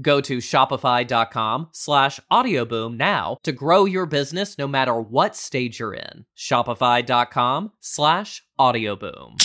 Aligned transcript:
Go 0.00 0.20
to 0.22 0.38
shopify.com 0.38 1.68
slash 1.72 2.20
audioboom 2.30 2.96
now 2.96 3.36
to 3.42 3.52
grow 3.52 3.84
your 3.84 4.06
business 4.06 4.56
no 4.56 4.66
matter 4.66 4.98
what 4.98 5.36
stage 5.36 5.80
you're 5.80 5.94
in. 5.94 6.24
Shopify.com 6.36 7.72
slash 7.80 8.42
audioboom. 8.58 9.36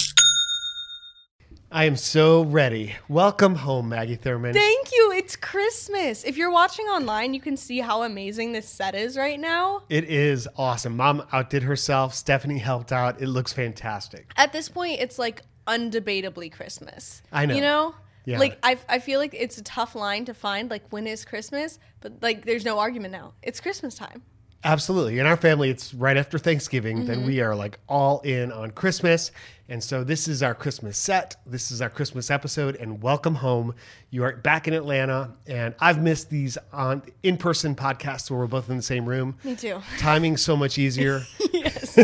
I 1.69 1.83
am 1.83 1.97
so 1.97 2.43
ready. 2.43 2.95
Welcome 3.09 3.55
home, 3.55 3.89
Maggie 3.89 4.15
Thurman. 4.15 4.53
Thank 4.53 4.93
you. 4.93 5.11
It's 5.13 5.35
Christmas. 5.35 6.23
If 6.23 6.37
you're 6.37 6.51
watching 6.51 6.85
online, 6.85 7.33
you 7.33 7.41
can 7.41 7.57
see 7.57 7.79
how 7.79 8.03
amazing 8.03 8.53
this 8.53 8.69
set 8.69 8.95
is 8.95 9.17
right 9.17 9.37
now. 9.37 9.83
It 9.89 10.05
is 10.05 10.47
awesome. 10.55 10.95
Mom 10.95 11.27
outdid 11.33 11.63
herself. 11.63 12.13
Stephanie 12.13 12.57
helped 12.57 12.93
out. 12.93 13.21
It 13.21 13.27
looks 13.27 13.51
fantastic. 13.51 14.31
At 14.37 14.53
this 14.53 14.69
point, 14.69 15.01
it's 15.01 15.19
like 15.19 15.41
undebatably 15.67 16.53
Christmas. 16.53 17.21
I 17.33 17.45
know. 17.45 17.55
You 17.55 17.61
know? 17.61 17.95
Yeah. 18.28 18.39
Like 18.39 18.59
I, 18.61 18.78
I 18.89 19.00
feel 19.00 19.20
like 19.22 19.33
it's 19.33 19.58
a 19.58 19.64
tough 19.64 19.95
line 19.95 20.25
to 20.25 20.33
find. 20.33 20.70
Like 20.70 20.83
when 20.89 21.08
is 21.08 21.23
Christmas? 21.23 21.80
But 22.02 22.22
like 22.22 22.44
there's 22.45 22.66
no 22.66 22.78
argument 22.78 23.14
now. 23.14 23.33
It's 23.42 23.61
Christmas 23.61 23.95
time. 23.95 24.22
Absolutely. 24.66 25.17
In 25.20 25.25
our 25.25 25.38
family, 25.38 25.70
it's 25.70 25.94
right 25.94 26.17
after 26.17 26.38
Thanksgiving. 26.38 27.05
Then 27.05 27.20
Mm-hmm. 27.20 27.28
we 27.28 27.39
are 27.42 27.55
like 27.55 27.80
all 27.88 28.20
in 28.22 28.52
on 28.52 28.72
Christmas. 28.72 29.31
And 29.69 29.83
so 29.83 30.03
this 30.05 30.29
is 30.29 30.41
our 30.41 30.55
Christmas 30.55 30.97
set. 30.97 31.35
This 31.45 31.71
is 31.71 31.81
our 31.81 31.89
Christmas 31.89 32.31
episode. 32.31 32.77
And 32.77 33.01
welcome 33.01 33.35
home. 33.35 33.75
You 34.11 34.23
are 34.23 34.31
back 34.37 34.65
in 34.69 34.73
Atlanta. 34.73 35.33
And 35.45 35.75
I've 35.81 36.01
missed 36.01 36.29
these 36.29 36.57
on 36.71 37.03
in 37.21 37.35
person 37.35 37.75
podcasts 37.75 38.31
where 38.31 38.39
we're 38.39 38.47
both 38.47 38.69
in 38.69 38.77
the 38.77 38.81
same 38.81 39.05
room. 39.05 39.37
Me 39.43 39.58
too. 39.58 39.81
Timing's 39.97 40.42
so 40.42 40.55
much 40.55 40.77
easier. 40.77 41.21
yes. 41.53 41.97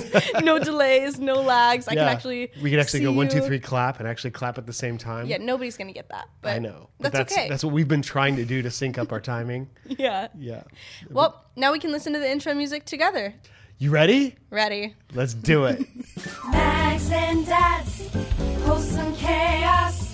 No 0.43 0.59
delays, 0.59 1.19
no 1.19 1.35
lags. 1.35 1.87
I 1.87 1.93
Yeah. 1.93 2.01
can 2.05 2.07
actually 2.09 2.51
we 2.61 2.69
can 2.69 2.79
actually 2.79 2.99
go 3.01 3.13
one, 3.13 3.29
two, 3.29 3.39
three, 3.39 3.59
clap, 3.59 3.99
and 3.99 4.09
actually 4.09 4.31
clap 4.31 4.57
at 4.57 4.65
the 4.65 4.73
same 4.73 4.97
time. 4.97 5.27
Yeah, 5.27 5.37
nobody's 5.37 5.77
gonna 5.77 5.93
get 5.93 6.09
that. 6.09 6.27
But 6.41 6.53
I 6.55 6.59
know. 6.59 6.89
But 6.99 7.13
That's, 7.13 7.31
okay. 7.31 7.47
That's 7.47 7.63
what 7.63 7.73
we've 7.73 7.87
been 7.87 8.01
trying 8.01 8.35
to 8.35 8.45
do 8.45 8.61
to 8.61 8.71
sync 8.71 8.97
up 8.97 9.13
our 9.13 9.21
timing. 9.21 9.69
yeah. 9.87 10.27
Yeah. 10.37 10.63
Well, 11.09 11.45
now 11.55 11.71
we 11.71 11.79
can 11.79 11.93
listen 11.93 12.11
to 12.11 12.19
the 12.19 12.29
intro 12.29 12.53
music 12.53 12.83
together. 12.83 13.33
You 13.79 13.89
ready? 13.91 14.35
Ready? 14.49 14.95
Let's 15.13 15.33
do 15.33 15.65
it. 15.65 15.85
Mags 16.51 17.11
and 17.11 17.45
Dads, 17.45 18.09
wholesome 18.63 19.13
chaos. 19.15 20.13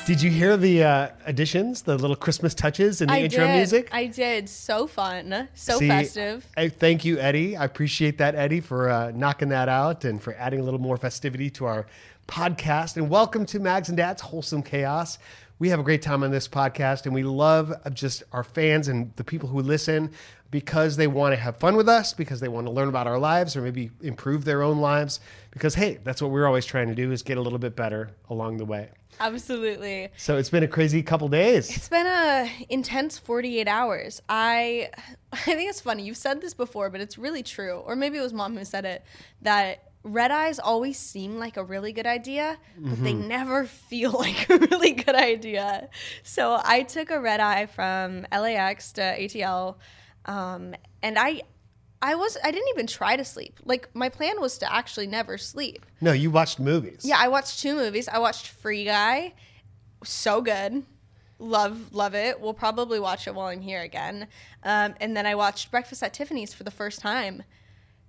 Did 0.05 0.21
you 0.21 0.29
hear 0.31 0.57
the 0.57 0.83
uh, 0.83 1.09
additions, 1.25 1.81
the 1.81 1.97
little 1.97 2.15
Christmas 2.15 2.53
touches 2.53 3.01
in 3.01 3.07
the 3.07 3.13
I 3.13 3.19
intro 3.21 3.45
did. 3.45 3.55
music? 3.57 3.89
I 3.91 4.07
did. 4.07 4.49
So 4.49 4.87
fun. 4.87 5.49
So 5.53 5.79
See, 5.79 5.87
festive. 5.87 6.45
I, 6.57 6.69
thank 6.69 7.05
you, 7.05 7.19
Eddie. 7.19 7.55
I 7.57 7.65
appreciate 7.65 8.17
that, 8.17 8.33
Eddie, 8.35 8.61
for 8.61 8.89
uh, 8.89 9.11
knocking 9.11 9.49
that 9.49 9.69
out 9.69 10.03
and 10.05 10.21
for 10.21 10.33
adding 10.35 10.59
a 10.59 10.63
little 10.63 10.79
more 10.79 10.97
festivity 10.97 11.49
to 11.51 11.65
our 11.65 11.85
podcast. 12.27 12.97
And 12.97 13.09
welcome 13.09 13.45
to 13.47 13.59
Mags 13.59 13.87
and 13.89 13.97
Dad's 13.97 14.21
Wholesome 14.21 14.63
Chaos. 14.63 15.19
We 15.59 15.69
have 15.69 15.79
a 15.79 15.83
great 15.83 16.03
time 16.03 16.23
on 16.23 16.29
this 16.29 16.47
podcast, 16.47 17.05
and 17.05 17.15
we 17.15 17.23
love 17.23 17.73
just 17.93 18.23
our 18.31 18.43
fans 18.43 18.87
and 18.87 19.11
the 19.15 19.23
people 19.23 19.49
who 19.49 19.59
listen 19.59 20.11
because 20.51 20.97
they 20.97 21.07
want 21.07 21.33
to 21.33 21.41
have 21.41 21.57
fun 21.57 21.75
with 21.75 21.89
us, 21.89 22.13
because 22.13 22.39
they 22.39 22.47
want 22.47 22.67
to 22.67 22.71
learn 22.71 22.87
about 22.89 23.07
our 23.07 23.17
lives 23.17 23.57
or 23.57 23.61
maybe 23.61 23.89
improve 24.01 24.45
their 24.45 24.61
own 24.61 24.77
lives. 24.79 25.19
Because 25.51 25.73
hey, 25.75 25.99
that's 26.03 26.21
what 26.21 26.31
we're 26.31 26.45
always 26.45 26.65
trying 26.65 26.87
to 26.87 26.95
do 26.95 27.11
is 27.11 27.23
get 27.23 27.37
a 27.37 27.41
little 27.41 27.59
bit 27.59 27.75
better 27.75 28.11
along 28.29 28.57
the 28.57 28.65
way. 28.65 28.89
Absolutely. 29.19 30.09
So 30.17 30.37
it's 30.37 30.49
been 30.49 30.63
a 30.63 30.67
crazy 30.67 31.01
couple 31.01 31.27
days. 31.27 31.75
It's 31.75 31.89
been 31.89 32.05
a 32.05 32.51
intense 32.69 33.17
48 33.17 33.67
hours. 33.67 34.21
I 34.29 34.89
I 35.33 35.37
think 35.37 35.69
it's 35.69 35.81
funny. 35.81 36.03
You've 36.03 36.17
said 36.17 36.41
this 36.41 36.53
before, 36.53 36.89
but 36.89 37.01
it's 37.01 37.17
really 37.17 37.43
true. 37.43 37.81
Or 37.85 37.95
maybe 37.95 38.17
it 38.17 38.21
was 38.21 38.33
mom 38.33 38.55
who 38.55 38.63
said 38.63 38.85
it 38.85 39.03
that 39.41 39.86
red 40.07 40.31
eyes 40.31 40.59
always 40.59 40.97
seem 40.97 41.37
like 41.37 41.57
a 41.57 41.63
really 41.63 41.91
good 41.93 42.07
idea, 42.07 42.57
but 42.77 43.03
they 43.03 43.13
Mm-hmm. 43.13 43.27
never 43.27 43.65
feel 43.89 44.11
like 44.11 44.49
a 44.49 44.57
really 44.57 44.91
good 44.93 45.15
idea. 45.15 45.89
So 46.23 46.59
I 46.63 46.83
took 46.83 47.11
a 47.11 47.19
red 47.19 47.39
eye 47.39 47.65
from 47.67 48.25
LAX 48.31 48.93
to 48.93 49.01
ATL 49.01 49.75
um, 50.25 50.75
and 51.03 51.17
I 51.19 51.41
I 52.01 52.15
was 52.15 52.37
I 52.43 52.51
didn't 52.51 52.69
even 52.69 52.85
try 52.87 53.15
to 53.15 53.23
sleep. 53.25 53.59
Like 53.65 53.89
my 53.95 54.09
plan 54.09 54.39
was 54.39 54.57
to 54.59 54.71
actually 54.73 55.07
never 55.07 55.37
sleep. 55.37 55.85
No, 56.01 56.11
you 56.11 56.29
watched 56.31 56.59
movies. 56.59 57.01
Yeah, 57.03 57.17
I 57.19 57.27
watched 57.27 57.59
two 57.59 57.75
movies. 57.75 58.07
I 58.07 58.19
watched 58.19 58.47
Free 58.47 58.85
Guy. 58.85 59.33
So 60.03 60.41
good. 60.41 60.83
Love, 61.39 61.93
love 61.93 62.15
it. 62.15 62.39
We'll 62.41 62.53
probably 62.53 62.99
watch 62.99 63.27
it 63.27 63.35
while 63.35 63.47
I'm 63.47 63.61
here 63.61 63.81
again. 63.81 64.27
Um, 64.63 64.95
and 64.99 65.15
then 65.15 65.25
I 65.27 65.35
watched 65.35 65.69
Breakfast 65.71 66.01
at 66.03 66.13
Tiffany's 66.13 66.53
for 66.53 66.63
the 66.63 66.71
first 66.71 66.99
time. 66.99 67.43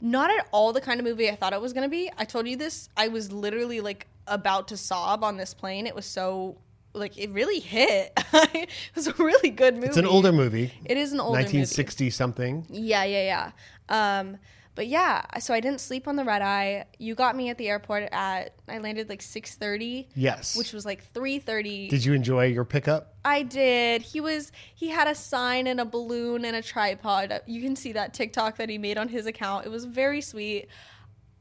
Not 0.01 0.31
at 0.31 0.47
all 0.53 0.73
the 0.73 0.81
kind 0.81 1.01
of 1.01 1.07
movie 1.07 1.29
I 1.29 1.35
thought 1.35 1.53
it 1.53 1.61
was 1.61 1.73
going 1.73 1.85
to 1.85 1.91
be. 1.91 2.11
I 2.17 2.25
told 2.25 2.47
you 2.47 2.57
this. 2.57 2.89
I 2.97 3.09
was 3.09 3.33
literally 3.33 3.81
like 3.81 4.07
about 4.27 4.69
to 4.69 4.77
sob 4.77 5.25
on 5.25 5.37
this 5.37 5.55
plane. 5.55 5.87
It 5.87 5.95
was 5.95 6.07
so, 6.07 6.57
like, 6.93 7.19
it 7.19 7.31
really 7.31 7.59
hit. 7.59 8.13
it 8.33 8.69
was 8.95 9.09
a 9.09 9.15
really 9.15 9.51
good 9.51 9.75
movie. 9.75 9.89
It's 9.89 9.97
an 9.97 10.07
older 10.07 10.33
movie. 10.33 10.73
It 10.85 10.97
is 10.97 11.13
an 11.13 11.21
older 11.21 11.39
movie. 11.39 11.59
1960 11.59 12.11
something. 12.11 12.67
Yeah, 12.71 13.05
yeah, 13.05 13.51
yeah. 13.89 14.21
Um, 14.21 14.39
but 14.79 14.87
yeah, 14.87 15.23
so 15.41 15.53
I 15.53 15.59
didn't 15.59 15.81
sleep 15.81 16.07
on 16.07 16.15
the 16.15 16.23
red 16.23 16.41
eye. 16.41 16.85
You 17.01 17.17
got 17.17 17.35
me 17.35 17.49
at 17.49 17.59
the 17.59 17.69
airport 17.69 18.05
at 18.13 18.55
I 18.69 18.79
landed 18.79 19.09
like 19.09 19.23
six 19.23 19.57
thirty. 19.57 20.09
Yes. 20.15 20.57
Which 20.57 20.73
was 20.73 20.87
like 20.87 21.03
three 21.13 21.41
thirty. 21.41 21.89
Did 21.89 22.05
you 22.05 22.13
enjoy 22.13 22.45
your 22.47 22.65
pickup? 22.65 23.17
I 23.25 23.43
did. 23.43 24.03
He 24.03 24.21
was 24.21 24.53
he 24.77 24.87
had 24.89 25.09
a 25.09 25.17
sign 25.17 25.67
and 25.67 25.81
a 25.81 25.85
balloon 25.85 26.45
and 26.45 26.55
a 26.55 26.63
tripod. 26.63 27.41
You 27.47 27.61
can 27.61 27.75
see 27.75 27.91
that 27.95 28.15
TikTok 28.15 28.57
that 28.59 28.69
he 28.69 28.79
made 28.79 28.99
on 28.99 29.09
his 29.09 29.27
account. 29.27 29.67
It 29.67 29.71
was 29.71 29.85
very 29.85 30.21
sweet. 30.21 30.69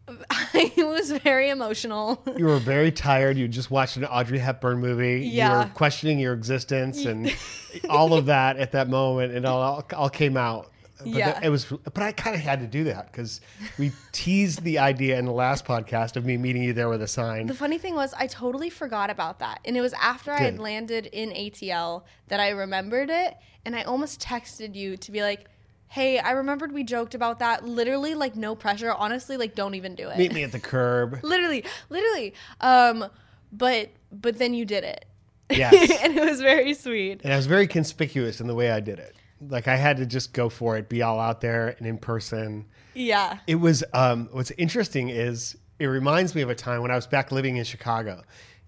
it 0.56 0.88
was 0.88 1.12
very 1.12 1.51
emotional. 1.51 2.24
You 2.38 2.45
were 2.45 2.57
very 2.57 2.92
tired. 2.92 3.38
You 3.38 3.48
just 3.48 3.69
watched 3.69 3.98
an 3.98 4.06
Audrey 4.06 4.40
Hepburn 4.40 4.80
movie. 4.80 5.24
You 5.24 5.33
Yeah. 5.33 5.66
were 5.66 5.69
questioning 5.75 6.18
your 6.18 6.33
existence 6.33 7.06
and 7.06 7.31
all 7.90 8.16
of 8.16 8.25
that 8.25 8.57
at 8.57 8.72
that 8.72 8.90
moment. 8.90 9.33
It 9.33 9.45
all, 9.45 9.86
all 9.95 10.10
came 10.10 10.38
out. 10.38 10.72
But 10.99 11.07
Yeah. 11.07 11.39
it 11.44 11.49
was, 11.49 11.65
but 11.65 12.01
I 12.01 12.11
kind 12.11 12.35
of 12.35 12.41
had 12.41 12.59
to 12.61 12.67
do 12.67 12.85
that 12.85 13.11
because 13.11 13.41
we 13.77 13.91
teased 14.11 14.63
the 14.63 14.79
idea 14.79 15.17
in 15.19 15.25
the 15.25 15.31
last 15.31 15.65
podcast 15.65 16.15
of 16.15 16.25
me 16.25 16.38
meeting 16.38 16.63
you 16.63 16.73
there 16.73 16.89
with 16.89 17.01
a 17.01 17.07
sign. 17.07 17.47
The 17.47 17.53
funny 17.53 17.77
thing 17.77 17.95
was, 17.95 18.13
I 18.17 18.27
totally 18.27 18.69
forgot 18.69 19.09
about 19.09 19.39
that. 19.39 19.59
And 19.65 19.77
it 19.77 19.81
was 19.81 19.94
after 19.94 20.31
I 20.31 20.39
had 20.39 20.59
landed 20.59 21.05
in 21.07 21.29
ATL 21.31 22.03
that 22.27 22.39
I 22.39 22.49
remembered 22.49 23.09
it. 23.09 23.38
And 23.65 23.75
I 23.75 23.83
almost 23.83 24.21
texted 24.21 24.75
you 24.75 24.95
to 24.97 25.11
be 25.11 25.21
like, 25.21 25.49
hey, 25.89 26.19
I 26.19 26.31
remembered 26.31 26.71
we 26.71 26.83
joked 26.83 27.15
about 27.15 27.39
that. 27.39 27.65
Literally, 27.65 28.15
like, 28.15 28.35
no 28.35 28.55
pressure. 28.55 28.91
Honestly, 28.91 29.38
like, 29.38 29.55
don't 29.55 29.75
even 29.75 29.94
do 29.95 30.09
it. 30.09 30.17
Meet 30.17 30.33
me 30.33 30.44
at 30.44 30.51
the 30.51 30.59
curb. 30.59 31.19
literally, 31.23 31.63
literally. 31.89 32.33
Um, 32.61 33.05
but 33.51 33.89
but 34.11 34.38
then 34.38 34.53
you 34.53 34.65
did 34.65 34.83
it. 34.83 35.05
Yes. 35.49 35.99
and 36.03 36.17
it 36.17 36.23
was 36.23 36.41
very 36.41 36.73
sweet. 36.73 37.21
And 37.23 37.33
I 37.33 37.35
was 37.38 37.45
very 37.45 37.67
conspicuous 37.67 38.41
in 38.41 38.47
the 38.47 38.55
way 38.55 38.71
I 38.71 38.79
did 38.79 38.99
it. 38.99 39.15
Like 39.42 39.68
I 39.68 39.75
had 39.75 39.98
to 39.98 40.06
just 40.06 40.34
go 40.34 40.50
for 40.50 40.78
it, 40.78 40.89
be 40.89 41.01
all 41.01 41.19
out 41.19 41.42
there 41.42 41.75
and 41.78 41.86
in 41.88 41.98
person. 41.98 42.66
Yeah. 42.94 43.38
It 43.48 43.56
was 43.56 43.84
um, 43.94 44.30
what's 44.31 44.51
interesting 44.51 45.10
is 45.10 45.56
it 45.80 45.86
reminds 45.86 46.34
me 46.34 46.42
of 46.42 46.50
a 46.50 46.56
time 46.56 46.81
when 46.81 46.89
I 46.92 46.95
was 46.95 47.06
back 47.06 47.31
living 47.31 47.57
in 47.57 47.63
Chicago, 47.63 48.24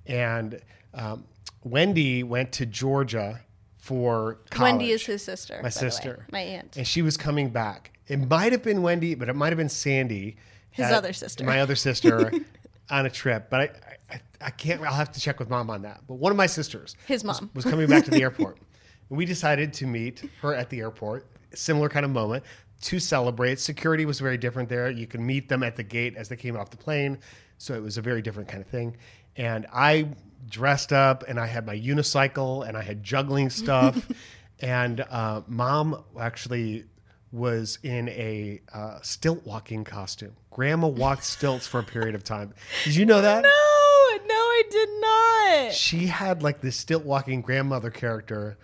and 0.06 0.62
um, 0.94 1.26
Wendy 1.64 2.22
went 2.24 2.52
to 2.54 2.66
Georgia 2.68 3.42
for 3.78 4.38
college. 4.52 4.72
Wendy 4.74 4.92
is 4.92 5.06
his 5.06 5.24
sister. 5.24 5.60
my 5.64 5.70
sister, 5.70 6.28
My 6.32 6.42
aunt. 6.42 6.78
and 6.78 6.86
she 6.86 7.02
was 7.02 7.18
coming 7.18 7.50
back. 7.50 7.92
It 8.08 8.18
might 8.30 8.52
have 8.52 8.62
been 8.64 8.82
Wendy, 8.84 9.16
but 9.16 9.30
it 9.30 9.36
might 9.36 9.50
have 9.50 9.58
been 9.58 9.70
Sandy, 9.70 10.38
His 10.72 10.86
at- 10.88 10.94
other 10.94 11.14
sister. 11.14 11.44
my 11.44 11.62
other 11.62 11.76
sister, 11.76 12.32
on 12.92 13.06
a 13.06 13.10
trip. 13.10 13.50
But 13.50 13.60
I, 13.60 14.14
I, 14.16 14.22
I 14.42 14.50
can't. 14.52 14.82
I'll 14.84 14.94
have 14.94 15.12
to 15.14 15.20
check 15.20 15.40
with 15.40 15.50
mom 15.50 15.70
on 15.72 15.82
that. 15.84 16.02
But 16.08 16.16
one 16.16 16.32
of 16.32 16.38
my 16.38 16.46
sisters, 16.48 16.96
His 17.08 17.24
was- 17.24 17.42
mom. 17.42 17.50
was, 17.56 17.66
coming 17.66 17.88
back 17.88 18.06
to 18.06 18.12
the 18.12 18.22
airport. 18.22 18.60
We 19.10 19.26
decided 19.26 19.74
to 19.74 19.88
meet 19.88 20.30
her 20.42 20.54
at 20.54 20.70
the 20.70 20.80
airport. 20.80 21.26
Similar 21.54 21.90
kind 21.90 22.06
of 22.06 22.12
moment 22.12 22.44
to 22.82 23.00
celebrate. 23.00 23.60
Security 23.60 24.06
was 24.06 24.20
very 24.20 24.38
different 24.38 24.70
there. 24.70 24.90
You 24.90 25.08
could 25.08 25.20
meet 25.20 25.50
them 25.50 25.64
at 25.64 25.76
the 25.76 25.84
gate 25.84 26.16
as 26.16 26.30
they 26.30 26.36
came 26.36 26.56
off 26.56 26.70
the 26.70 26.78
plane, 26.78 27.18
so 27.58 27.74
it 27.74 27.82
was 27.82 27.98
a 27.98 28.02
very 28.02 28.22
different 28.22 28.48
kind 28.48 28.62
of 28.62 28.70
thing. 28.70 28.96
And 29.36 29.66
I 29.74 30.10
dressed 30.50 30.94
up, 30.94 31.24
and 31.28 31.40
I 31.40 31.48
had 31.48 31.66
my 31.66 31.76
unicycle, 31.76 32.68
and 32.68 32.78
I 32.78 32.82
had 32.82 33.04
juggling 33.04 33.50
stuff. 33.50 34.08
and 34.60 35.02
uh, 35.10 35.42
mom 35.48 36.04
actually 36.20 36.86
was 37.32 37.78
in 37.84 38.10
a 38.10 38.60
uh, 38.74 39.00
stilt 39.02 39.46
walking 39.46 39.84
costume. 39.84 40.36
Grandma 40.52 40.88
walked 40.88 41.24
stilts 41.24 41.68
for 41.68 41.80
a 41.80 41.84
period 41.84 42.16
of 42.16 42.24
time. 42.24 42.54
Did 42.86 42.96
you 42.96 43.06
know 43.06 43.22
that? 43.22 43.44
No, 43.44 44.28
no, 44.28 44.34
I 44.34 44.64
did 44.70 44.90
not. 45.02 45.74
she 45.74 46.08
had 46.08 46.42
like 46.42 46.62
this 46.62 46.76
stilt 46.76 47.06
walking 47.06 47.42
grandmother 47.42 47.92
character 47.92 48.58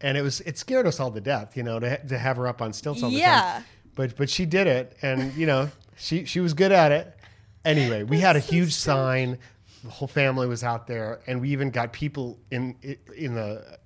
and 0.00 0.16
it 0.18 0.22
was 0.22 0.40
it 0.42 0.58
scared 0.58 0.86
us 0.86 1.00
all 1.00 1.10
to 1.10 1.20
death 1.20 1.56
you 1.56 1.62
know 1.62 1.78
to, 1.78 2.06
to 2.06 2.18
have 2.18 2.36
her 2.36 2.46
up 2.46 2.60
on 2.62 2.72
stilts 2.72 3.02
all 3.02 3.10
the 3.10 3.16
Yeah. 3.16 3.40
time 3.40 3.64
but 3.94 4.16
but 4.16 4.28
she 4.30 4.44
did 4.46 4.66
it 4.66 4.96
and 5.02 5.32
you 5.34 5.46
know 5.46 5.70
she 5.96 6.24
she 6.24 6.40
was 6.40 6.52
good 6.54 6.72
at 6.72 6.92
it 6.92 7.16
anyway 7.64 8.02
we 8.02 8.18
had 8.20 8.36
a 8.36 8.40
huge 8.40 8.74
sign 8.74 9.38
the 9.84 9.90
whole 9.90 10.08
family 10.08 10.46
was 10.46 10.64
out 10.64 10.86
there 10.86 11.20
and 11.26 11.40
we 11.40 11.50
even 11.50 11.70
got 11.70 11.92
people 11.92 12.38
in 12.50 12.74
in 13.16 13.34
the 13.34 13.78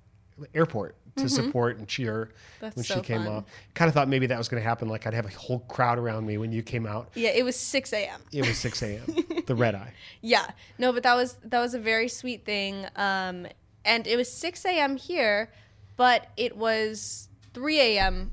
airport 0.53 0.95
to 1.15 1.27
support 1.27 1.77
and 1.77 1.87
cheer 1.87 2.25
Mm-hmm. 2.59 2.65
That's 2.65 2.75
when 2.75 2.83
she 2.83 3.01
came 3.01 3.23
fun. 3.23 3.33
off 3.35 3.43
kind 3.73 3.87
of 3.87 3.93
thought 3.95 4.07
maybe 4.09 4.25
that 4.27 4.37
was 4.37 4.47
going 4.49 4.61
to 4.61 4.67
happen 4.67 4.87
like 4.89 5.05
i'd 5.07 5.13
have 5.13 5.25
a 5.25 5.29
whole 5.29 5.59
crowd 5.59 5.97
around 5.97 6.25
me 6.25 6.37
when 6.37 6.51
you 6.51 6.61
came 6.61 6.85
out 6.85 7.09
Yeah, 7.15 7.29
it 7.29 7.43
was 7.43 7.55
6 7.57 7.93
a.m. 7.93 8.21
it 8.33 8.45
was 8.47 8.57
6 8.57 8.81
a.m 8.83 9.25
the 9.45 9.55
red 9.55 9.75
eye 9.75 9.93
Yeah, 10.21 10.45
no, 10.77 10.91
but 10.93 11.03
that 11.03 11.15
was 11.15 11.37
that 11.43 11.59
was 11.61 11.73
a 11.73 11.79
very 11.79 12.07
sweet 12.09 12.43
thing. 12.45 12.85
Um, 12.97 13.47
and 13.85 14.05
it 14.07 14.17
was 14.17 14.29
6 14.31 14.65
a.m. 14.65 14.97
here, 14.97 15.49
but 15.99 16.27
it 16.37 16.55
was 16.55 17.27
3 17.53 17.77
a.m. 17.81 18.31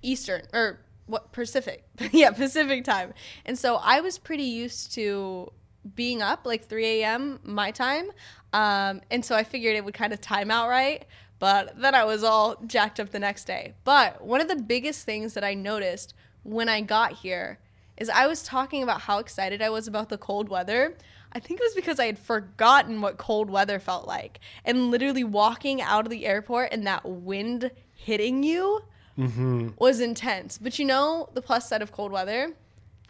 Eastern 0.00 0.42
or 0.52 0.78
what 1.06 1.32
Pacific? 1.32 1.82
yeah, 2.12 2.30
Pacific 2.30 2.84
time. 2.84 3.14
And 3.44 3.58
so 3.58 3.80
I 3.82 4.00
was 4.00 4.16
pretty 4.16 4.44
used 4.44 4.94
to 4.94 5.50
being 5.96 6.22
up 6.22 6.46
like 6.46 6.68
3 6.68 6.86
a.m. 7.02 7.40
my 7.42 7.72
time, 7.72 8.12
um, 8.52 9.00
and 9.10 9.24
so 9.24 9.34
I 9.34 9.42
figured 9.42 9.74
it 9.74 9.84
would 9.84 9.92
kind 9.92 10.12
of 10.12 10.20
time 10.20 10.52
out 10.52 10.68
right. 10.68 11.04
But 11.40 11.80
then 11.80 11.96
I 11.96 12.04
was 12.04 12.22
all 12.22 12.54
jacked 12.64 13.00
up 13.00 13.10
the 13.10 13.18
next 13.18 13.44
day. 13.44 13.74
But 13.82 14.24
one 14.24 14.40
of 14.40 14.46
the 14.46 14.54
biggest 14.54 15.04
things 15.04 15.34
that 15.34 15.42
I 15.42 15.54
noticed 15.54 16.14
when 16.44 16.68
I 16.68 16.80
got 16.80 17.14
here 17.14 17.58
is 17.96 18.08
I 18.08 18.28
was 18.28 18.44
talking 18.44 18.84
about 18.84 19.00
how 19.00 19.18
excited 19.18 19.60
I 19.60 19.70
was 19.70 19.88
about 19.88 20.10
the 20.10 20.18
cold 20.18 20.48
weather. 20.48 20.96
I 21.32 21.40
think 21.40 21.60
it 21.60 21.62
was 21.62 21.74
because 21.74 22.00
I 22.00 22.06
had 22.06 22.18
forgotten 22.18 23.00
what 23.00 23.18
cold 23.18 23.50
weather 23.50 23.78
felt 23.78 24.06
like. 24.06 24.40
And 24.64 24.90
literally 24.90 25.24
walking 25.24 25.80
out 25.80 26.04
of 26.04 26.10
the 26.10 26.26
airport 26.26 26.72
and 26.72 26.86
that 26.86 27.06
wind 27.06 27.70
hitting 27.94 28.42
you 28.42 28.82
mm-hmm. 29.18 29.68
was 29.78 30.00
intense. 30.00 30.58
But 30.58 30.78
you 30.78 30.84
know, 30.84 31.28
the 31.34 31.42
plus 31.42 31.68
side 31.68 31.82
of 31.82 31.92
cold 31.92 32.12
weather, 32.12 32.52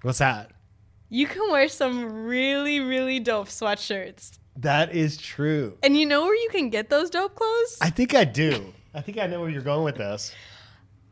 what's 0.02 0.19
that 0.19 0.50
you 1.11 1.26
can 1.26 1.50
wear 1.50 1.69
some 1.69 2.25
really, 2.25 2.81
really 2.81 3.20
dope 3.20 3.49
sweatshirts. 3.49 4.38
that 4.56 4.94
is 4.94 5.16
true 5.16 5.76
And 5.82 5.96
you 5.96 6.06
know 6.06 6.23
where 6.23 6.34
you 6.34 6.49
can 6.50 6.70
get 6.70 6.88
those 6.88 7.11
dope 7.11 7.34
clothes? 7.34 7.78
I 7.81 7.90
think 7.90 8.14
I 8.14 8.25
do. 8.25 8.73
I 8.94 9.00
think 9.00 9.19
I 9.19 9.26
know 9.26 9.40
where 9.40 9.50
you're 9.50 9.62
going 9.62 9.84
with 9.84 9.96
this. 9.96 10.32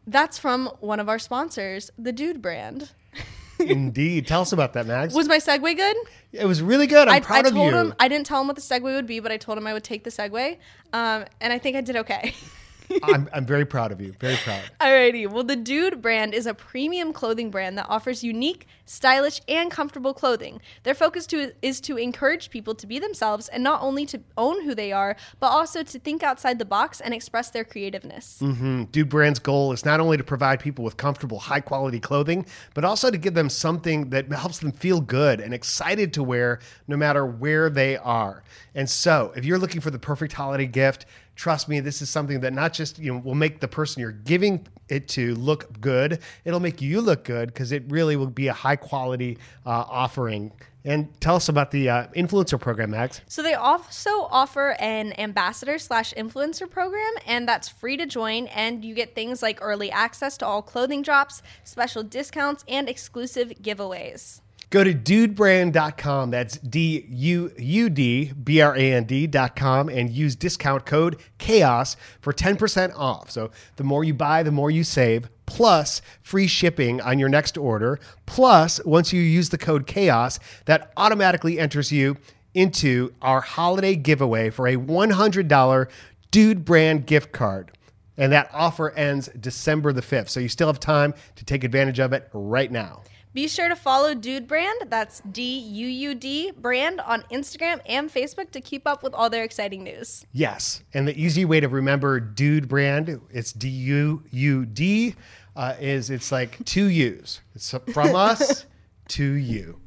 That's 0.07 0.39
from 0.39 0.71
one 0.81 1.01
of 1.01 1.09
our 1.09 1.19
sponsors, 1.19 1.91
the 1.99 2.13
Dude 2.13 2.41
brand. 2.41 2.91
Indeed. 3.61 4.27
Tell 4.27 4.43
us 4.43 4.53
about 4.53 4.73
that, 4.75 4.87
Mags. 4.87 5.15
Was 5.15 5.29
my 5.29 5.39
segue 5.39 5.77
good? 5.77 5.97
it 6.33 6.45
was 6.45 6.63
really 6.63 6.87
good. 6.87 7.09
I'm 7.09 7.15
I, 7.15 7.21
proud 7.21 7.45
I 7.47 7.49
of 7.49 7.55
told 7.55 7.73
you. 7.73 7.79
him 7.79 7.95
I 7.99 8.09
didn't 8.09 8.27
tell 8.27 8.41
him 8.41 8.47
what 8.47 8.57
the 8.57 8.63
segue 8.63 8.83
would 8.83 9.07
be, 9.07 9.21
but 9.21 9.33
I 9.33 9.37
told 9.37 9.59
him 9.59 9.67
I 9.67 9.73
would 9.73 9.85
take 9.85 10.05
the 10.05 10.11
segue, 10.11 10.57
um, 10.93 11.25
and 11.41 11.53
I 11.53 11.59
think 11.59 11.77
I 11.77 11.81
did 11.81 11.97
okay. 11.97 12.35
I'm, 13.03 13.29
I'm 13.33 13.47
very 13.47 13.65
proud 13.65 13.93
of 13.93 14.01
you. 14.01 14.13
Very 14.19 14.37
proud. 14.37 14.63
Alrighty. 14.81 15.29
Well, 15.31 15.45
the 15.45 15.57
Dude 15.57 16.01
brand 16.01 16.35
is 16.35 16.47
a 16.47 16.55
premium 16.55 17.13
clothing 17.13 17.51
brand 17.51 17.77
that 17.79 17.87
offers 17.89 18.25
unique, 18.25 18.67
stylish, 18.87 19.41
and 19.49 19.71
comfortable 19.71 20.15
clothing. 20.15 20.61
Their 20.83 20.95
focus 20.95 21.27
to, 21.29 21.53
is 21.63 21.81
to 21.83 21.97
encourage 21.97 22.51
people 22.51 22.75
to 22.77 22.87
be 22.87 22.99
themselves 22.99 23.49
and 23.49 23.63
not 23.63 23.83
only 23.83 24.07
to 24.07 24.21
own 24.37 24.65
who 24.65 24.75
they 24.75 24.93
are, 24.93 25.17
but 25.41 25.49
also 25.49 25.83
to 25.83 25.99
think 25.99 26.23
outside 26.23 26.59
the 26.59 26.65
box 26.65 27.01
and 27.01 27.13
express 27.13 27.51
their 27.51 27.65
creativeness. 27.65 28.39
Mhm. 28.41 28.91
Dude 28.91 29.09
Brand's 29.09 29.39
goal 29.39 29.73
is 29.73 29.85
not 29.85 30.01
only 30.01 30.17
to 30.17 30.25
provide 30.25 30.61
people 30.61 30.85
with 30.85 30.97
comfortable, 30.97 31.39
high 31.39 31.61
quality 31.61 32.01
clothing, 32.01 32.47
but 32.75 32.85
also 32.85 33.11
to 33.11 33.19
give 33.19 33.35
them 33.35 33.49
something 33.51 34.11
that 34.11 34.31
helps 34.33 34.59
them 34.59 34.73
feel 34.73 35.01
good 35.01 35.41
and 35.41 35.53
excited 35.53 36.13
to 36.15 36.23
wear 36.23 36.61
no 36.87 36.97
matter 36.97 37.27
where 37.27 37.69
they 37.71 37.97
are. 37.97 38.43
And 38.75 38.89
so, 38.89 39.33
if 39.37 39.45
you're 39.45 39.59
looking 39.59 39.81
for 39.81 39.91
the 39.91 39.99
perfect 39.99 40.33
holiday 40.33 40.67
gift, 40.67 41.07
trust 41.39 41.69
me, 41.69 41.79
this 41.81 42.03
is 42.03 42.11
something 42.11 42.41
that 42.41 42.53
not 42.53 42.75
just 42.75 42.99
you 42.99 43.15
know 43.15 43.21
will 43.21 43.35
make 43.35 43.61
the 43.61 43.69
person 43.69 44.03
you're 44.03 44.13
giving 44.13 44.67
it 44.89 45.09
to 45.09 45.35
look 45.37 45.81
good, 45.81 46.19
it'll 46.45 46.61
make 46.61 46.83
you 46.83 47.01
look 47.01 47.25
good 47.25 47.49
because 47.49 47.73
it 47.73 47.85
really 47.89 48.17
will 48.17 48.27
be 48.27 48.49
a 48.49 48.53
high 48.53 48.77
quality 48.77 49.39
uh, 49.65 49.71
offering. 49.89 50.53
And 50.85 51.09
tell 51.21 51.37
us 51.37 51.49
about 51.49 51.71
the 51.71 51.91
uh, 51.91 52.07
influencer 52.17 52.59
program, 52.59 52.91
Mags. 52.91 53.21
So 53.27 53.43
they 53.43 53.55
also 53.55 54.11
offer 54.31 54.75
an 54.79 55.19
ambassador 55.19 55.79
slash 55.79 56.15
influencer 56.15 56.69
program, 56.69 57.13
and 57.27 57.47
that's 57.47 57.69
free 57.69 57.97
to 57.99 58.07
join. 58.07 58.47
And 58.49 58.85
you 58.85 58.95
get 58.95 59.15
things 59.15 59.43
like 59.43 59.59
early 59.61 59.91
access 59.91 60.39
to 60.39 60.47
all 60.47 60.63
clothing 60.63 61.03
drops, 61.03 61.43
special 61.65 62.03
discounts, 62.03 62.65
and 62.69 62.89
exclusive 62.89 63.51
giveaways. 63.61 64.41
Go 64.71 64.85
to 64.85 64.93
dudebrand.com. 64.93 66.31
That's 66.31 66.59
D 66.59 67.07
U 67.09 67.53
U 67.59 67.89
D 67.89 68.33
B 68.33 68.61
R 68.61 68.77
A 68.77 68.93
N 68.93 69.05
D.com 69.05 69.89
and 69.89 70.11
use 70.11 70.37
discount 70.37 70.85
code 70.85 71.17
CHAOS 71.39 71.97
for 72.21 72.33
10% 72.35 72.95
off. 72.95 73.31
So 73.31 73.51
the 73.77 73.85
more 73.85 74.05
you 74.05 74.13
buy, 74.13 74.43
the 74.43 74.53
more 74.53 74.71
you 74.71 74.85
save, 74.85 75.31
plus 75.47 76.03
free 76.23 76.47
shipping 76.47 77.01
on 77.01 77.19
your 77.19 77.31
next 77.31 77.57
order. 77.57 77.99
Plus, 78.27 78.85
once 78.85 79.13
you 79.13 79.23
use 79.23 79.49
the 79.49 79.59
code 79.59 79.87
CHAOS, 79.87 80.39
that 80.67 80.93
automatically 80.99 81.59
enters 81.59 81.91
you 81.91 82.19
into 82.53 83.15
our 83.23 83.41
holiday 83.41 83.97
giveaway 83.97 84.51
for 84.51 84.67
a 84.67 84.77
$100 84.77 85.89
Dude 86.31 86.65
Brand 86.67 87.07
gift 87.07 87.33
card. 87.33 87.73
And 88.19 88.33
that 88.33 88.51
offer 88.53 88.91
ends 88.91 89.29
December 89.41 89.93
the 89.93 90.03
5th. 90.03 90.29
So 90.29 90.41
you 90.41 90.49
still 90.49 90.67
have 90.67 90.81
time 90.81 91.15
to 91.37 91.45
take 91.45 91.65
advantage 91.65 92.01
of 92.01 92.13
it 92.13 92.29
right 92.33 92.71
now. 92.71 93.03
Be 93.35 93.47
sure 93.47 93.69
to 93.69 93.77
follow 93.77 94.15
Dude 94.15 94.49
Brand, 94.49 94.85
that's 94.87 95.21
D 95.31 95.59
U 95.59 95.87
U 95.87 96.15
D 96.15 96.51
brand, 96.57 97.01
on 97.01 97.23
Instagram 97.31 97.81
and 97.87 98.13
Facebook 98.13 98.51
to 98.53 98.61
keep 98.61 98.87
up 98.87 99.03
with 99.03 99.13
all 99.13 99.29
their 99.29 99.45
exciting 99.45 99.85
news. 99.85 100.25
Yes, 100.33 100.83
and 100.95 101.07
the 101.07 101.17
easy 101.21 101.45
way 101.45 101.61
to 101.61 101.69
remember 101.69 102.21
Dude 102.21 102.69
brand, 102.69 103.21
it's 103.31 103.53
D 103.53 103.69
U 103.69 104.23
U 104.31 104.65
D, 104.67 105.15
uh, 105.55 105.75
is 105.79 106.09
it's 106.11 106.33
like 106.33 106.65
two 106.65 106.87
U's. 106.87 107.41
It's 107.55 107.75
from 107.93 108.15
us 108.15 108.65
to 109.09 109.25
you. 109.25 109.79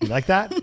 You 0.00 0.08
like 0.08 0.26
that? 0.26 0.52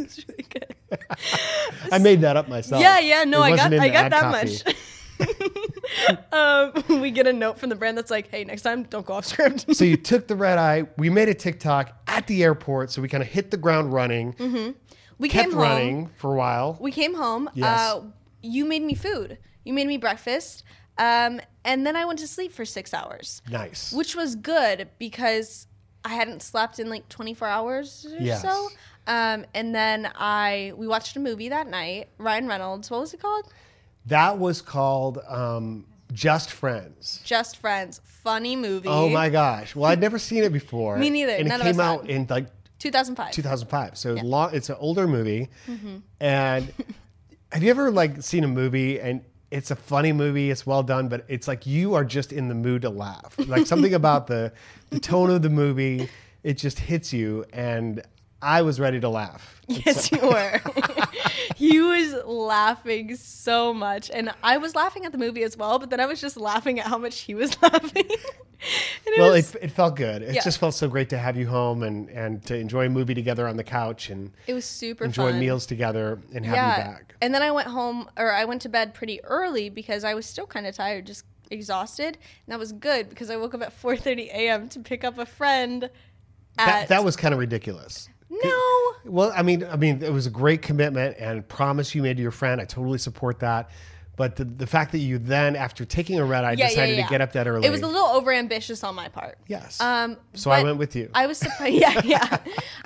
It's 0.00 0.24
really 0.28 0.46
good. 0.48 0.74
I 1.92 1.98
made 1.98 2.22
that 2.22 2.36
up 2.36 2.48
myself. 2.48 2.80
Yeah, 2.80 2.98
yeah, 3.00 3.24
no, 3.24 3.42
I 3.42 3.54
got 3.56 3.74
I 3.74 3.88
got 3.88 4.10
that 4.10 4.22
copy. 4.22 4.58
much. 5.26 5.54
um, 6.32 6.72
we 7.00 7.10
get 7.10 7.26
a 7.26 7.32
note 7.32 7.58
from 7.58 7.68
the 7.70 7.74
brand 7.76 7.96
that's 7.96 8.10
like, 8.10 8.28
"Hey, 8.28 8.44
next 8.44 8.62
time, 8.62 8.84
don't 8.84 9.06
go 9.06 9.14
off 9.14 9.24
script." 9.24 9.74
so 9.74 9.84
you 9.84 9.96
took 10.10 10.26
the 10.26 10.36
red 10.36 10.58
eye. 10.58 10.86
We 10.96 11.10
made 11.10 11.28
a 11.28 11.34
TikTok 11.34 11.92
at 12.06 12.26
the 12.26 12.42
airport, 12.42 12.90
so 12.90 13.02
we 13.02 13.08
kind 13.08 13.22
of 13.22 13.28
hit 13.28 13.50
the 13.50 13.56
ground 13.56 13.92
running. 13.92 14.34
we 15.18 15.28
Kept 15.28 15.44
came 15.50 15.52
home. 15.52 15.60
running 15.62 16.06
for 16.16 16.32
a 16.32 16.36
while. 16.36 16.76
We 16.80 16.92
came 16.92 17.14
home. 17.14 17.50
Yes. 17.54 17.80
Uh, 17.80 18.02
you 18.42 18.64
made 18.64 18.82
me 18.82 18.94
food. 18.94 19.38
You 19.64 19.72
made 19.72 19.86
me 19.86 19.96
breakfast. 19.98 20.64
Um, 20.98 21.40
and 21.64 21.86
then 21.86 21.94
I 21.96 22.04
went 22.04 22.18
to 22.20 22.26
sleep 22.28 22.52
for 22.52 22.64
six 22.64 22.92
hours, 22.92 23.40
nice. 23.50 23.92
which 23.92 24.16
was 24.16 24.34
good 24.34 24.88
because 24.98 25.66
I 26.04 26.10
hadn't 26.14 26.42
slept 26.42 26.78
in 26.80 26.88
like 26.90 27.08
24 27.08 27.46
hours 27.46 28.06
or 28.10 28.16
Yes. 28.22 28.42
so. 28.42 28.68
Um, 29.06 29.44
and 29.54 29.74
then 29.74 30.10
I 30.16 30.72
we 30.76 30.86
watched 30.86 31.16
a 31.16 31.20
movie 31.20 31.48
that 31.50 31.68
night. 31.68 32.08
Ryan 32.18 32.46
Reynolds. 32.48 32.90
What 32.90 33.00
was 33.00 33.14
it 33.14 33.20
called? 33.20 33.52
That 34.08 34.38
was 34.38 34.60
called 34.60 35.18
um, 35.28 35.86
Just 36.12 36.50
Friends. 36.50 37.20
Just 37.24 37.58
Friends. 37.58 38.00
Funny 38.04 38.56
movie. 38.56 38.88
Oh 38.88 39.08
my 39.08 39.28
gosh! 39.30 39.74
Well, 39.74 39.90
I'd 39.90 40.00
never 40.00 40.18
seen 40.18 40.44
it 40.44 40.52
before. 40.52 40.96
Me 40.98 41.08
neither. 41.08 41.32
And 41.32 41.48
None 41.48 41.60
it 41.60 41.64
came 41.64 41.80
out 41.80 42.02
had. 42.02 42.10
in 42.10 42.26
like 42.28 42.46
2005. 42.78 43.32
2005. 43.32 43.96
So 43.96 44.14
long, 44.14 44.54
it's 44.54 44.68
an 44.68 44.76
older 44.78 45.06
movie. 45.06 45.48
Mm-hmm. 45.66 45.96
And 46.20 46.72
have 47.52 47.62
you 47.62 47.70
ever 47.70 47.90
like 47.90 48.22
seen 48.22 48.44
a 48.44 48.48
movie 48.48 49.00
and 49.00 49.22
it's 49.50 49.70
a 49.70 49.76
funny 49.76 50.12
movie. 50.12 50.50
It's 50.50 50.66
well 50.66 50.82
done, 50.82 51.08
but 51.08 51.24
it's 51.28 51.48
like 51.48 51.66
you 51.66 51.94
are 51.94 52.04
just 52.04 52.32
in 52.32 52.48
the 52.48 52.54
mood 52.54 52.82
to 52.82 52.90
laugh. 52.90 53.34
Like 53.46 53.66
something 53.66 53.94
about 53.94 54.26
the 54.26 54.52
the 54.90 55.00
tone 55.00 55.30
of 55.30 55.42
the 55.42 55.48
movie, 55.48 56.08
it 56.42 56.54
just 56.54 56.78
hits 56.78 57.12
you, 57.12 57.44
and 57.52 58.02
I 58.40 58.62
was 58.62 58.78
ready 58.80 59.00
to 59.00 59.08
laugh. 59.08 59.54
Yes, 59.70 60.10
you 60.10 60.18
were. 60.22 60.62
he 61.56 61.78
was 61.78 62.14
laughing 62.24 63.14
so 63.16 63.74
much, 63.74 64.10
and 64.10 64.32
I 64.42 64.56
was 64.56 64.74
laughing 64.74 65.04
at 65.04 65.12
the 65.12 65.18
movie 65.18 65.42
as 65.42 65.58
well. 65.58 65.78
But 65.78 65.90
then 65.90 66.00
I 66.00 66.06
was 66.06 66.22
just 66.22 66.38
laughing 66.38 66.80
at 66.80 66.86
how 66.86 66.96
much 66.96 67.20
he 67.20 67.34
was 67.34 67.50
laughing. 67.62 68.06
it 68.08 69.18
Well, 69.18 69.32
was, 69.32 69.54
it, 69.54 69.64
it 69.64 69.72
felt 69.72 69.96
good. 69.96 70.22
It 70.22 70.34
Yeah. 70.36 70.42
just 70.42 70.58
felt 70.58 70.72
so 70.74 70.88
great 70.88 71.10
to 71.10 71.18
have 71.18 71.36
you 71.36 71.46
home 71.48 71.82
and 71.82 72.08
and 72.08 72.42
to 72.46 72.56
enjoy 72.56 72.86
a 72.86 72.88
movie 72.88 73.12
together 73.14 73.46
on 73.46 73.56
the 73.58 73.62
couch 73.64 74.08
and 74.08 74.32
it 74.46 74.54
was 74.54 74.64
super 74.64 75.04
enjoy 75.04 75.32
fun. 75.32 75.40
meals 75.40 75.66
together 75.66 76.18
and 76.34 76.46
have 76.46 76.54
you 76.56 76.82
back. 76.84 77.14
And 77.20 77.34
then 77.34 77.42
I 77.42 77.50
went 77.50 77.68
home, 77.68 78.08
or 78.16 78.32
I 78.32 78.46
went 78.46 78.62
to 78.62 78.70
bed 78.70 78.94
pretty 78.94 79.22
early 79.24 79.68
because 79.68 80.02
I 80.02 80.14
was 80.14 80.24
still 80.24 80.46
kind 80.46 80.66
of 80.66 80.74
tired, 80.74 81.06
just 81.06 81.24
exhausted. 81.50 82.16
And 82.46 82.52
that 82.52 82.58
was 82.58 82.72
good 82.72 83.10
because 83.10 83.28
I 83.28 83.36
woke 83.36 83.52
up 83.54 83.60
at 83.60 83.78
4:30 83.82 84.28
a.m. 84.28 84.68
to 84.70 84.80
pick 84.80 85.04
up 85.04 85.18
a 85.18 85.26
friend. 85.26 85.84
At 86.56 86.66
That, 86.66 86.88
that 86.88 87.04
was 87.04 87.16
kind 87.16 87.34
of 87.34 87.38
ridiculous. 87.38 88.08
No. 88.30 88.92
Well, 89.04 89.32
I 89.34 89.42
mean, 89.42 89.64
I 89.64 89.76
mean, 89.76 90.02
it 90.02 90.12
was 90.12 90.26
a 90.26 90.30
great 90.30 90.62
commitment 90.62 91.16
and 91.18 91.46
promise 91.48 91.94
you 91.94 92.02
made 92.02 92.16
to 92.16 92.22
your 92.22 92.30
friend. 92.32 92.60
I 92.60 92.64
totally 92.64 92.98
support 92.98 93.40
that. 93.40 93.70
But 94.16 94.34
the, 94.34 94.44
the 94.44 94.66
fact 94.66 94.90
that 94.92 94.98
you 94.98 95.18
then, 95.18 95.54
after 95.54 95.84
taking 95.84 96.18
a 96.18 96.24
red 96.24 96.42
eye, 96.44 96.52
Yeah, 96.52 96.64
yeah, 96.64 96.68
decided 96.70 96.96
yeah. 96.96 97.04
to 97.04 97.08
get 97.10 97.20
up 97.20 97.32
that 97.34 97.46
early. 97.46 97.64
It 97.64 97.70
was 97.70 97.82
a 97.82 97.86
little 97.86 98.08
overambitious 98.20 98.82
on 98.82 98.96
my 98.96 99.08
part. 99.08 99.38
yes. 99.46 99.80
Um, 99.80 100.16
so 100.34 100.50
I 100.50 100.64
went 100.64 100.76
with 100.76 100.96
you. 100.96 101.08
I 101.14 101.28
was 101.28 101.38
surprised. 101.38 101.74
Yeah, 101.80 102.00
yeah. 102.04 102.38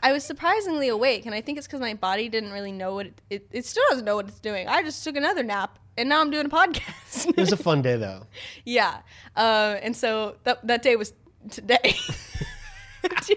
I 0.03 0.13
was 0.13 0.25
surprisingly 0.25 0.89
awake, 0.89 1.25
and 1.25 1.35
I 1.35 1.41
think 1.41 1.57
it's 1.57 1.67
because 1.67 1.81
my 1.81 1.95
body 1.95 2.29
didn't 2.29 2.53
really 2.53 2.71
know 2.73 2.95
what 2.95 3.07
it, 3.07 3.23
it. 3.31 3.49
It 3.51 3.65
still 3.65 3.83
doesn't 3.89 4.05
know 4.05 4.17
what 4.17 4.29
it's 4.29 4.41
doing. 4.41 4.69
I 4.69 4.83
just 4.83 5.03
took 5.05 5.17
another 5.17 5.43
nap, 5.43 5.79
and 5.97 6.07
now 6.07 6.21
I'm 6.21 6.31
doing 6.31 6.45
a 6.45 6.51
podcast. 6.51 7.29
it 7.31 7.37
was 7.39 7.51
a 7.53 7.57
fun 7.57 7.81
day, 7.81 7.97
though. 7.97 8.27
yeah. 8.67 8.99
Uh, 9.35 9.77
and 9.81 9.97
so 9.97 10.37
that 10.45 10.67
that 10.67 10.83
day 10.83 10.97
was 10.97 11.15
today. 11.51 11.79
do, 13.03 13.09
you, 13.31 13.37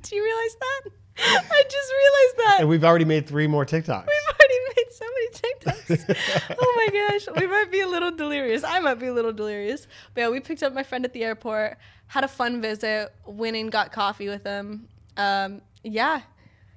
do 0.00 0.16
you 0.16 0.24
realize 0.24 0.56
that? 0.58 0.90
I 1.18 1.62
just 1.68 1.92
realized 1.92 2.36
that. 2.38 2.56
And 2.60 2.68
we've 2.68 2.84
already 2.84 3.04
made 3.04 3.26
three 3.26 3.46
more 3.46 3.64
TikToks. 3.64 4.06
We've 4.06 4.34
already 4.34 4.58
made 4.76 4.92
so 4.92 5.04
many 5.04 5.28
TikToks. 5.30 6.56
oh 6.60 6.72
my 6.76 7.08
gosh. 7.10 7.40
We 7.40 7.46
might 7.46 7.70
be 7.70 7.80
a 7.80 7.88
little 7.88 8.10
delirious. 8.10 8.64
I 8.64 8.80
might 8.80 8.98
be 8.98 9.06
a 9.06 9.12
little 9.12 9.32
delirious. 9.32 9.86
But 10.14 10.22
yeah, 10.22 10.28
we 10.28 10.40
picked 10.40 10.62
up 10.62 10.74
my 10.74 10.82
friend 10.82 11.04
at 11.04 11.12
the 11.12 11.24
airport, 11.24 11.78
had 12.08 12.24
a 12.24 12.28
fun 12.28 12.60
visit, 12.60 13.12
went 13.24 13.56
and 13.56 13.70
got 13.72 13.92
coffee 13.92 14.28
with 14.28 14.44
him. 14.44 14.88
Um, 15.16 15.62
yeah, 15.82 16.22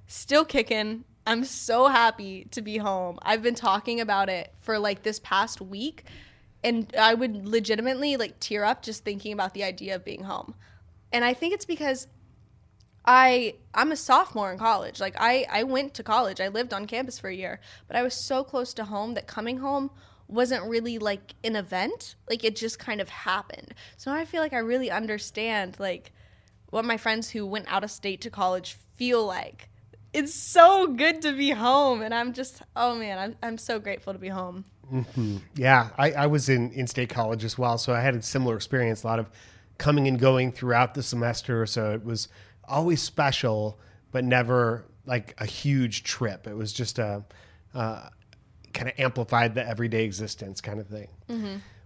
still 0.08 0.46
kicking. 0.46 1.03
I'm 1.27 1.43
so 1.43 1.88
happy 1.88 2.48
to 2.51 2.62
be 2.62 2.77
home. 2.77 3.19
I've 3.22 3.43
been 3.43 3.55
talking 3.55 4.00
about 4.00 4.29
it 4.29 4.53
for 4.60 4.79
like 4.79 5.03
this 5.03 5.19
past 5.19 5.62
week. 5.62 6.05
And 6.63 6.93
I 6.98 7.13
would 7.13 7.48
legitimately 7.48 8.17
like 8.17 8.39
tear 8.39 8.65
up 8.65 8.81
just 8.81 9.03
thinking 9.03 9.31
about 9.31 9.53
the 9.53 9.63
idea 9.63 9.96
of 9.96 10.03
being 10.03 10.24
home. 10.24 10.55
And 11.12 11.24
I 11.24 11.34
think 11.34 11.53
it's 11.53 11.65
because 11.65 12.08
I 13.05 13.55
I'm 13.73 13.91
a 13.91 13.95
sophomore 13.95 14.51
in 14.51 14.57
college. 14.57 14.99
Like 14.99 15.15
I 15.19 15.45
I 15.49 15.63
went 15.63 15.93
to 15.95 16.03
college. 16.03 16.41
I 16.41 16.47
lived 16.49 16.73
on 16.73 16.85
campus 16.85 17.19
for 17.19 17.29
a 17.29 17.35
year, 17.35 17.59
but 17.87 17.95
I 17.95 18.03
was 18.03 18.13
so 18.13 18.43
close 18.43 18.73
to 18.75 18.85
home 18.85 19.13
that 19.13 19.27
coming 19.27 19.57
home 19.57 19.91
wasn't 20.27 20.63
really 20.65 20.99
like 20.99 21.33
an 21.43 21.55
event. 21.55 22.15
Like 22.29 22.43
it 22.43 22.55
just 22.55 22.77
kind 22.77 23.01
of 23.01 23.09
happened. 23.09 23.73
So 23.97 24.11
now 24.11 24.17
I 24.17 24.25
feel 24.25 24.41
like 24.41 24.53
I 24.53 24.59
really 24.59 24.91
understand 24.91 25.77
like 25.79 26.11
what 26.69 26.85
my 26.85 26.97
friends 26.97 27.29
who 27.29 27.45
went 27.45 27.71
out 27.71 27.83
of 27.83 27.91
state 27.91 28.21
to 28.21 28.29
college 28.29 28.77
feel 28.95 29.25
like. 29.25 29.69
It's 30.11 30.33
so 30.33 30.87
good 30.87 31.21
to 31.21 31.33
be 31.33 31.51
home 31.51 32.01
and 32.01 32.13
I'm 32.13 32.33
just 32.33 32.61
oh 32.75 32.95
man, 32.95 33.17
I'm 33.17 33.35
I'm 33.41 33.57
so 33.57 33.79
grateful 33.79 34.13
to 34.13 34.19
be 34.19 34.29
home. 34.29 34.65
Mm-hmm. 34.91 35.37
Yeah, 35.55 35.89
I, 35.97 36.11
I 36.11 36.27
was 36.27 36.49
in 36.49 36.71
in-state 36.71 37.09
college 37.09 37.43
as 37.43 37.57
well, 37.57 37.77
so 37.77 37.93
I 37.93 38.01
had 38.01 38.15
a 38.15 38.21
similar 38.21 38.55
experience. 38.55 39.03
A 39.03 39.07
lot 39.07 39.19
of 39.19 39.29
coming 39.77 40.07
and 40.07 40.19
going 40.19 40.51
throughout 40.51 40.95
the 40.95 41.03
semester, 41.03 41.65
so 41.65 41.91
it 41.91 42.03
was 42.03 42.27
always 42.69 43.01
special, 43.01 43.79
but 44.11 44.23
never 44.23 44.85
like 45.05 45.33
a 45.39 45.45
huge 45.45 46.03
trip. 46.03 46.47
It 46.47 46.55
was 46.55 46.71
just 46.71 46.99
a 46.99 47.23
uh, 47.73 48.09
kind 48.73 48.88
of 48.89 48.99
amplified 48.99 49.55
the 49.55 49.67
everyday 49.67 50.05
existence 50.05 50.61
kind 50.61 50.79
of 50.79 50.88
thing. 50.88 51.07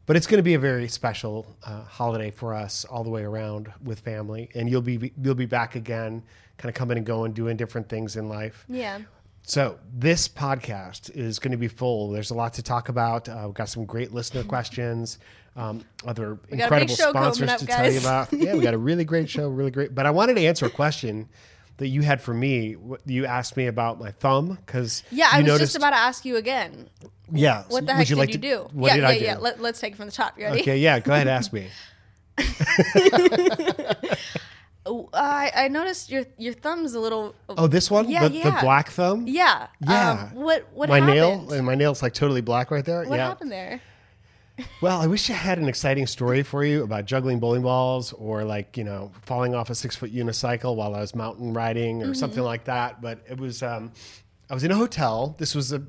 But 0.05 0.17
it's 0.17 0.27
going 0.27 0.39
to 0.39 0.43
be 0.43 0.53
a 0.53 0.59
very 0.59 0.89
special 0.89 1.55
uh, 1.63 1.83
holiday 1.83 2.29
for 2.29 2.53
us 2.53 2.83
all 2.85 3.05
the 3.05 3.09
way 3.09 3.23
around 3.23 3.71
with 3.83 4.01
family, 4.01 4.49
and 4.53 4.69
you'll 4.69 4.81
be 4.81 5.13
you'll 5.21 5.33
be 5.35 5.45
back 5.45 5.75
again, 5.75 6.21
kind 6.57 6.69
of 6.69 6.75
coming 6.75 6.97
and 6.97 7.05
going, 7.05 7.31
doing 7.31 7.55
different 7.55 7.87
things 7.87 8.17
in 8.17 8.27
life. 8.27 8.65
Yeah. 8.67 8.99
So 9.45 9.77
this 9.93 10.27
podcast 10.27 11.15
is 11.15 11.39
going 11.39 11.51
to 11.51 11.57
be 11.57 11.67
full. 11.67 12.11
There's 12.11 12.31
a 12.31 12.33
lot 12.33 12.53
to 12.55 12.63
talk 12.63 12.89
about. 12.89 13.27
Uh, 13.27 13.43
we've 13.45 13.53
got 13.53 13.69
some 13.69 13.85
great 13.85 14.13
listener 14.13 14.43
questions, 14.55 15.19
um, 15.55 15.83
other 16.05 16.39
incredible 16.49 16.95
sponsors 16.95 17.49
up, 17.49 17.59
to 17.59 17.65
tell 17.65 17.91
you 17.91 17.99
about. 17.99 18.31
Yeah, 18.33 18.55
we 18.55 18.61
got 18.61 18.73
a 18.73 18.77
really 18.77 19.05
great 19.05 19.29
show, 19.29 19.49
really 19.49 19.71
great. 19.71 19.93
But 19.93 20.05
I 20.05 20.11
wanted 20.11 20.35
to 20.35 20.41
answer 20.45 20.65
a 20.65 20.69
question 20.69 21.29
that 21.77 21.87
you 21.87 22.01
had 22.01 22.21
for 22.21 22.33
me. 22.33 22.73
What- 22.73 23.01
You 23.05 23.25
asked 23.25 23.55
me 23.57 23.67
about 23.67 23.99
my 23.99 24.11
thumb 24.11 24.57
because 24.65 25.03
Yeah, 25.11 25.29
I 25.31 25.39
was 25.39 25.47
noticed, 25.47 25.73
just 25.73 25.75
about 25.77 25.91
to 25.91 25.97
ask 25.97 26.25
you 26.25 26.37
again. 26.37 26.89
yeah. 27.31 27.63
What 27.67 27.85
the 27.85 27.93
would 27.93 27.97
heck 27.97 28.09
you 28.09 28.15
did 28.15 28.19
like 28.19 28.29
you 28.29 28.33
to- 28.33 28.39
do? 28.39 28.67
What 28.73 28.87
yeah, 28.87 28.95
did 28.95 29.01
yeah, 29.01 29.07
I 29.09 29.19
do? 29.19 29.25
yeah. 29.25 29.37
Let, 29.37 29.61
let's 29.61 29.79
take 29.79 29.93
it 29.93 29.97
from 29.97 30.05
the 30.07 30.11
top. 30.11 30.37
You 30.37 30.45
ready? 30.45 30.61
okay, 30.61 30.77
yeah. 30.77 30.99
Go 30.99 31.13
ahead, 31.13 31.27
ask 31.27 31.51
me. 31.53 31.67
I, 35.13 35.51
I 35.55 35.67
noticed 35.69 36.09
your 36.11 36.25
your 36.37 36.53
thumb's 36.53 36.93
a 36.93 36.99
little. 36.99 37.35
Oh, 37.47 37.67
this 37.67 37.89
one, 37.89 38.09
Yeah, 38.09 38.27
the, 38.27 38.33
yeah. 38.35 38.43
the 38.49 38.57
black 38.61 38.89
thumb. 38.89 39.25
Yeah. 39.27 39.67
Yeah. 39.79 40.27
Um, 40.33 40.35
what 40.35 40.67
what 40.73 40.89
my 40.89 40.99
happened? 40.99 41.15
nail, 41.15 41.51
and 41.53 41.65
my 41.65 41.75
nail's 41.75 42.01
like 42.01 42.13
totally 42.13 42.41
black 42.41 42.69
right 42.69 42.83
there. 42.83 43.03
What 43.05 43.15
yeah. 43.15 43.27
happened 43.27 43.51
there? 43.51 43.79
Well, 44.81 45.01
I 45.01 45.07
wish 45.07 45.29
I 45.29 45.33
had 45.33 45.57
an 45.57 45.67
exciting 45.67 46.05
story 46.05 46.43
for 46.43 46.63
you 46.63 46.83
about 46.83 47.05
juggling 47.05 47.39
bowling 47.39 47.63
balls 47.63 48.13
or 48.13 48.43
like, 48.43 48.77
you 48.77 48.83
know, 48.83 49.11
falling 49.23 49.55
off 49.55 49.69
a 49.69 49.75
six 49.75 49.95
foot 49.95 50.13
unicycle 50.13 50.75
while 50.75 50.93
I 50.93 50.99
was 50.99 51.15
mountain 51.15 51.53
riding 51.53 52.01
or 52.01 52.07
mm-hmm. 52.07 52.13
something 52.13 52.43
like 52.43 52.65
that. 52.65 53.01
But 53.01 53.19
it 53.27 53.39
was, 53.39 53.63
um, 53.63 53.91
I 54.49 54.53
was 54.53 54.63
in 54.63 54.71
a 54.71 54.75
hotel. 54.75 55.35
This 55.39 55.55
was 55.55 55.73
a 55.73 55.81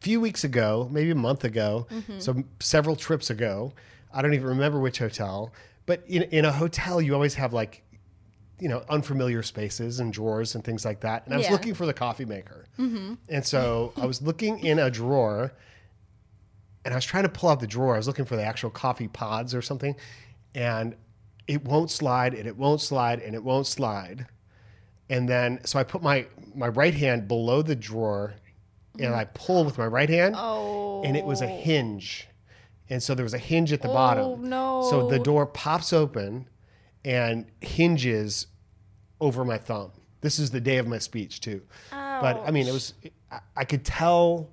few 0.00 0.20
weeks 0.20 0.44
ago, 0.44 0.88
maybe 0.90 1.10
a 1.10 1.14
month 1.14 1.44
ago. 1.44 1.86
Mm-hmm. 1.90 2.18
So 2.18 2.44
several 2.60 2.96
trips 2.96 3.30
ago. 3.30 3.72
I 4.12 4.20
don't 4.20 4.34
even 4.34 4.46
remember 4.46 4.78
which 4.78 4.98
hotel. 4.98 5.52
But 5.86 6.02
in, 6.06 6.22
in 6.24 6.44
a 6.44 6.52
hotel, 6.52 7.00
you 7.00 7.14
always 7.14 7.34
have 7.34 7.54
like, 7.54 7.82
you 8.58 8.68
know, 8.68 8.84
unfamiliar 8.90 9.42
spaces 9.42 10.00
and 10.00 10.12
drawers 10.12 10.54
and 10.54 10.62
things 10.62 10.84
like 10.84 11.00
that. 11.00 11.24
And 11.24 11.34
I 11.34 11.38
was 11.38 11.46
Yeah. 11.46 11.52
looking 11.52 11.72
for 11.74 11.86
the 11.86 11.94
coffee 11.94 12.26
maker. 12.26 12.66
Mm-hmm. 12.78 13.14
And 13.30 13.44
so 13.44 13.92
I 13.96 14.04
was 14.04 14.20
looking 14.20 14.58
in 14.64 14.78
a 14.78 14.90
drawer 14.90 15.52
and 16.84 16.92
I 16.94 16.96
was 16.96 17.04
trying 17.04 17.22
to 17.24 17.28
pull 17.28 17.48
out 17.50 17.60
the 17.60 17.66
drawer. 17.66 17.94
I 17.94 17.98
was 17.98 18.06
looking 18.06 18.24
for 18.24 18.36
the 18.36 18.44
actual 18.44 18.70
coffee 18.70 19.08
pods 19.08 19.54
or 19.54 19.62
something, 19.62 19.96
and 20.54 20.94
it 21.46 21.64
won't 21.64 21.90
slide, 21.90 22.34
and 22.34 22.46
it 22.46 22.56
won't 22.56 22.80
slide, 22.80 23.20
and 23.20 23.34
it 23.34 23.42
won't 23.42 23.66
slide. 23.66 24.26
And 25.10 25.28
then, 25.28 25.60
so 25.64 25.78
I 25.78 25.84
put 25.84 26.02
my 26.02 26.26
my 26.54 26.68
right 26.68 26.94
hand 26.94 27.28
below 27.28 27.62
the 27.62 27.76
drawer, 27.76 28.34
and 28.98 29.14
I 29.14 29.24
pull 29.24 29.64
with 29.64 29.78
my 29.78 29.86
right 29.86 30.08
hand, 30.08 30.34
Oh. 30.38 31.02
and 31.04 31.16
it 31.16 31.24
was 31.24 31.40
a 31.40 31.46
oh. 31.46 31.60
hinge, 31.60 32.28
and 32.88 33.02
so 33.02 33.14
there 33.14 33.24
was 33.24 33.34
a 33.34 33.38
hinge 33.38 33.72
at 33.72 33.82
the 33.82 33.90
oh, 33.90 33.94
bottom. 33.94 34.48
no. 34.48 34.86
So 34.90 35.08
the 35.08 35.18
door 35.18 35.46
pops 35.46 35.92
open, 35.92 36.48
and 37.04 37.46
hinges 37.60 38.46
over 39.20 39.44
my 39.44 39.58
thumb. 39.58 39.92
This 40.20 40.38
is 40.38 40.50
the 40.50 40.60
day 40.60 40.78
of 40.78 40.86
my 40.86 40.98
speech 40.98 41.40
too. 41.40 41.62
But 41.90 42.42
I 42.46 42.50
mean, 42.52 42.68
it 42.68 42.72
was 42.72 42.94
I, 43.30 43.40
I 43.56 43.64
could 43.64 43.84
tell 43.84 44.50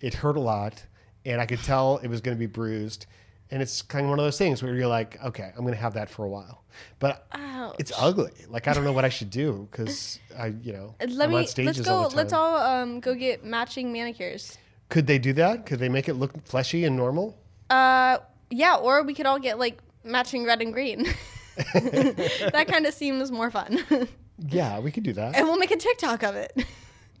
it 0.00 0.14
hurt 0.14 0.36
a 0.36 0.40
lot, 0.40 0.86
and 1.24 1.40
I 1.40 1.46
could 1.46 1.62
tell 1.62 1.98
it 1.98 2.08
was 2.08 2.20
going 2.20 2.36
to 2.36 2.38
be 2.38 2.46
bruised. 2.46 3.06
And 3.52 3.60
it's 3.60 3.82
kind 3.82 4.04
of 4.04 4.10
one 4.10 4.20
of 4.20 4.24
those 4.24 4.38
things 4.38 4.62
where 4.62 4.74
you're 4.76 4.86
like, 4.86 5.20
okay, 5.24 5.50
I'm 5.56 5.62
going 5.62 5.74
to 5.74 5.80
have 5.80 5.94
that 5.94 6.08
for 6.08 6.24
a 6.24 6.28
while, 6.28 6.62
but 7.00 7.26
it's 7.80 7.90
ugly. 7.98 8.30
Like 8.48 8.68
I 8.68 8.72
don't 8.72 8.84
know 8.84 8.92
what 8.92 9.04
I 9.04 9.08
should 9.08 9.30
do 9.30 9.66
because 9.70 10.20
I, 10.38 10.54
you 10.62 10.72
know, 10.72 10.94
Let 11.00 11.20
I'm 11.24 11.30
me 11.30 11.36
on 11.38 11.46
stages 11.48 11.78
let's 11.78 11.88
go. 11.88 11.94
all 11.96 12.02
the 12.04 12.08
time. 12.10 12.16
let's 12.16 12.32
all 12.32 12.56
um 12.56 13.00
go 13.00 13.14
get 13.16 13.44
matching 13.44 13.92
manicures. 13.92 14.56
Could 14.88 15.08
they 15.08 15.18
do 15.18 15.32
that? 15.32 15.66
Could 15.66 15.80
they 15.80 15.88
make 15.88 16.08
it 16.08 16.14
look 16.14 16.46
fleshy 16.46 16.84
and 16.84 16.96
normal? 16.96 17.36
Uh, 17.70 18.18
yeah, 18.50 18.76
or 18.76 19.02
we 19.02 19.14
could 19.14 19.26
all 19.26 19.38
get 19.40 19.58
like 19.58 19.78
matching 20.04 20.44
red 20.44 20.62
and 20.62 20.72
green. 20.72 21.06
that 21.74 22.66
kind 22.68 22.86
of 22.86 22.94
seems 22.94 23.30
more 23.32 23.50
fun, 23.50 23.80
Yeah, 24.38 24.78
we 24.80 24.90
could 24.92 25.02
do 25.02 25.12
that. 25.14 25.34
and 25.36 25.46
we'll 25.46 25.58
make 25.58 25.70
a 25.72 25.76
TikTok 25.76 26.22
of 26.22 26.34
it. 26.36 26.52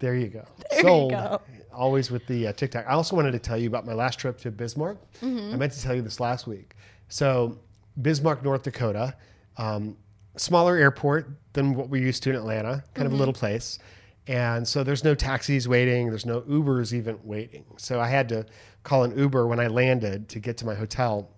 There 0.00 0.16
you 0.16 0.28
go. 0.28 0.44
you 0.72 0.82
Sold. 0.82 1.10
go. 1.12 1.40
Always 1.72 2.10
with 2.10 2.26
the 2.26 2.48
uh, 2.48 2.52
TikTok. 2.52 2.84
I 2.88 2.92
also 2.94 3.14
wanted 3.14 3.30
to 3.32 3.38
tell 3.38 3.56
you 3.56 3.68
about 3.68 3.86
my 3.86 3.92
last 3.94 4.18
trip 4.18 4.38
to 4.40 4.50
Bismarck. 4.50 4.98
Mm-hmm. 5.22 5.54
I 5.54 5.56
meant 5.56 5.72
to 5.72 5.80
tell 5.82 5.94
you 5.94 6.02
this 6.02 6.18
last 6.18 6.46
week. 6.48 6.74
So, 7.08 7.58
Bismarck, 8.02 8.42
North 8.42 8.62
Dakota, 8.64 9.14
um, 9.56 9.96
smaller 10.36 10.76
airport 10.76 11.28
than 11.52 11.74
what 11.74 11.88
we're 11.88 12.02
used 12.02 12.22
to 12.24 12.30
in 12.30 12.36
Atlanta, 12.36 12.82
kind 12.94 13.06
Mm-hmm. 13.06 13.06
of 13.06 13.12
a 13.12 13.16
little 13.16 13.34
place. 13.34 13.78
And 14.26 14.66
so 14.66 14.84
there's 14.84 15.02
no 15.04 15.14
taxis 15.14 15.66
waiting, 15.66 16.08
there's 16.08 16.26
no 16.26 16.42
Ubers 16.42 16.92
even 16.92 17.18
waiting. 17.24 17.64
So 17.78 18.00
I 18.00 18.06
had 18.08 18.28
to 18.30 18.46
call 18.84 19.02
an 19.04 19.16
Uber 19.18 19.46
when 19.46 19.58
I 19.60 19.66
landed 19.66 20.28
to 20.30 20.38
get 20.40 20.56
to 20.58 20.66
my 20.66 20.74
hotel 20.74 21.30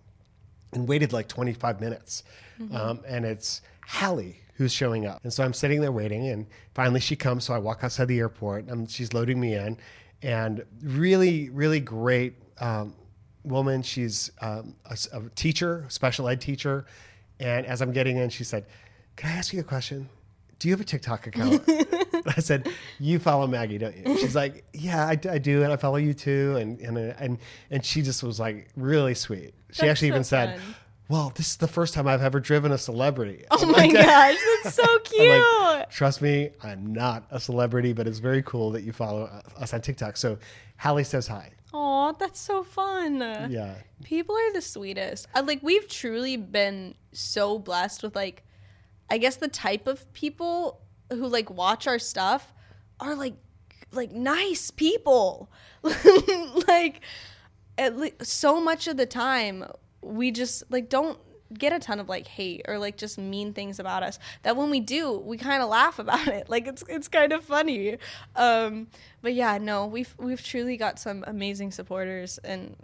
and 0.73 0.87
waited 0.89 1.13
like 1.13 1.29
25 1.29 1.81
minutes. 1.81 2.23
Um, 2.73 3.01
and 3.09 3.25
it's 3.25 3.63
Hallie 3.87 4.42
who's 4.55 4.73
showing 4.73 5.07
up. 5.07 5.21
And 5.23 5.33
so 5.33 5.45
I'm 5.45 5.53
sitting 5.53 5.81
there 5.81 5.93
waiting, 5.93 6.29
and 6.29 6.47
finally 6.75 7.01
she 7.01 7.17
comes. 7.17 7.45
So 7.45 7.55
I 7.55 7.59
walk 7.59 7.81
outside 7.83 8.09
the 8.09 8.19
airport, 8.19 8.67
and 8.67 8.91
she's 8.91 9.13
loading 9.13 9.41
me 9.41 9.55
in. 9.55 9.77
And 10.23 10.65
really, 10.83 11.51
really 11.51 11.81
great 11.81 12.35
um, 12.61 12.95
woman. 13.45 13.83
She's 13.83 14.31
um, 14.41 14.77
a, 14.87 14.97
a 15.13 15.29
teacher, 15.31 15.85
special 15.89 16.29
ed 16.29 16.41
teacher. 16.41 16.87
And 17.41 17.67
as 17.67 17.83
I'm 17.83 17.93
getting 17.93 18.19
in, 18.19 18.31
she 18.31 18.45
said, 18.45 18.67
Can 19.17 19.31
I 19.31 19.35
ask 19.35 19.53
you 19.53 19.61
a 19.61 19.65
question? 19.65 20.09
Do 20.59 20.69
you 20.69 20.75
have 20.75 20.81
a 20.81 20.85
TikTok 20.85 21.27
account? 21.27 21.69
I 22.27 22.41
said, 22.41 22.69
"You 23.01 23.19
follow 23.19 23.49
Maggie, 23.49 23.79
don't 23.79 23.97
you?" 23.97 24.17
She's 24.19 24.37
like, 24.37 24.65
"Yeah, 24.73 25.09
I 25.09 25.17
do, 25.17 25.65
and 25.65 25.73
I 25.73 25.77
follow 25.77 25.97
you 25.97 26.15
too." 26.15 26.57
And 26.57 26.79
and 26.81 26.97
and 26.97 27.39
and 27.71 27.85
she 27.85 28.01
just 28.03 28.23
was 28.23 28.39
like 28.39 28.69
really 28.77 29.15
sweet. 29.15 29.55
She 29.73 29.81
That's 29.81 29.91
actually 29.91 30.09
so 30.09 30.15
even 30.15 30.25
said, 30.25 30.61
fun. 30.61 30.75
"Well, 31.09 31.33
this 31.35 31.51
is 31.51 31.57
the 31.57 31.69
first 31.69 31.95
time 31.95 32.07
I've 32.07 32.23
ever 32.23 32.41
driven 32.41 32.73
a 32.73 32.79
celebrity." 32.79 33.45
Oh 33.51 33.59
I'm 33.63 33.73
my 33.73 33.79
like, 33.79 33.93
gosh, 34.07 34.37
that's 34.63 34.77
so 34.77 34.99
cute. 35.01 35.29
Like, 35.29 35.91
Trust 35.91 36.23
me, 36.23 36.51
I'm 36.63 36.93
not 36.93 37.25
a 37.31 37.39
celebrity, 37.41 37.93
but 37.93 38.07
it's 38.07 38.19
very 38.19 38.43
cool 38.43 38.71
that 38.73 38.83
you 38.83 38.93
follow 38.93 39.25
uh, 39.25 39.41
us 39.61 39.75
on 39.75 39.81
TikTok. 39.81 40.17
So, 40.17 40.39
Hallie 40.79 41.05
says 41.05 41.27
hi. 41.27 41.53
Aw, 41.75 42.13
that's 42.13 42.41
so 42.41 42.63
fun. 42.63 43.21
Yeah, 43.51 43.75
People 44.05 44.37
are 44.37 44.53
the 44.53 44.61
sweetest. 44.61 45.27
I, 45.35 45.41
like 45.41 45.63
we've 45.63 45.89
truly 45.89 46.37
been 46.37 46.95
so 47.13 47.59
blessed 47.59 48.03
with 48.03 48.15
like 48.15 48.43
I 49.11 49.19
guess 49.19 49.37
the 49.37 49.49
type 49.49 49.87
of 49.87 50.11
people 50.13 50.81
who 51.11 51.27
like 51.27 51.51
watch 51.51 51.87
our 51.87 51.99
stuff 51.99 52.53
are 53.01 53.15
like 53.15 53.35
like 53.93 54.13
nice 54.13 54.71
people. 54.71 55.51
like 56.69 57.01
at 57.79 57.99
least 57.99 58.25
so 58.27 58.61
much 58.61 58.87
of 58.87 58.97
the 58.97 59.07
time 59.07 59.65
we 60.03 60.31
just 60.31 60.65
like 60.71 60.89
don't 60.89 61.19
get 61.53 61.73
a 61.73 61.79
ton 61.79 62.01
of 62.01 62.09
like 62.09 62.27
hate 62.27 62.63
or 62.67 62.79
like 62.79 62.97
just 62.97 63.19
mean 63.19 63.53
things 63.53 63.79
about 63.79 64.03
us 64.03 64.19
that 64.43 64.57
when 64.57 64.71
we 64.71 64.81
do 64.81 65.19
we 65.19 65.37
kind 65.37 65.63
of 65.63 65.69
laugh 65.69 65.99
about 65.99 66.27
it 66.29 66.49
like 66.49 66.67
it's 66.67 66.83
it's 66.89 67.09
kind 67.09 67.31
of 67.31 67.45
funny 67.45 67.99
um 68.37 68.87
but 69.21 69.35
yeah 69.35 69.59
no 69.59 69.85
we've 69.85 70.15
we've 70.19 70.43
truly 70.43 70.79
got 70.79 70.99
some 70.99 71.23
amazing 71.27 71.71
supporters 71.71 72.39
and 72.39 72.75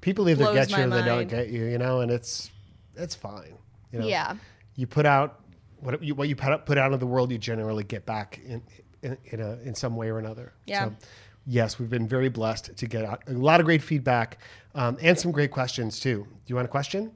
people 0.00 0.28
either 0.28 0.52
get 0.54 0.70
you 0.70 0.84
or 0.84 0.88
they 0.88 1.02
don't 1.02 1.28
get 1.28 1.48
you, 1.48 1.64
you 1.64 1.78
know, 1.78 2.00
and 2.00 2.10
it's 2.12 2.50
it's 2.94 3.14
fine. 3.14 3.58
You 3.92 3.98
know, 3.98 4.06
yeah 4.06 4.36
you 4.76 4.86
put 4.86 5.04
out 5.04 5.40
what 5.80 6.02
you, 6.02 6.14
what 6.14 6.28
you 6.28 6.36
put 6.36 6.52
out, 6.52 6.66
put 6.66 6.78
out 6.78 6.86
into 6.86 6.98
the 6.98 7.06
world, 7.06 7.32
you 7.32 7.38
generally 7.38 7.84
get 7.84 8.06
back 8.06 8.40
in 8.44 8.62
in, 9.02 9.18
in, 9.26 9.40
a, 9.40 9.58
in 9.62 9.74
some 9.74 9.96
way 9.96 10.08
or 10.08 10.18
another. 10.18 10.52
Yeah. 10.66 10.86
So, 10.86 10.94
yes, 11.46 11.78
we've 11.78 11.90
been 11.90 12.08
very 12.08 12.28
blessed 12.28 12.76
to 12.76 12.86
get 12.86 13.04
a 13.04 13.32
lot 13.32 13.60
of 13.60 13.66
great 13.66 13.82
feedback 13.82 14.38
um, 14.74 14.98
and 15.00 15.18
some 15.18 15.32
great 15.32 15.50
questions 15.50 16.00
too. 16.00 16.26
Do 16.28 16.38
you 16.46 16.56
want 16.56 16.66
a 16.66 16.70
question? 16.70 17.12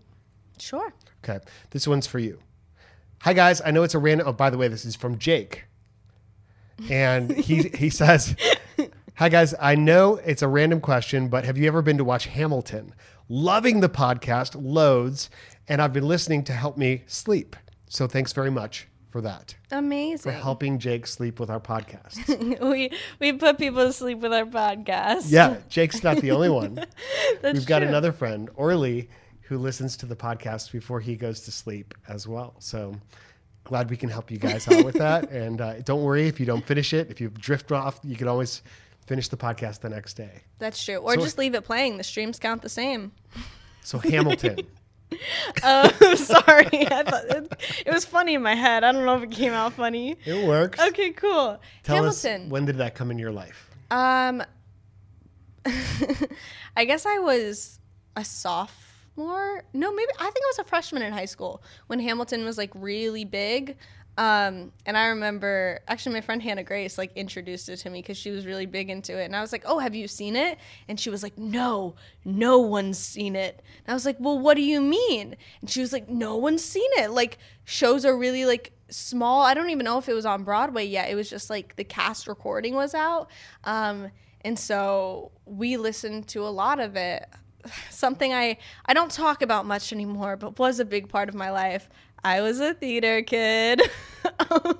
sure 0.59 0.93
Okay, 1.25 1.39
this 1.71 1.87
one's 1.87 2.07
for 2.07 2.19
you. 2.19 2.39
Hi 3.23 3.33
guys, 3.35 3.61
I 3.65 3.71
know 3.71 3.83
it's 3.83 3.95
a 3.95 3.99
random. 3.99 4.29
Oh, 4.29 4.33
by 4.33 4.49
the 4.51 4.57
way, 4.57 4.69
this 4.69 4.85
is 4.85 4.97
from 4.97 5.19
Jake, 5.19 5.65
and 6.89 7.31
he 7.31 7.63
he 7.75 7.91
says, 7.91 8.35
"Hi 9.17 9.29
guys, 9.29 9.55
I 9.61 9.75
know 9.75 10.17
it's 10.17 10.43
a 10.43 10.49
random 10.49 10.81
question, 10.81 11.29
but 11.29 11.45
have 11.45 11.59
you 11.59 11.67
ever 11.67 11.83
been 11.83 11.99
to 11.99 12.05
watch 12.05 12.27
Hamilton? 12.27 12.95
Loving 13.29 13.81
the 13.81 13.89
podcast 13.89 14.57
loads, 14.59 15.29
and 15.69 15.83
I've 15.83 15.93
been 15.93 16.09
listening 16.09 16.43
to 16.45 16.53
help 16.53 16.77
me 16.79 17.05
sleep. 17.07 17.55
So 17.87 18.07
thanks 18.07 18.33
very 18.33 18.51
much 18.51 18.89
for 19.11 19.21
that, 19.23 19.55
Amazing. 19.71 20.19
for 20.19 20.33
helping 20.33 20.79
Jake 20.79 21.07
sleep 21.07 21.39
with 21.41 21.51
our 21.51 21.61
podcast. 21.61 22.61
we 22.71 22.93
we 23.19 23.33
put 23.33 23.59
people 23.59 23.85
to 23.87 23.93
sleep 23.93 24.19
with 24.19 24.33
our 24.33 24.45
podcast 24.47 25.25
yeah, 25.31 25.57
Jake's 25.69 26.03
not 26.03 26.19
the 26.19 26.31
only 26.31 26.49
one. 26.49 26.75
That's 27.43 27.55
We've 27.59 27.67
got 27.67 27.81
true. 27.81 27.89
another 27.89 28.13
friend, 28.13 28.49
Orly, 28.55 29.09
who 29.43 29.59
listens 29.59 29.97
to 29.99 30.07
the 30.07 30.17
podcast 30.17 30.71
before 30.73 31.01
he 31.01 31.17
goes 31.17 31.41
to 31.41 31.53
sleep 31.53 31.95
as 32.09 32.29
well. 32.29 32.55
So 32.61 32.95
glad 33.65 33.91
we 33.91 33.97
can 33.97 34.09
help 34.09 34.31
you 34.31 34.39
guys 34.39 34.67
out 34.69 34.85
with 34.85 34.95
that. 34.97 35.31
And 35.33 35.61
uh, 35.61 35.81
don't 35.83 36.03
worry 36.03 36.29
if 36.29 36.39
you 36.41 36.47
don't 36.47 36.65
finish 36.65 36.93
it. 36.93 37.11
If 37.11 37.21
you 37.21 37.29
drift 37.31 37.73
off, 37.73 37.99
you 38.05 38.17
can 38.17 38.29
always 38.29 38.63
finish 39.07 39.27
the 39.29 39.37
podcast 39.37 39.81
the 39.81 39.89
next 39.89 40.15
day. 40.15 40.31
that's 40.61 40.85
true 40.85 40.97
or 40.99 41.15
So- 41.15 41.21
just 41.23 41.37
leave 41.39 41.55
it 41.55 41.65
playing 41.65 41.97
the 41.97 42.05
streams 42.05 42.39
count 42.39 42.63
the 42.63 42.69
same 42.69 43.11
So 43.83 43.99
Hamilton, 43.99 44.59
oh 45.63 46.15
sorry 46.17 46.87
I 46.91 47.03
thought 47.03 47.25
it, 47.29 47.53
it 47.87 47.93
was 47.93 48.05
funny 48.05 48.35
in 48.35 48.43
my 48.43 48.55
head 48.55 48.85
i 48.85 48.93
don't 48.93 49.05
know 49.05 49.17
if 49.17 49.23
it 49.23 49.31
came 49.31 49.53
out 49.53 49.73
funny 49.73 50.17
it 50.25 50.47
works. 50.47 50.79
okay 50.81 51.11
cool 51.11 51.61
Tell 51.83 51.97
hamilton 51.97 52.43
us 52.43 52.51
when 52.51 52.65
did 52.65 52.79
that 52.79 52.95
come 52.95 53.11
in 53.11 53.19
your 53.19 53.33
life? 53.33 53.71
Um, 53.91 54.43
I 56.77 56.85
guess 56.85 57.07
I 57.07 57.19
was 57.19 57.81
a 58.17 58.25
sophomore. 58.25 59.65
No, 59.73 59.93
maybe 59.93 60.11
I 60.19 60.25
think 60.25 60.37
I 60.37 60.49
was 60.51 60.59
a 60.61 60.65
freshman 60.65 61.03
in 61.03 61.13
high 61.13 61.25
school 61.25 61.63
when 61.89 61.99
Hamilton 61.99 62.45
was 62.45 62.57
like 62.57 62.71
really 62.75 63.25
big. 63.25 63.77
Um, 64.21 64.71
and 64.85 64.99
I 64.99 65.07
remember 65.07 65.81
actually 65.89 66.13
my 66.13 66.21
friend 66.21 66.43
Hannah 66.43 66.63
Grace 66.63 66.99
like 66.99 67.11
introduced 67.17 67.71
it 67.71 67.79
to 67.79 67.89
me 67.89 68.03
because 68.03 68.19
she 68.19 68.31
was 68.31 68.45
really 68.45 68.67
big 68.67 68.91
into 68.91 69.19
it, 69.19 69.25
and 69.25 69.35
I 69.35 69.41
was 69.41 69.51
like, 69.51 69.63
"Oh, 69.65 69.79
have 69.79 69.95
you 69.95 70.07
seen 70.09 70.37
it?" 70.37 70.59
And 70.89 71.01
she 71.01 71.09
was 71.09 71.23
like, 71.23 71.39
"No, 71.39 71.95
no 72.23 72.59
one's 72.59 72.99
seen 72.99 73.35
it." 73.35 73.63
And 73.87 73.93
I 73.93 73.95
was 73.95 74.05
like, 74.05 74.19
"Well, 74.21 74.39
what 74.39 74.59
do 74.59 74.63
you 74.63 74.83
mean?" 74.83 75.37
And 75.63 75.71
she 75.71 75.81
was 75.81 75.91
like, 75.91 76.11
"No 76.11 76.37
one's 76.37 76.63
seen 76.63 76.91
it. 76.99 77.13
Like 77.13 77.39
shows 77.65 78.05
are 78.05 78.15
really 78.15 78.45
like 78.45 78.73
small. 78.91 79.41
I 79.41 79.55
don't 79.55 79.71
even 79.71 79.85
know 79.87 79.97
if 79.97 80.07
it 80.07 80.13
was 80.13 80.27
on 80.27 80.45
Broadway 80.45 80.85
yet. 80.85 81.09
It 81.09 81.15
was 81.15 81.31
just 81.31 81.49
like 81.49 81.77
the 81.77 81.85
cast 81.85 82.29
recording 82.29 82.75
was 82.75 82.95
out." 82.95 83.31
Um, 83.65 84.11
and 84.43 84.59
so 84.59 85.33
we 85.47 85.79
listened 85.79 86.29
to 86.29 86.43
a 86.43 86.53
lot 86.53 86.79
of 86.79 86.95
it. 86.95 87.27
Something 87.91 88.35
I 88.35 88.59
I 88.85 88.93
don't 88.93 89.11
talk 89.11 89.41
about 89.41 89.65
much 89.65 89.95
anymore, 89.95 90.37
but 90.37 90.59
was 90.59 90.79
a 90.79 90.85
big 90.85 91.09
part 91.09 91.31
of 91.31 91.35
my 91.35 91.51
life. 91.51 91.89
I 92.25 92.41
was 92.41 92.61
a 92.61 92.75
theater 92.75 93.23
kid. 93.23 93.81
um, 94.51 94.77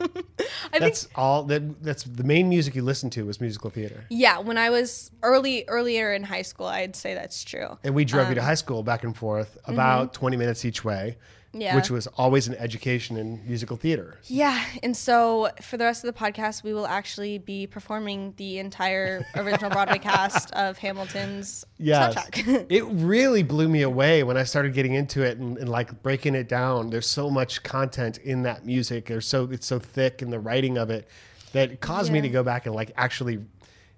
I 0.73 0.79
think 0.79 0.81
That's 0.81 1.09
all. 1.15 1.45
That 1.45 1.83
that's 1.83 2.03
the 2.05 2.25
main 2.25 2.49
music 2.49 2.75
you 2.75 2.83
listened 2.83 3.13
to 3.13 3.25
was 3.25 3.41
musical 3.41 3.71
theater. 3.71 4.05
yeah, 4.11 4.39
when 4.39 4.59
I 4.59 4.71
was 4.71 5.11
early 5.23 5.65
earlier 5.69 6.13
in 6.13 6.23
high 6.25 6.43
school, 6.43 6.67
I'd 6.67 6.95
say 6.95 7.15
that's 7.15 7.43
true. 7.43 7.79
And 7.83 7.95
we 7.95 8.05
drove 8.05 8.27
you 8.27 8.33
Um, 8.33 8.35
to 8.37 8.43
high 8.43 8.55
school 8.55 8.83
back 8.83 9.05
and 9.05 9.17
forth 9.17 9.57
about 9.65 10.13
20 10.13 10.37
minutes 10.37 10.65
each 10.65 10.85
way, 10.85 11.17
mm-hmm. 11.17 11.40
Yeah. 11.53 11.75
which 11.75 11.91
was 11.91 12.07
always 12.07 12.47
an 12.47 12.55
education 12.57 13.17
in 13.17 13.45
musical 13.45 13.77
theater. 13.77 14.19
Yeah, 14.27 14.65
and 14.85 14.97
so 14.97 15.51
for 15.61 15.77
the 15.77 15.85
rest 15.85 16.05
of 16.05 16.15
the 16.15 16.19
podcast, 16.19 16.63
we 16.63 16.73
will 16.73 16.87
actually 16.87 17.39
be 17.39 17.67
performing 17.67 18.35
the 18.37 18.59
entire 18.61 19.27
original 19.35 19.69
Broadway 19.71 19.99
cast 20.11 20.53
of 20.53 20.79
Hamilton's 20.79 21.65
Yes. 21.77 22.15
soundtrack. 22.15 22.67
it 22.71 22.85
really 22.85 23.43
blew 23.43 23.69
me 23.69 23.83
away 23.83 24.23
when 24.23 24.37
I 24.37 24.45
started 24.45 24.75
getting 24.75 24.95
into 24.95 25.23
it 25.23 25.39
and, 25.39 25.59
and 25.59 25.69
like 25.69 26.03
breaking 26.03 26.37
it 26.37 26.49
down. 26.49 26.91
There's 26.91 27.09
so 27.09 27.29
much 27.29 27.63
content 27.65 28.19
in 28.19 28.43
that 28.43 28.65
music. 28.65 29.07
There's 29.07 29.27
so 29.27 29.49
it's 29.51 29.67
so 29.67 29.79
thick 29.81 30.23
in 30.23 30.31
the 30.31 30.39
writing 30.39 30.79
of 30.79 30.91
it 30.91 31.09
that 31.53 31.73
it 31.73 31.81
caused 31.81 32.13
me 32.13 32.21
to 32.21 32.29
go 32.29 32.45
back 32.45 32.67
and 32.67 32.75
like 32.77 32.93
actually 32.97 33.41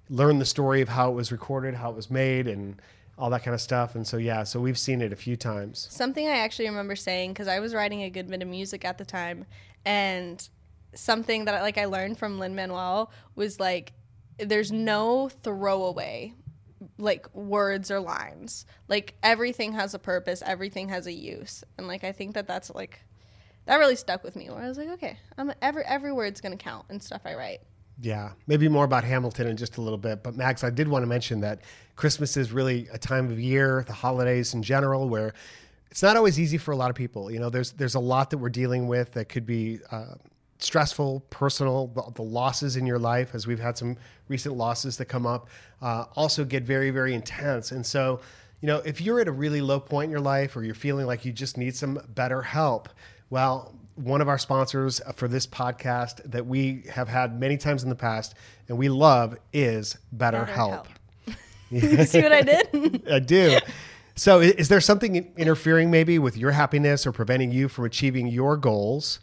learn 0.09 0.38
the 0.38 0.47
story 0.47 0.81
of 0.81 0.88
how 0.88 1.11
it 1.11 1.15
was 1.15 1.31
recorded, 1.31 1.75
how 1.75 1.91
it 1.91 1.97
was 1.97 2.11
made, 2.11 2.47
and 2.47 2.81
all 3.18 3.31
that 3.31 3.42
kind 3.44 3.55
of 3.55 3.61
stuff. 3.61 3.94
And 3.94 4.07
so 4.07 4.16
yeah, 4.16 4.42
so 4.42 4.61
we've 4.61 4.79
seen 4.79 5.01
it 5.01 5.12
a 5.12 5.16
few 5.16 5.37
times. 5.37 5.88
something 5.90 6.27
I 6.27 6.38
actually 6.38 6.68
remember 6.68 6.96
saying 6.96 7.33
because 7.33 7.48
I 7.48 7.61
was 7.61 7.75
writing 7.75 8.03
a 8.03 8.11
good 8.11 8.29
bit 8.29 8.42
of 8.42 8.48
music 8.48 8.85
at 8.85 8.98
the 8.98 9.05
time, 9.05 9.44
and 9.85 10.48
something 10.94 11.44
that 11.46 11.55
I, 11.55 11.62
like 11.62 11.79
I 11.79 11.87
learned 11.87 12.18
from 12.18 12.38
Lin 12.38 12.55
Manuel 12.55 13.12
was 13.35 13.59
like, 13.59 13.92
there's 14.38 14.72
no 14.72 15.29
throwaway 15.29 16.35
like 16.98 17.33
words 17.35 17.90
or 17.90 18.01
lines. 18.01 18.66
Like 18.88 19.14
everything 19.22 19.72
has 19.72 19.94
a 19.94 19.98
purpose, 19.98 20.42
everything 20.44 20.88
has 20.88 21.07
a 21.07 21.12
use, 21.12 21.64
and 21.79 21.87
like 21.87 22.05
I 22.05 22.12
think 22.12 22.35
that 22.35 22.46
that's 22.46 22.70
like 22.70 23.01
that 23.66 23.77
really 23.77 23.96
stuck 23.96 24.25
with 24.25 24.37
me. 24.37 24.51
Where 24.51 24.62
I 24.62 24.68
was 24.68 24.79
like, 24.79 24.88
okay, 24.90 25.18
I'm 25.38 25.53
every 25.61 25.85
every 25.85 26.12
word's 26.12 26.40
gonna 26.40 26.57
count 26.57 26.87
and 26.88 27.03
stuff 27.03 27.22
I 27.25 27.35
write. 27.35 27.61
Yeah, 28.01 28.33
maybe 28.47 28.69
more 28.69 28.85
about 28.85 29.05
Hamilton 29.05 29.47
in 29.47 29.57
just 29.57 29.77
a 29.77 29.81
little 29.81 29.99
bit. 29.99 30.23
But 30.23 30.37
Mags, 30.37 30.65
I 30.65 30.71
did 30.71 30.89
want 30.89 31.03
to 31.03 31.07
mention 31.07 31.41
that 31.41 31.61
Christmas 31.97 32.37
is 32.37 32.51
really 32.51 32.89
a 32.93 32.99
time 32.99 33.31
of 33.31 33.39
year, 33.39 33.85
the 33.87 33.93
holidays 33.93 34.55
in 34.55 34.63
general, 34.63 35.09
where 35.09 35.35
it's 35.91 36.03
not 36.03 36.17
always 36.17 36.41
easy 36.41 36.59
for 36.59 36.73
a 36.73 36.77
lot 36.77 36.91
of 36.91 36.97
people. 36.97 37.31
You 37.31 37.39
know, 37.39 37.51
there's 37.51 37.73
there's 37.73 37.95
a 37.95 38.01
lot 38.01 38.31
that 38.31 38.39
we're 38.39 38.49
dealing 38.49 38.89
with 38.89 39.13
that 39.13 39.29
could 39.29 39.47
be 39.47 39.79
uh, 39.91 40.15
stressful, 40.59 41.21
personal. 41.31 41.89
The, 41.89 42.03
the 42.15 42.23
losses 42.23 42.77
in 42.77 42.87
your 42.87 42.99
life, 42.99 43.35
as 43.35 43.47
we've 43.47 43.61
had 43.61 43.77
some 43.77 43.97
recent 44.27 44.57
losses 44.57 44.97
that 44.97 45.05
come 45.05 45.27
up, 45.27 45.49
uh, 45.83 46.07
also 46.17 46.45
get 46.45 46.63
very 46.63 46.91
very 46.91 47.15
intense. 47.15 47.73
And 47.73 47.85
so, 47.85 48.21
you 48.63 48.69
know, 48.69 48.79
if 48.79 49.01
you're 49.01 49.21
at 49.21 49.29
a 49.29 49.33
really 49.33 49.61
low 49.61 49.79
point 49.79 50.07
in 50.07 50.11
your 50.11 50.21
life, 50.21 50.57
or 50.57 50.65
you're 50.65 50.75
feeling 50.75 51.07
like 51.07 51.25
you 51.27 51.33
just 51.33 51.59
need 51.59 51.77
some 51.77 52.01
better 52.15 52.41
help, 52.41 52.89
well, 53.29 53.75
one 54.03 54.21
of 54.21 54.29
our 54.29 54.38
sponsors 54.38 55.01
for 55.15 55.29
this 55.29 55.47
podcast 55.47 56.23
that 56.31 56.47
we 56.47 56.85
have 56.91 57.09
had 57.09 57.38
many 57.38 57.57
times 57.57 57.83
in 57.83 57.88
the 57.88 57.95
past 57.95 58.35
and 58.69 58.77
we 58.77 58.88
love 58.88 59.37
is 59.53 59.97
BetterHelp. 60.17 60.87
You 61.71 61.81
see 62.05 62.23
what 62.23 62.33
I 62.33 62.43
did? 62.43 63.03
I 63.11 63.19
do. 63.19 63.59
So, 64.15 64.41
is 64.41 64.69
there 64.69 64.81
something 64.81 65.33
interfering 65.37 65.91
maybe 65.91 66.19
with 66.19 66.37
your 66.37 66.51
happiness 66.51 67.07
or 67.07 67.12
preventing 67.12 67.51
you 67.51 67.69
from 67.69 67.85
achieving 67.85 68.27
your 68.27 68.57
goals? 68.57 69.21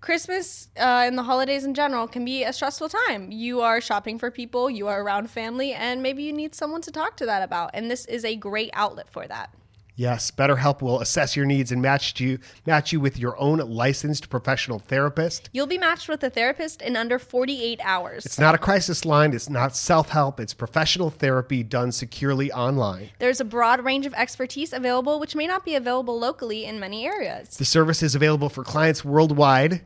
Christmas 0.00 0.68
uh, 0.76 1.04
and 1.06 1.16
the 1.16 1.22
holidays 1.22 1.64
in 1.64 1.74
general 1.74 2.06
can 2.06 2.24
be 2.24 2.44
a 2.44 2.52
stressful 2.52 2.88
time. 2.88 3.30
You 3.30 3.60
are 3.60 3.80
shopping 3.80 4.18
for 4.18 4.30
people, 4.30 4.68
you 4.68 4.88
are 4.88 5.02
around 5.02 5.30
family, 5.30 5.72
and 5.72 6.02
maybe 6.02 6.22
you 6.22 6.32
need 6.32 6.54
someone 6.54 6.80
to 6.82 6.90
talk 6.90 7.16
to 7.18 7.26
that 7.26 7.42
about. 7.42 7.70
And 7.74 7.90
this 7.90 8.04
is 8.06 8.24
a 8.24 8.36
great 8.36 8.70
outlet 8.72 9.08
for 9.08 9.26
that. 9.26 9.50
Yes, 9.98 10.30
BetterHelp 10.30 10.82
will 10.82 11.00
assess 11.00 11.36
your 11.36 11.46
needs 11.46 11.72
and 11.72 11.80
match 11.80 12.20
you 12.20 12.38
match 12.66 12.92
you 12.92 13.00
with 13.00 13.18
your 13.18 13.38
own 13.40 13.58
licensed 13.58 14.28
professional 14.28 14.78
therapist. 14.78 15.48
You'll 15.54 15.66
be 15.66 15.78
matched 15.78 16.06
with 16.06 16.22
a 16.22 16.28
therapist 16.28 16.82
in 16.82 16.96
under 16.96 17.18
48 17.18 17.80
hours. 17.82 18.26
It's 18.26 18.38
not 18.38 18.54
a 18.54 18.58
crisis 18.58 19.06
line, 19.06 19.32
it's 19.32 19.48
not 19.48 19.74
self-help, 19.74 20.38
it's 20.38 20.52
professional 20.52 21.08
therapy 21.08 21.62
done 21.62 21.92
securely 21.92 22.52
online. 22.52 23.08
There's 23.18 23.40
a 23.40 23.44
broad 23.44 23.82
range 23.84 24.04
of 24.04 24.12
expertise 24.12 24.74
available, 24.74 25.18
which 25.18 25.34
may 25.34 25.46
not 25.46 25.64
be 25.64 25.74
available 25.74 26.18
locally 26.18 26.66
in 26.66 26.78
many 26.78 27.06
areas. 27.06 27.56
The 27.56 27.64
service 27.64 28.02
is 28.02 28.14
available 28.14 28.50
for 28.50 28.64
clients 28.64 29.02
worldwide. 29.02 29.80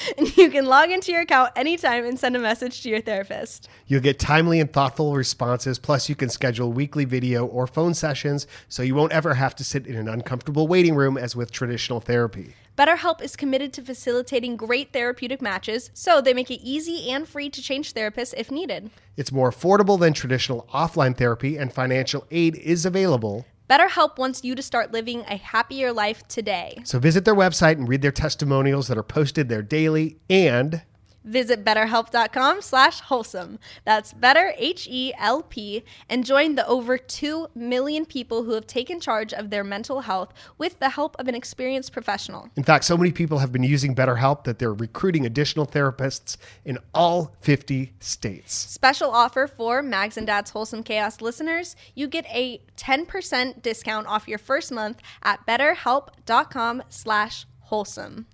And 0.16 0.36
you 0.36 0.50
can 0.50 0.66
log 0.66 0.90
into 0.90 1.12
your 1.12 1.22
account 1.22 1.52
anytime 1.56 2.04
and 2.04 2.18
send 2.18 2.36
a 2.36 2.38
message 2.38 2.82
to 2.82 2.88
your 2.88 3.00
therapist. 3.00 3.68
You'll 3.86 4.00
get 4.00 4.18
timely 4.18 4.60
and 4.60 4.72
thoughtful 4.72 5.14
responses. 5.14 5.78
Plus, 5.78 6.08
you 6.08 6.14
can 6.14 6.28
schedule 6.28 6.72
weekly 6.72 7.04
video 7.04 7.46
or 7.46 7.66
phone 7.66 7.94
sessions 7.94 8.46
so 8.68 8.82
you 8.82 8.94
won't 8.94 9.12
ever 9.12 9.34
have 9.34 9.54
to 9.56 9.64
sit 9.64 9.86
in 9.86 9.96
an 9.96 10.08
uncomfortable 10.08 10.66
waiting 10.66 10.94
room 10.94 11.16
as 11.16 11.36
with 11.36 11.50
traditional 11.52 12.00
therapy. 12.00 12.54
BetterHelp 12.76 13.20
is 13.20 13.34
committed 13.34 13.72
to 13.72 13.82
facilitating 13.82 14.56
great 14.56 14.92
therapeutic 14.92 15.42
matches, 15.42 15.90
so 15.94 16.20
they 16.20 16.32
make 16.32 16.50
it 16.50 16.60
easy 16.62 17.10
and 17.10 17.26
free 17.26 17.50
to 17.50 17.60
change 17.60 17.92
therapists 17.92 18.34
if 18.36 18.52
needed. 18.52 18.90
It's 19.16 19.32
more 19.32 19.50
affordable 19.50 19.98
than 19.98 20.12
traditional 20.12 20.68
offline 20.72 21.16
therapy, 21.16 21.56
and 21.56 21.72
financial 21.72 22.24
aid 22.30 22.54
is 22.54 22.86
available. 22.86 23.46
BetterHelp 23.68 24.16
wants 24.16 24.42
you 24.44 24.54
to 24.54 24.62
start 24.62 24.92
living 24.92 25.24
a 25.28 25.36
happier 25.36 25.92
life 25.92 26.26
today. 26.26 26.80
So 26.84 26.98
visit 26.98 27.26
their 27.26 27.34
website 27.34 27.72
and 27.72 27.86
read 27.86 28.00
their 28.00 28.10
testimonials 28.10 28.88
that 28.88 28.96
are 28.96 29.02
posted 29.02 29.50
there 29.50 29.60
daily 29.60 30.16
and 30.30 30.82
Visit 31.28 31.62
betterhelp.com 31.64 32.62
slash 32.62 33.00
wholesome. 33.00 33.58
That's 33.84 34.14
better, 34.14 34.54
H 34.56 34.88
E 34.90 35.12
L 35.18 35.42
P, 35.42 35.84
and 36.08 36.24
join 36.24 36.54
the 36.54 36.66
over 36.66 36.96
2 36.96 37.48
million 37.54 38.06
people 38.06 38.44
who 38.44 38.52
have 38.52 38.66
taken 38.66 38.98
charge 38.98 39.34
of 39.34 39.50
their 39.50 39.62
mental 39.62 40.00
health 40.00 40.32
with 40.56 40.78
the 40.78 40.88
help 40.90 41.16
of 41.18 41.28
an 41.28 41.34
experienced 41.34 41.92
professional. 41.92 42.48
in 42.56 42.62
fact, 42.62 42.84
so 42.84 42.96
many 42.96 43.12
people 43.12 43.38
have 43.38 43.52
been 43.52 43.62
using 43.62 43.94
BetterHelp 43.94 44.44
that 44.44 44.58
they're 44.58 44.72
recruiting 44.72 45.26
additional 45.26 45.66
therapists 45.66 46.36
in 46.64 46.78
all 46.94 47.34
50 47.40 47.92
states. 48.00 48.54
Special 48.54 49.10
offer 49.10 49.46
for 49.46 49.82
Mags 49.82 50.16
and 50.16 50.26
Dad's 50.26 50.50
Wholesome 50.50 50.82
Chaos 50.82 51.20
listeners. 51.20 51.76
You 51.94 52.06
get 52.06 52.24
a 52.26 52.62
10% 52.76 53.60
discount 53.60 54.06
off 54.06 54.26
your 54.28 54.38
first 54.38 54.72
month 54.72 55.02
at 55.22 55.46
betterhelp.com 55.46 56.84
slash 56.88 57.46
wholesome. 57.60 58.26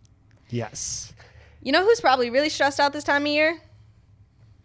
Yes. 0.50 1.13
You 1.64 1.72
know 1.72 1.83
who's 1.83 2.00
probably 2.00 2.31
really 2.31 2.50
stressed 2.50 2.79
out 2.79 2.92
this 2.92 3.05
time 3.05 3.22
of 3.22 3.29
year? 3.29 3.59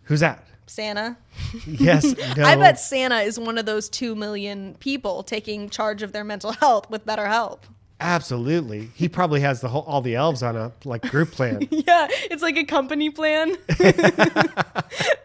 Who's 0.03 0.19
that? 0.19 0.43
Santa. 0.67 1.17
Yes. 1.65 2.03
No. 2.37 2.43
I 2.45 2.55
bet 2.57 2.79
Santa 2.79 3.21
is 3.21 3.39
one 3.39 3.57
of 3.57 3.65
those 3.65 3.89
2 3.89 4.13
million 4.13 4.75
people 4.79 5.23
taking 5.23 5.67
charge 5.69 6.03
of 6.03 6.11
their 6.11 6.23
mental 6.23 6.51
health 6.51 6.91
with 6.91 7.05
better 7.07 7.23
BetterHelp. 7.23 7.61
Absolutely. 7.99 8.89
He 8.93 9.09
probably 9.09 9.41
has 9.41 9.61
the 9.61 9.67
whole 9.69 9.81
all 9.81 10.01
the 10.01 10.15
elves 10.15 10.43
on 10.43 10.55
a 10.55 10.71
like 10.85 11.01
group 11.09 11.31
plan. 11.31 11.67
Yeah, 11.71 12.07
it's 12.29 12.43
like 12.43 12.55
a 12.55 12.65
company 12.65 13.09
plan. 13.09 13.57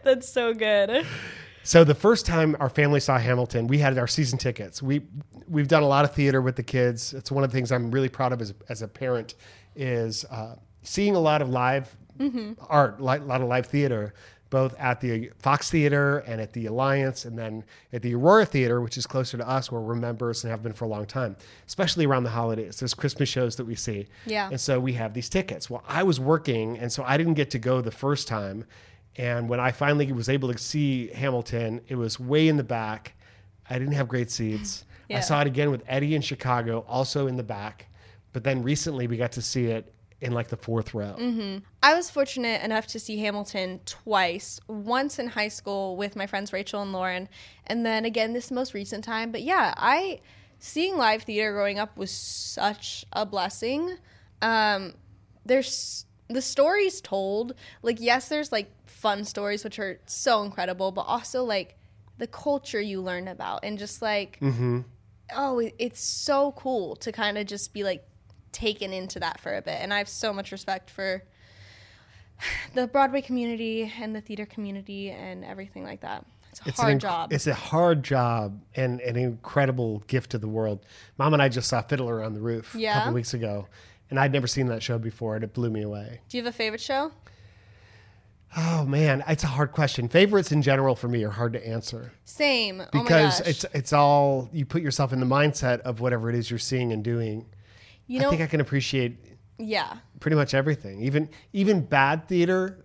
That's 0.03 0.27
so 0.27 0.53
good. 0.53 1.05
So 1.63 1.83
the 1.83 1.95
first 1.95 2.25
time 2.25 2.55
our 2.59 2.69
family 2.69 2.99
saw 2.99 3.17
Hamilton, 3.17 3.67
we 3.67 3.77
had 3.77 3.97
our 3.97 4.07
season 4.07 4.37
tickets. 4.39 4.81
We 4.81 5.03
we've 5.47 5.67
done 5.67 5.83
a 5.83 5.87
lot 5.87 6.05
of 6.05 6.13
theater 6.13 6.41
with 6.41 6.55
the 6.55 6.63
kids. 6.63 7.13
It's 7.13 7.31
one 7.31 7.43
of 7.43 7.51
the 7.51 7.55
things 7.55 7.71
I'm 7.71 7.91
really 7.91 8.09
proud 8.09 8.33
of 8.33 8.41
as, 8.41 8.53
as 8.67 8.81
a 8.81 8.87
parent 8.87 9.35
is 9.75 10.25
uh, 10.25 10.55
seeing 10.85 11.15
a 11.15 11.19
lot 11.19 11.41
of 11.41 11.49
live 11.49 11.95
mm-hmm. 12.17 12.53
art, 12.69 13.01
li- 13.01 13.17
a 13.17 13.23
lot 13.23 13.41
of 13.41 13.47
live 13.47 13.65
theater, 13.65 14.13
both 14.49 14.75
at 14.79 15.01
the 15.01 15.31
Fox 15.39 15.69
Theater 15.69 16.19
and 16.19 16.39
at 16.39 16.53
the 16.53 16.67
Alliance, 16.67 17.25
and 17.25 17.37
then 17.37 17.63
at 17.91 18.01
the 18.01 18.13
Aurora 18.15 18.45
Theater, 18.45 18.79
which 18.79 18.97
is 18.97 19.05
closer 19.05 19.37
to 19.37 19.47
us, 19.47 19.71
where 19.71 19.81
we're 19.81 19.95
members 19.95 20.43
and 20.43 20.51
have 20.51 20.63
been 20.63 20.73
for 20.73 20.85
a 20.85 20.87
long 20.87 21.05
time, 21.05 21.35
especially 21.67 22.05
around 22.05 22.23
the 22.23 22.29
holidays. 22.29 22.79
There's 22.79 22.93
Christmas 22.93 23.27
shows 23.27 23.55
that 23.57 23.65
we 23.65 23.75
see. 23.75 24.07
Yeah. 24.25 24.49
And 24.49 24.61
so 24.61 24.79
we 24.79 24.93
have 24.93 25.13
these 25.13 25.29
tickets. 25.29 25.69
Well, 25.69 25.83
I 25.87 26.03
was 26.03 26.19
working, 26.19 26.77
and 26.77 26.91
so 26.91 27.03
I 27.03 27.17
didn't 27.17 27.33
get 27.33 27.49
to 27.51 27.59
go 27.59 27.81
the 27.81 27.91
first 27.91 28.27
time. 28.27 28.65
And 29.17 29.49
when 29.49 29.59
I 29.59 29.71
finally 29.71 30.11
was 30.11 30.29
able 30.29 30.51
to 30.51 30.57
see 30.57 31.07
Hamilton, 31.07 31.81
it 31.87 31.95
was 31.95 32.19
way 32.19 32.47
in 32.47 32.57
the 32.57 32.63
back. 32.63 33.13
I 33.69 33.79
didn't 33.79 33.93
have 33.95 34.07
great 34.07 34.31
seats. 34.31 34.85
Yeah. 35.07 35.17
I 35.17 35.19
saw 35.19 35.39
it 35.41 35.45
again 35.45 35.69
with 35.69 35.83
Eddie 35.87 36.15
in 36.15 36.23
Chicago, 36.23 36.83
also 36.87 37.27
in 37.27 37.37
the 37.37 37.43
back. 37.43 37.85
But 38.33 38.43
then 38.43 38.63
recently 38.63 39.05
we 39.05 39.17
got 39.17 39.33
to 39.33 39.41
see 39.43 39.67
it 39.67 39.93
in 40.25 40.33
like 40.33 40.49
the 40.49 40.57
fourth 40.57 40.93
row. 40.93 41.15
I 41.81 41.93
was 41.95 42.09
fortunate 42.09 42.61
enough 42.63 42.87
to 42.87 42.99
see 42.99 43.17
Hamilton 43.17 43.79
twice. 43.85 44.59
Once 44.67 45.19
in 45.19 45.27
high 45.27 45.47
school 45.47 45.95
with 45.95 46.15
my 46.15 46.27
friends 46.27 46.51
Rachel 46.51 46.81
and 46.81 46.91
Lauren, 46.91 47.29
and 47.67 47.85
then 47.85 48.05
again 48.05 48.33
this 48.33 48.51
most 48.51 48.73
recent 48.73 49.03
time. 49.03 49.31
But 49.31 49.43
yeah, 49.43 49.73
I 49.77 50.19
seeing 50.59 50.97
live 50.97 51.23
theater 51.23 51.53
growing 51.53 51.79
up 51.79 51.97
was 51.97 52.11
such 52.11 53.05
a 53.13 53.25
blessing. 53.25 53.97
Um, 54.41 54.93
there's 55.45 56.05
the 56.27 56.41
stories 56.41 57.01
told. 57.01 57.53
Like 57.81 57.99
yes, 57.99 58.29
there's 58.29 58.51
like 58.51 58.71
fun 58.85 59.23
stories 59.25 59.63
which 59.63 59.79
are 59.79 59.99
so 60.05 60.43
incredible, 60.43 60.91
but 60.91 61.01
also 61.01 61.43
like 61.43 61.77
the 62.17 62.27
culture 62.27 62.81
you 62.81 63.01
learn 63.01 63.27
about 63.27 63.59
and 63.63 63.77
just 63.77 64.01
like 64.01 64.37
oh, 65.35 65.59
it's 65.79 65.99
so 65.99 66.51
cool 66.53 66.95
to 66.97 67.11
kind 67.11 67.37
of 67.37 67.45
just 67.47 67.73
be 67.73 67.83
like 67.83 68.07
taken 68.55 68.93
into 68.93 69.19
that 69.19 69.39
for 69.41 69.55
a 69.55 69.61
bit. 69.61 69.77
And 69.81 69.93
I 69.93 69.97
have 69.97 70.07
so 70.09 70.31
much 70.33 70.51
respect 70.51 70.89
for 70.89 71.21
the 72.73 72.87
Broadway 72.87 73.21
community 73.21 73.91
and 74.01 74.15
the 74.15 74.21
theater 74.21 74.45
community 74.45 75.11
and 75.11 75.43
everything 75.43 75.83
like 75.83 76.01
that. 76.01 76.25
It's 76.51 76.61
a 76.65 76.69
It's 76.69 76.79
hard 76.79 76.97
inc- 76.97 77.01
job. 77.01 77.33
It's 77.33 77.47
a 77.47 77.53
hard 77.53 78.03
job 78.03 78.61
and 78.75 79.01
an 79.01 79.17
incredible 79.17 79.99
gift 80.07 80.31
to 80.31 80.37
the 80.37 80.47
world. 80.47 80.85
Mom 81.17 81.33
and 81.33 81.41
I 81.41 81.49
just 81.49 81.67
saw 81.67 81.81
Fiddler 81.81 82.23
on 82.23 82.33
the 82.33 82.39
Roof 82.39 82.73
a 82.75 82.81
couple 82.93 83.13
weeks 83.13 83.33
ago, 83.33 83.67
and 84.09 84.17
I'd 84.19 84.31
never 84.31 84.47
seen 84.47 84.67
that 84.67 84.81
show 84.81 84.97
before, 84.97 85.35
and 85.35 85.43
it 85.43 85.53
blew 85.53 85.69
me 85.69 85.81
away. 85.81 86.21
Do 86.29 86.37
you 86.37 86.43
have 86.43 86.53
a 86.53 86.55
favorite 86.55 86.81
show? 86.81 87.11
Oh 88.57 88.85
man, 88.85 89.21
it's 89.27 89.43
a 89.43 89.47
hard 89.47 89.73
question. 89.73 90.07
Favorites 90.07 90.53
in 90.53 90.61
general 90.61 90.95
for 90.95 91.09
me 91.09 91.25
are 91.25 91.29
hard 91.29 91.51
to 91.53 91.67
answer 91.67 92.13
Same. 92.23 92.79
oh 92.79 92.85
my 92.93 93.01
because 93.03 93.39
gosh. 93.39 93.49
it's 93.49 93.65
it's 93.73 93.91
all 93.91 94.49
you 94.53 94.65
put 94.65 94.81
yourself 94.81 95.11
in 95.11 95.19
the 95.19 95.25
mindset 95.25 95.81
of 95.81 95.99
whatever 95.99 96.29
it 96.29 96.35
is 96.35 96.49
you're 96.49 96.57
seeing 96.59 96.93
and 96.93 97.03
doing. 97.03 97.45
You 98.07 98.21
I 98.21 98.29
think 98.29 98.41
I 98.41 98.47
can 98.47 98.61
appreciate 98.61 99.17
yeah. 99.57 99.97
pretty 100.19 100.35
much 100.35 100.53
everything. 100.53 101.01
Even 101.01 101.29
even 101.53 101.81
bad 101.81 102.27
theater 102.27 102.83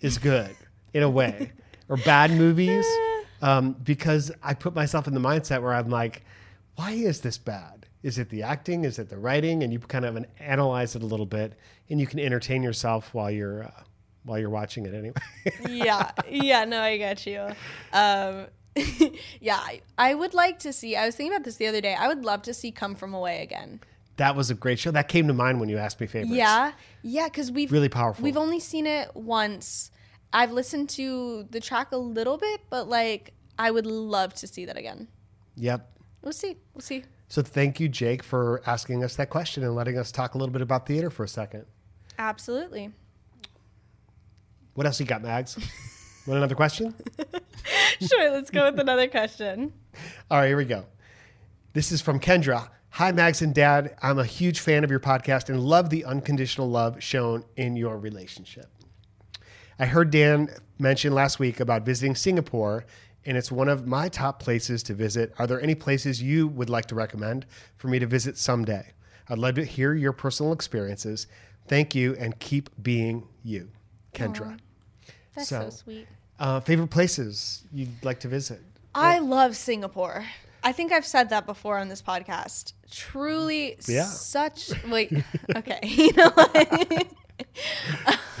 is 0.00 0.18
good 0.18 0.54
in 0.92 1.02
a 1.02 1.10
way, 1.10 1.52
or 1.88 1.96
bad 1.98 2.30
movies, 2.30 2.86
um, 3.42 3.72
because 3.82 4.32
I 4.42 4.54
put 4.54 4.74
myself 4.74 5.06
in 5.06 5.14
the 5.14 5.20
mindset 5.20 5.62
where 5.62 5.74
I'm 5.74 5.90
like, 5.90 6.24
why 6.76 6.92
is 6.92 7.20
this 7.20 7.38
bad? 7.38 7.86
Is 8.02 8.18
it 8.18 8.30
the 8.30 8.42
acting? 8.42 8.84
Is 8.84 8.98
it 8.98 9.10
the 9.10 9.18
writing? 9.18 9.62
And 9.62 9.72
you 9.72 9.78
kind 9.78 10.04
of 10.04 10.24
analyze 10.38 10.96
it 10.96 11.02
a 11.02 11.06
little 11.06 11.26
bit, 11.26 11.54
and 11.90 12.00
you 12.00 12.06
can 12.06 12.18
entertain 12.18 12.62
yourself 12.62 13.12
while 13.12 13.30
you're 13.30 13.64
uh, 13.64 13.82
while 14.24 14.38
you're 14.38 14.50
watching 14.50 14.86
it 14.86 14.94
anyway. 14.94 15.14
yeah 15.68 16.10
yeah 16.28 16.64
no 16.64 16.80
i 16.80 16.98
got 16.98 17.26
you 17.26 17.40
um 17.92 18.46
yeah 19.40 19.56
I, 19.56 19.80
I 19.98 20.14
would 20.14 20.34
like 20.34 20.58
to 20.60 20.72
see 20.72 20.96
i 20.96 21.06
was 21.06 21.16
thinking 21.16 21.34
about 21.34 21.44
this 21.44 21.56
the 21.56 21.66
other 21.66 21.80
day 21.80 21.94
i 21.94 22.06
would 22.06 22.24
love 22.24 22.42
to 22.42 22.54
see 22.54 22.70
come 22.70 22.94
from 22.94 23.14
away 23.14 23.42
again 23.42 23.80
that 24.20 24.36
was 24.36 24.50
a 24.50 24.54
great 24.54 24.78
show. 24.78 24.90
That 24.90 25.08
came 25.08 25.26
to 25.28 25.32
mind 25.32 25.60
when 25.60 25.68
you 25.70 25.78
asked 25.78 25.98
me 26.00 26.06
favorites. 26.06 26.34
yeah 26.34 26.72
yeah 27.02 27.24
because 27.24 27.50
we've 27.50 27.72
Really 27.72 27.88
powerful. 27.88 28.22
we've 28.22 28.36
only 28.36 28.60
seen 28.60 28.86
it 28.86 29.10
once 29.14 29.90
i've 30.32 30.52
listened 30.52 30.88
to 30.90 31.44
the 31.50 31.58
track 31.60 31.92
a 31.92 31.96
little 31.96 32.36
bit 32.36 32.60
but 32.70 32.88
like 32.88 33.32
i 33.58 33.70
would 33.70 33.86
love 33.86 34.34
to 34.34 34.46
see 34.46 34.64
that 34.66 34.76
again 34.76 35.08
Yep. 35.56 35.90
we'll 36.22 36.32
see 36.32 36.56
we'll 36.74 36.82
see 36.82 37.02
So 37.28 37.42
thank 37.42 37.80
you, 37.80 37.88
Jake, 37.88 38.22
for 38.22 38.60
asking 38.66 39.02
us 39.04 39.16
that 39.16 39.30
question 39.30 39.62
and 39.64 39.74
letting 39.74 39.96
us 39.98 40.10
talk 40.12 40.34
a 40.34 40.38
little 40.38 40.52
bit 40.52 40.62
about 40.62 40.86
theater 40.86 41.10
for 41.10 41.24
a 41.24 41.28
second. 41.28 41.64
absolutely 42.18 42.90
What 44.74 44.86
else 44.86 45.00
you 45.00 45.06
got, 45.06 45.22
Mags? 45.22 45.56
Want 46.26 46.36
another 46.38 46.54
question? 46.54 46.94
sure 48.00 48.30
let's 48.30 48.50
go 48.50 48.70
with 48.70 48.78
another 48.78 49.08
question 49.08 49.72
All 50.30 50.38
right, 50.38 50.46
here 50.48 50.56
we 50.56 50.64
go. 50.66 50.84
This 51.72 51.90
is 51.92 52.00
from 52.00 52.20
Kendra. 52.20 52.68
Hi, 52.94 53.12
Mags 53.12 53.40
and 53.40 53.54
Dad. 53.54 53.96
I'm 54.02 54.18
a 54.18 54.24
huge 54.24 54.60
fan 54.60 54.84
of 54.84 54.90
your 54.90 55.00
podcast 55.00 55.48
and 55.48 55.60
love 55.60 55.90
the 55.90 56.04
unconditional 56.04 56.68
love 56.68 57.02
shown 57.02 57.44
in 57.56 57.76
your 57.76 57.98
relationship. 57.98 58.66
I 59.78 59.86
heard 59.86 60.10
Dan 60.10 60.48
mention 60.78 61.14
last 61.14 61.38
week 61.38 61.60
about 61.60 61.84
visiting 61.86 62.14
Singapore, 62.14 62.84
and 63.24 63.36
it's 63.36 63.50
one 63.50 63.68
of 63.68 63.86
my 63.86 64.08
top 64.08 64.40
places 64.42 64.82
to 64.84 64.94
visit. 64.94 65.32
Are 65.38 65.46
there 65.46 65.60
any 65.60 65.74
places 65.74 66.20
you 66.20 66.48
would 66.48 66.68
like 66.68 66.86
to 66.86 66.94
recommend 66.94 67.46
for 67.76 67.88
me 67.88 67.98
to 67.98 68.06
visit 68.06 68.36
someday? 68.36 68.92
I'd 69.28 69.38
love 69.38 69.54
to 69.54 69.64
hear 69.64 69.94
your 69.94 70.12
personal 70.12 70.52
experiences. 70.52 71.26
Thank 71.68 71.94
you, 71.94 72.16
and 72.18 72.38
keep 72.40 72.68
being 72.82 73.28
you, 73.44 73.70
Kendra. 74.12 74.58
that's 75.34 75.48
so, 75.48 75.62
So- 75.62 75.70
sweet 75.70 76.08
Uh, 76.40 76.58
favorite 76.58 76.88
places 76.88 77.62
you'd 77.72 78.02
like 78.02 78.18
to 78.20 78.28
visit? 78.28 78.60
I 78.94 79.18
love 79.18 79.56
Singapore. 79.56 80.24
I 80.62 80.72
think 80.72 80.92
I've 80.92 81.06
said 81.06 81.30
that 81.30 81.46
before 81.46 81.78
on 81.78 81.88
this 81.88 82.02
podcast. 82.02 82.74
Truly, 82.90 83.76
Yeah. 83.88 84.04
such 84.04 84.70
wait. 84.88 85.12
Okay, 85.56 85.78
you 85.84 86.12
know? 86.12 86.32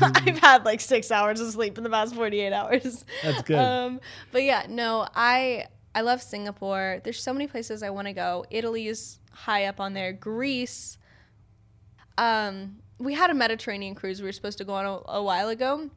I've 0.02 0.38
had 0.38 0.64
like 0.64 0.80
six 0.80 1.10
hours 1.10 1.40
of 1.40 1.50
sleep 1.52 1.76
in 1.78 1.84
the 1.84 1.90
past 1.90 2.14
forty-eight 2.14 2.52
hours. 2.52 3.04
That's 3.22 3.42
good. 3.42 3.58
Um, 3.58 4.00
but 4.32 4.42
yeah, 4.42 4.66
no, 4.68 5.06
I 5.14 5.66
I 5.94 6.02
love 6.02 6.22
Singapore. 6.22 7.00
There's 7.04 7.22
so 7.22 7.32
many 7.32 7.46
places 7.46 7.82
I 7.82 7.90
want 7.90 8.06
to 8.08 8.12
go. 8.12 8.44
Italy 8.50 8.86
is 8.86 9.18
high 9.32 9.64
up 9.66 9.80
on 9.80 9.92
there. 9.94 10.12
Greece. 10.12 10.98
Um, 12.18 12.76
we 12.98 13.14
had 13.14 13.30
a 13.30 13.34
Mediterranean 13.34 13.94
cruise 13.94 14.20
we 14.20 14.26
were 14.28 14.32
supposed 14.32 14.58
to 14.58 14.64
go 14.64 14.74
on 14.74 14.84
a, 14.84 15.00
a 15.12 15.22
while 15.22 15.48
ago 15.48 15.88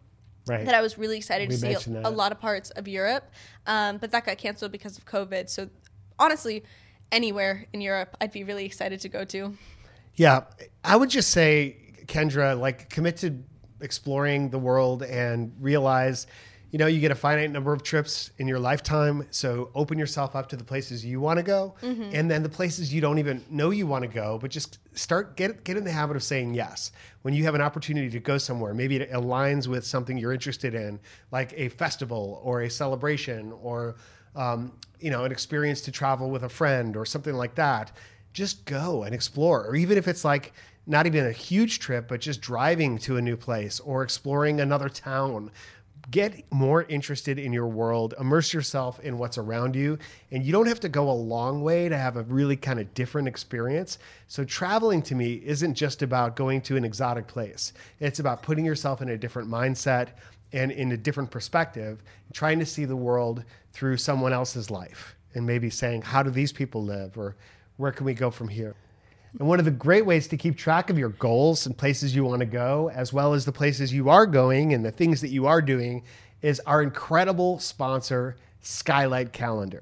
Right. 0.48 0.66
that 0.66 0.76
I 0.76 0.82
was 0.82 0.98
really 0.98 1.18
excited 1.18 1.48
We 1.50 1.56
to 1.56 1.80
see 1.82 1.94
a, 1.94 2.02
a 2.08 2.10
lot 2.10 2.32
of 2.34 2.40
parts 2.40 2.70
of 2.72 2.88
Europe, 2.88 3.30
um, 3.66 3.98
but 3.98 4.12
that 4.12 4.26
got 4.26 4.38
canceled 4.38 4.72
because 4.74 4.98
of 4.98 5.06
COVID. 5.06 5.50
So 5.50 5.70
honestly, 6.24 6.64
anywhere 7.12 7.66
in 7.74 7.82
Europe, 7.82 8.16
I'd 8.22 8.32
be 8.32 8.44
really 8.44 8.66
excited 8.66 9.02
to 9.02 9.10
go 9.10 9.26
to. 9.26 9.56
Yeah, 10.16 10.44
I 10.84 10.96
would 10.96 11.10
just 11.10 11.32
say, 11.32 11.78
Kendra, 12.06 12.60
like 12.60 12.90
commit 12.90 13.18
to 13.18 13.38
exploring 13.82 14.50
the 14.50 14.60
world 14.60 15.04
and 15.04 15.54
realize, 15.60 16.28
you 16.72 16.80
know, 16.80 16.88
you 16.88 17.00
get 17.00 17.12
a 17.12 17.16
finite 17.16 17.52
number 17.52 17.74
of 17.74 17.84
trips 17.84 18.32
in 18.38 18.48
your 18.48 18.60
lifetime. 18.60 19.28
So 19.32 19.70
open 19.76 20.00
yourself 20.00 20.36
up 20.36 20.50
to 20.50 20.56
the 20.56 20.64
places 20.64 21.06
you 21.06 21.20
want 21.20 21.38
to 21.38 21.44
go, 21.44 21.76
mm-hmm. 21.82 22.10
and 22.14 22.32
then 22.32 22.42
the 22.42 22.50
places 22.50 22.94
you 22.94 23.02
don't 23.02 23.20
even 23.20 23.44
know 23.50 23.70
you 23.70 23.86
want 23.86 24.04
to 24.04 24.08
go, 24.08 24.40
but 24.40 24.50
just 24.50 24.80
start 24.98 25.36
get 25.36 25.64
get 25.64 25.78
in 25.78 25.84
the 25.84 25.92
habit 25.92 26.16
of 26.16 26.24
saying 26.24 26.54
yes 26.54 26.92
when 27.24 27.34
you 27.34 27.44
have 27.44 27.56
an 27.56 27.62
opportunity 27.62 28.10
to 28.10 28.20
go 28.20 28.38
somewhere. 28.38 28.74
Maybe 28.74 28.96
it 28.96 29.12
aligns 29.12 29.68
with 29.68 29.86
something 29.86 30.18
you're 30.18 30.34
interested 30.34 30.74
in, 30.74 31.00
like 31.32 31.54
a 31.58 31.70
festival 31.70 32.42
or 32.44 32.62
a 32.62 32.70
celebration 32.70 33.52
or 33.62 33.96
um, 34.36 34.72
you 35.00 35.12
know 35.12 35.26
an 35.26 35.32
experience 35.32 35.82
to 35.82 35.92
travel 35.92 36.30
with 36.30 36.44
a 36.44 36.50
friend 36.50 36.96
or 36.96 37.06
something 37.06 37.36
like 37.36 37.56
that 37.56 37.92
just 38.34 38.66
go 38.66 39.04
and 39.04 39.16
explore. 39.16 39.66
Or 39.66 39.76
even 39.76 39.98
if 39.98 40.08
it's 40.08 40.26
like 40.26 40.54
not 40.86 41.06
even 41.06 41.26
a 41.26 41.32
huge 41.32 41.80
trip, 41.80 42.08
but 42.08 42.20
just 42.20 42.42
driving 42.42 42.98
to 43.00 43.18
a 43.18 43.22
new 43.22 43.38
place 43.38 43.80
or 43.80 44.04
exploring 44.04 44.60
another 44.60 44.90
town. 44.90 45.52
Get 46.12 46.44
more 46.52 46.84
interested 46.84 47.40
in 47.40 47.54
your 47.54 47.68
world, 47.68 48.14
immerse 48.20 48.54
yourself 48.54 49.00
in 49.00 49.18
what's 49.18 49.38
around 49.38 49.74
you, 49.74 49.98
and 50.32 50.44
you 50.44 50.52
don't 50.52 50.68
have 50.68 50.82
to 50.82 50.90
go 50.90 51.10
a 51.10 51.14
long 51.14 51.64
way 51.64 51.88
to 51.88 51.98
have 51.98 52.18
a 52.18 52.24
really 52.24 52.58
kind 52.58 52.78
of 52.78 52.94
different 52.94 53.30
experience. 53.30 54.00
So, 54.28 54.44
traveling 54.44 55.02
to 55.04 55.16
me 55.16 55.36
isn't 55.46 55.76
just 55.76 56.02
about 56.02 56.36
going 56.36 56.60
to 56.64 56.76
an 56.76 56.84
exotic 56.84 57.28
place, 57.28 57.72
it's 58.02 58.20
about 58.20 58.44
putting 58.44 58.66
yourself 58.66 59.02
in 59.02 59.08
a 59.08 59.18
different 59.18 59.50
mindset 59.50 60.10
and 60.54 60.72
in 60.72 60.92
a 60.92 60.98
different 60.98 61.32
perspective, 61.32 62.04
trying 62.32 62.60
to 62.60 62.66
see 62.66 62.86
the 62.86 62.96
world 62.96 63.44
through 63.74 63.98
someone 63.98 64.32
else's 64.32 64.72
life 64.72 65.16
and 65.34 65.46
maybe 65.46 65.70
saying, 65.70 66.04
How 66.04 66.24
do 66.24 66.30
these 66.30 66.54
people 66.54 66.84
live? 66.84 67.18
or 67.18 67.36
where 67.78 67.92
can 67.92 68.06
we 68.06 68.14
go 68.14 68.30
from 68.30 68.48
here? 68.48 68.76
And 69.40 69.48
one 69.48 69.58
of 69.58 69.66
the 69.66 69.72
great 69.72 70.06
ways 70.06 70.28
to 70.28 70.38
keep 70.38 70.56
track 70.56 70.92
of 70.92 70.98
your 70.98 71.10
goals 71.10 71.66
and 71.66 71.76
places 71.76 72.16
you 72.16 72.24
want 72.24 72.42
to 72.42 72.46
go, 72.46 72.92
as 72.94 73.12
well 73.12 73.34
as 73.34 73.46
the 73.46 73.52
places 73.52 73.92
you 73.92 74.10
are 74.10 74.28
going 74.28 74.74
and 74.74 74.86
the 74.86 74.92
things 74.92 75.22
that 75.22 75.30
you 75.30 75.48
are 75.48 75.62
doing, 75.62 76.04
is 76.44 76.60
our 76.68 76.84
incredible 76.84 77.58
sponsor, 77.58 78.36
Skylight 78.62 79.34
Calendar. 79.34 79.82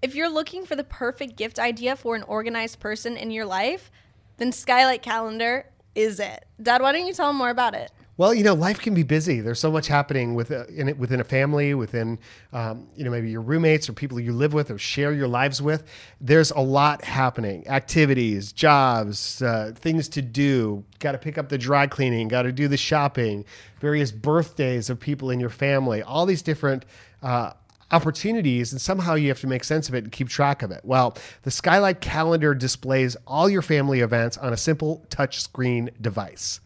If 0.00 0.16
you're 0.16 0.28
looking 0.28 0.66
for 0.66 0.74
the 0.74 0.82
perfect 0.82 1.36
gift 1.36 1.60
idea 1.60 1.94
for 1.94 2.16
an 2.16 2.24
organized 2.24 2.80
person 2.80 3.16
in 3.16 3.30
your 3.30 3.46
life, 3.46 3.92
then 4.38 4.50
Skylight 4.50 5.02
Calendar 5.02 5.66
is 5.94 6.18
it. 6.18 6.44
Dad, 6.60 6.82
why 6.82 6.90
don't 6.90 7.06
you 7.06 7.12
tell 7.12 7.28
them 7.28 7.36
more 7.36 7.50
about 7.50 7.74
it? 7.74 7.92
Well, 8.18 8.34
you 8.34 8.44
know, 8.44 8.52
life 8.52 8.78
can 8.78 8.92
be 8.92 9.04
busy. 9.04 9.40
There's 9.40 9.58
so 9.58 9.70
much 9.70 9.86
happening 9.86 10.34
with 10.34 10.50
uh, 10.50 10.66
in 10.66 10.90
it, 10.90 10.98
within 10.98 11.20
a 11.20 11.24
family, 11.24 11.72
within 11.72 12.18
um, 12.52 12.86
you 12.94 13.04
know 13.04 13.10
maybe 13.10 13.30
your 13.30 13.40
roommates 13.40 13.88
or 13.88 13.94
people 13.94 14.20
you 14.20 14.34
live 14.34 14.52
with 14.52 14.70
or 14.70 14.76
share 14.76 15.12
your 15.14 15.28
lives 15.28 15.62
with. 15.62 15.84
There's 16.20 16.50
a 16.50 16.60
lot 16.60 17.02
happening: 17.04 17.66
activities, 17.68 18.52
jobs, 18.52 19.40
uh, 19.40 19.72
things 19.74 20.08
to 20.10 20.22
do. 20.22 20.84
Got 20.98 21.12
to 21.12 21.18
pick 21.18 21.38
up 21.38 21.48
the 21.48 21.56
dry 21.56 21.86
cleaning. 21.86 22.28
Got 22.28 22.42
to 22.42 22.52
do 22.52 22.68
the 22.68 22.76
shopping. 22.76 23.46
Various 23.80 24.12
birthdays 24.12 24.90
of 24.90 25.00
people 25.00 25.30
in 25.30 25.40
your 25.40 25.50
family. 25.50 26.02
All 26.02 26.26
these 26.26 26.42
different. 26.42 26.84
Uh, 27.22 27.52
opportunities 27.92 28.72
and 28.72 28.80
somehow 28.80 29.12
you 29.12 29.28
have 29.28 29.38
to 29.38 29.46
make 29.46 29.62
sense 29.62 29.86
of 29.86 29.94
it 29.94 30.02
and 30.02 30.10
keep 30.10 30.26
track 30.26 30.62
of 30.62 30.70
it. 30.70 30.80
Well, 30.82 31.14
the 31.42 31.50
Skylight 31.50 32.00
calendar 32.00 32.54
displays 32.54 33.18
all 33.26 33.50
your 33.50 33.60
family 33.60 34.00
events 34.00 34.38
on 34.38 34.50
a 34.50 34.56
simple 34.56 35.04
touchscreen 35.10 35.90
device. 36.00 36.58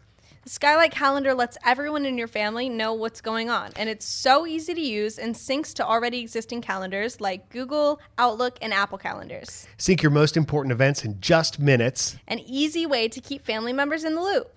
The 0.47 0.53
Skylight 0.53 0.91
Calendar 0.91 1.33
lets 1.33 1.57
everyone 1.65 2.05
in 2.05 2.17
your 2.17 2.29
family 2.29 2.69
know 2.69 2.93
what's 2.93 3.19
going 3.19 3.49
on, 3.49 3.71
and 3.75 3.89
it's 3.89 4.05
so 4.05 4.47
easy 4.47 4.73
to 4.73 4.79
use 4.79 5.19
and 5.19 5.35
syncs 5.35 5.73
to 5.73 5.85
already 5.85 6.19
existing 6.19 6.61
calendars 6.61 7.19
like 7.19 7.49
Google, 7.49 7.99
Outlook, 8.17 8.57
and 8.61 8.73
Apple 8.73 8.97
calendars. 8.97 9.67
Sync 9.77 10.01
your 10.01 10.09
most 10.09 10.37
important 10.37 10.71
events 10.71 11.03
in 11.03 11.19
just 11.19 11.59
minutes. 11.59 12.15
An 12.29 12.39
easy 12.39 12.85
way 12.85 13.09
to 13.09 13.19
keep 13.19 13.45
family 13.45 13.73
members 13.73 14.05
in 14.05 14.15
the 14.15 14.21
loop. 14.21 14.55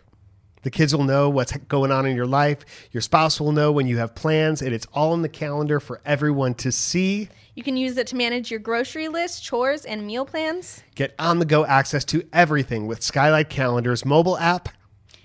The 0.62 0.70
kids 0.70 0.94
will 0.94 1.02
know 1.02 1.28
what's 1.28 1.56
going 1.56 1.90
on 1.90 2.06
in 2.06 2.14
your 2.14 2.24
life. 2.24 2.64
Your 2.92 3.00
spouse 3.00 3.40
will 3.40 3.50
know 3.50 3.72
when 3.72 3.88
you 3.88 3.98
have 3.98 4.14
plans, 4.14 4.62
and 4.62 4.72
it's 4.72 4.86
all 4.92 5.12
in 5.14 5.22
the 5.22 5.28
calendar 5.28 5.80
for 5.80 6.00
everyone 6.06 6.54
to 6.54 6.70
see. 6.70 7.28
You 7.56 7.64
can 7.64 7.76
use 7.76 7.96
it 7.96 8.06
to 8.06 8.16
manage 8.16 8.48
your 8.48 8.60
grocery 8.60 9.08
list, 9.08 9.42
chores, 9.42 9.84
and 9.84 10.06
meal 10.06 10.24
plans. 10.24 10.84
Get 10.94 11.16
on 11.18 11.40
the 11.40 11.44
go 11.44 11.66
access 11.66 12.04
to 12.04 12.22
everything 12.32 12.86
with 12.86 13.02
Skylight 13.02 13.50
Calendar's 13.50 14.04
mobile 14.04 14.38
app. 14.38 14.68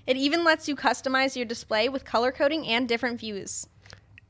It 0.07 0.17
even 0.17 0.43
lets 0.43 0.67
you 0.67 0.75
customize 0.75 1.35
your 1.35 1.45
display 1.45 1.89
with 1.89 2.05
color 2.05 2.31
coding 2.31 2.67
and 2.67 2.87
different 2.87 3.19
views. 3.19 3.67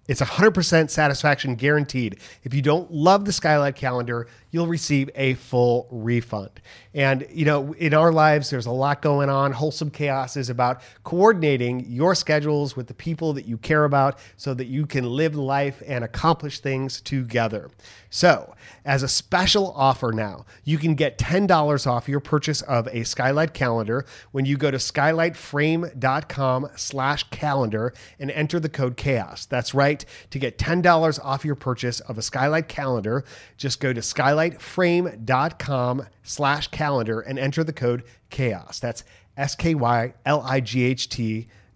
It's 0.07 0.21
100% 0.21 0.89
satisfaction 0.89 1.55
guaranteed. 1.55 2.19
If 2.43 2.53
you 2.53 2.61
don't 2.61 2.91
love 2.91 3.25
the 3.25 3.33
Skylight 3.33 3.75
calendar, 3.75 4.27
you'll 4.55 4.67
receive 4.67 5.09
a 5.15 5.33
full 5.33 5.85
refund. 5.91 6.61
And, 6.93 7.27
you 7.29 7.43
know, 7.43 7.73
in 7.73 7.93
our 7.93 8.13
lives, 8.13 8.49
there's 8.49 8.67
a 8.67 8.71
lot 8.71 9.01
going 9.01 9.29
on. 9.29 9.51
Wholesome 9.51 9.89
Chaos 9.89 10.37
is 10.37 10.49
about 10.49 10.79
coordinating 11.03 11.85
your 11.89 12.15
schedules 12.15 12.73
with 12.77 12.87
the 12.87 12.93
people 12.93 13.33
that 13.33 13.45
you 13.45 13.57
care 13.57 13.83
about 13.83 14.17
so 14.37 14.53
that 14.53 14.67
you 14.67 14.85
can 14.85 15.03
live 15.03 15.35
life 15.35 15.83
and 15.85 16.05
accomplish 16.05 16.61
things 16.61 17.01
together. 17.01 17.69
So, 18.09 18.55
as 18.85 19.03
a 19.03 19.09
special 19.09 19.73
offer 19.75 20.13
now, 20.13 20.45
you 20.63 20.77
can 20.77 20.95
get 20.95 21.17
$10 21.17 21.85
off 21.85 22.07
your 22.07 22.21
purchase 22.21 22.61
of 22.61 22.87
a 22.87 23.03
Skylight 23.03 23.53
calendar 23.53 24.05
when 24.31 24.45
you 24.45 24.55
go 24.55 24.71
to 24.71 24.77
skylightframe.com 24.77 26.69
slash 26.77 27.23
calendar 27.23 27.93
and 28.17 28.31
enter 28.31 28.57
the 28.57 28.69
code 28.69 28.95
chaos. 28.95 29.45
That's 29.45 29.73
right. 29.73 30.05
To 30.29 30.39
get 30.39 30.57
$10 30.57 31.19
off 31.25 31.43
your 31.43 31.55
purchase 31.55 31.99
of 31.99 32.17
a 32.17 32.21
Skylight 32.21 32.69
calendar, 32.69 33.25
just 33.57 33.81
go 33.81 33.91
to 33.91 34.01
skylightframe.com 34.51 36.05
slash 36.23 36.67
calendar 36.67 37.19
and 37.21 37.37
enter 37.39 37.63
the 37.63 37.73
code 37.73 38.03
chaos. 38.29 38.79
That's 38.79 39.03
S-K-Y-L-I-G-H-T 39.37 39.87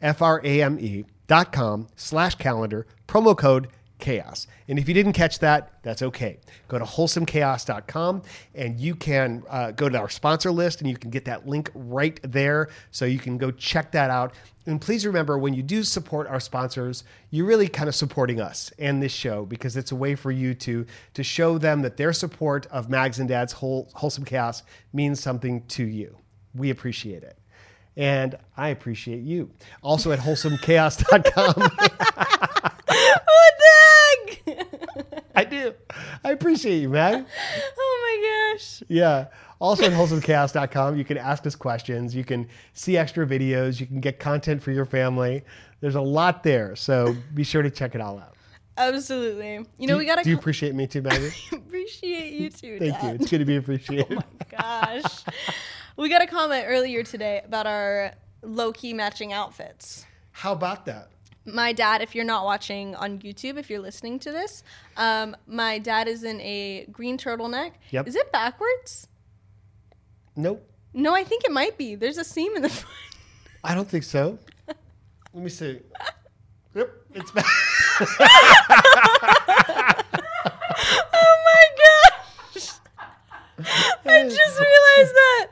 F-R-A-M-E 0.02 1.06
dot 1.28 1.52
com 1.52 1.88
slash 1.96 2.36
calendar, 2.36 2.88
promo 3.08 3.38
code 3.38 3.68
chaos. 4.00 4.48
And 4.68 4.80
if 4.80 4.88
you 4.88 4.94
didn't 4.94 5.14
catch 5.14 5.40
that, 5.40 5.74
that's 5.84 6.02
okay. 6.02 6.40
Go 6.68 6.80
to 6.80 6.86
wholesomechaos.com 6.86 8.24
and 8.56 8.80
you 8.80 8.96
can 8.96 9.44
uh, 9.50 9.72
go 9.72 9.90
to 9.90 9.98
our 9.98 10.10
sponsor 10.10 10.52
list 10.52 10.82
and 10.82 10.90
you 10.90 10.98
can 10.98 11.10
get 11.10 11.26
that 11.26 11.48
link 11.48 11.70
right 11.76 12.20
there. 12.24 12.70
So 12.92 13.06
you 13.06 13.20
can 13.20 13.38
go 13.38 13.52
check 13.52 13.92
that 13.92 14.10
out. 14.10 14.34
And 14.66 14.80
please 14.80 15.06
remember 15.06 15.38
when 15.38 15.54
you 15.54 15.64
do 15.64 15.84
support 15.84 16.28
our 16.28 16.40
sponsors, 16.40 17.04
you're 17.32 17.46
really 17.46 17.68
kind 17.68 17.90
of 17.90 17.96
supporting 17.96 18.40
us 18.40 18.72
and 18.80 19.02
this 19.02 19.12
show 19.12 19.46
because 19.46 19.78
it's 19.78 19.92
a 19.92 19.96
way 19.96 20.16
for 20.16 20.32
you 20.32 20.54
to, 20.56 20.86
to 21.14 21.24
show 21.24 21.58
them 21.58 21.82
that 21.82 21.98
their 21.98 22.14
support 22.14 22.68
of 22.68 22.90
Mags 22.90 23.20
and 23.20 23.28
Dad's 23.28 23.54
whole, 23.54 23.90
Wholesome 23.96 24.26
Chaos 24.26 24.64
means 24.94 25.20
something 25.20 25.66
to 25.68 25.84
you. 25.84 26.16
We 26.54 26.70
appreciate 26.70 27.24
it. 27.24 27.38
And 27.98 28.38
I 28.56 28.70
appreciate 28.70 29.24
you. 29.24 29.52
Also 29.82 30.12
at 30.12 30.20
wholesomechaos.com. 30.20 32.30
What 35.34 35.50
the 35.50 35.56
heck? 35.56 35.66
I 35.66 35.70
do. 35.70 35.74
I 36.24 36.32
appreciate 36.32 36.80
you, 36.80 36.90
man. 36.90 37.26
oh 37.78 38.52
my 38.52 38.54
gosh. 38.56 38.84
Yeah. 38.88 39.28
Also 39.60 39.84
at 39.84 39.92
wholesomechaos.com, 39.92 40.98
you 40.98 41.04
can 41.04 41.18
ask 41.18 41.46
us 41.46 41.56
questions. 41.56 42.16
You 42.16 42.24
can 42.24 42.48
see 42.74 42.98
extra 42.98 43.26
videos. 43.26 43.80
You 43.80 43.86
can 43.86 44.00
get 44.00 44.20
content 44.20 44.64
for 44.64 44.72
your 44.72 44.86
family. 44.86 45.44
There's 45.82 45.96
a 45.96 46.02
lot 46.02 46.44
there. 46.44 46.76
So 46.76 47.16
be 47.34 47.44
sure 47.44 47.62
to 47.62 47.70
check 47.70 47.96
it 47.96 48.02
all 48.02 48.18
out. 48.18 48.36
Absolutely. 48.78 49.66
You 49.78 49.88
know, 49.88 49.96
do, 49.96 49.98
we 49.98 50.06
got 50.06 50.16
to 50.16 50.24
Do 50.24 50.30
you 50.30 50.38
appreciate 50.38 50.74
me 50.74 50.88
too, 50.88 51.02
Maggie? 51.02 51.34
appreciate 51.52 52.34
you 52.34 52.50
too. 52.50 52.80
Thank 52.80 53.04
you. 53.04 53.10
It's 53.10 53.30
good 53.30 53.40
to 53.40 53.46
be 53.46 53.58
appreciated. 53.58 54.08
oh 54.12 54.16
my 54.16 54.58
Gosh. 54.58 55.24
we 55.98 56.08
got 56.08 56.22
a 56.22 56.28
comment 56.28 56.64
earlier 56.68 57.04
today 57.04 57.42
about 57.44 57.68
our 57.68 58.14
low 58.42 58.72
key 58.72 58.94
matching 58.94 59.34
outfits. 59.34 60.06
How 60.32 60.54
about 60.54 60.86
that? 60.86 61.10
My 61.54 61.74
dad, 61.74 62.02
if 62.02 62.16
you're 62.16 62.26
not 62.26 62.46
watching 62.46 62.96
on 62.96 63.20
YouTube, 63.20 63.58
if 63.58 63.70
you're 63.70 63.80
listening 63.80 64.20
to 64.20 64.32
this, 64.32 64.64
um, 64.98 65.36
my 65.48 65.80
dad 65.80 66.08
is 66.08 66.24
in 66.24 66.40
a 66.42 66.86
green 66.92 67.18
turtleneck. 67.18 67.72
Yep. 67.92 68.08
Is 68.08 68.16
it 68.16 68.32
backwards? 68.32 69.08
Nope. 70.36 70.66
No, 70.94 71.14
I 71.14 71.24
think 71.24 71.44
it 71.44 71.52
might 71.52 71.78
be. 71.78 71.96
There's 71.96 72.18
a 72.18 72.24
seam 72.24 72.56
in 72.56 72.62
the 72.62 72.70
front. 72.80 72.96
I 73.64 73.76
don't 73.76 73.88
think 73.88 74.04
so. 74.04 74.40
Let 75.34 75.44
me 75.44 75.50
see. 75.50 75.80
Yep. 76.76 76.90
It's 77.16 77.32
back. 77.32 77.46
oh 81.14 81.36
my 81.46 81.66
gosh. 82.54 82.70
I 84.06 84.24
just 84.24 84.60
realized 84.60 85.14
that. 85.16 85.48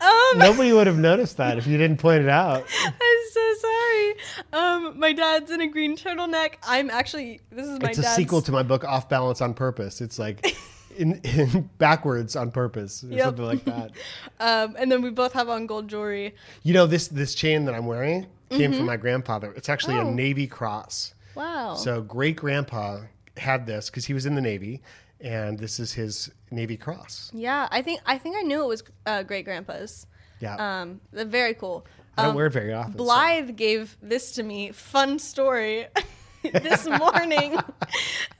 Um, 0.00 0.38
Nobody 0.38 0.72
would 0.72 0.86
have 0.86 0.98
noticed 0.98 1.36
that 1.38 1.58
if 1.58 1.66
you 1.66 1.76
didn't 1.78 1.98
point 1.98 2.22
it 2.22 2.28
out. 2.28 2.64
I'm 2.84 2.92
so 3.32 3.54
sorry. 3.60 4.14
Um, 4.52 4.98
my 4.98 5.12
dad's 5.12 5.50
in 5.50 5.60
a 5.60 5.66
green 5.66 5.96
turtleneck. 5.96 6.54
I'm 6.66 6.90
actually 6.90 7.40
this 7.50 7.66
is 7.66 7.80
my 7.80 7.90
It's 7.90 7.98
a 7.98 8.02
dad's 8.02 8.14
sequel 8.16 8.42
to 8.42 8.52
my 8.52 8.62
book 8.62 8.84
Off 8.84 9.08
Balance 9.08 9.40
on 9.40 9.54
Purpose. 9.54 10.00
It's 10.00 10.18
like 10.18 10.56
in, 10.96 11.14
in 11.24 11.68
backwards 11.78 12.36
on 12.36 12.50
purpose 12.50 13.02
or 13.04 13.08
Yep. 13.08 13.24
something 13.24 13.44
like 13.44 13.64
that. 13.64 13.90
Um, 14.40 14.74
and 14.76 14.90
then 14.90 15.02
we 15.02 15.10
both 15.10 15.32
have 15.34 15.48
on 15.48 15.66
gold 15.66 15.86
jewelry. 15.88 16.34
You 16.64 16.74
know 16.74 16.86
this 16.86 17.06
this 17.08 17.34
chain 17.34 17.64
that 17.66 17.74
I'm 17.76 17.86
wearing 17.86 18.26
came 18.50 18.72
from 18.72 18.86
my 18.86 18.96
grandfather. 18.96 19.52
It's 19.56 19.68
actually 19.68 19.94
a 19.94 20.00
Mm-hmm. 20.00 20.08
Oh. 20.08 20.14
Navy 20.14 20.46
cross. 20.48 21.14
Wow. 21.36 21.74
So 21.76 22.02
great 22.02 22.36
grandpa 22.36 23.02
had 23.36 23.66
this 23.66 23.88
because 23.88 24.04
he 24.04 24.12
was 24.14 24.26
in 24.26 24.34
the 24.34 24.40
Navy, 24.42 24.82
and 25.22 25.58
this 25.58 25.78
is 25.80 25.92
his 25.92 26.30
Navy 26.50 26.76
cross. 26.76 27.30
yeah, 27.32 27.68
I 27.70 27.80
think 27.82 28.00
I 28.06 28.18
think 28.18 28.36
I 28.36 28.42
knew 28.42 28.62
it 28.62 28.68
was 28.68 28.82
uh, 29.06 29.22
great 29.22 29.44
grandpa's. 29.44 30.06
Yeah, 30.40 30.56
Um, 30.82 31.00
very 31.12 31.54
cool. 31.54 31.86
I 32.18 32.22
don't 32.22 32.30
Um, 32.30 32.36
wear 32.36 32.46
it 32.46 32.52
very 32.52 32.72
often. 32.72 32.92
so- 32.92 32.98
Blythe 32.98 33.56
gave 33.56 33.96
this 34.02 34.32
to 34.32 34.42
me. 34.42 34.72
Fun 34.72 35.18
story. 35.18 35.86
this 36.42 36.86
morning, 36.88 37.54
um, 37.56 37.62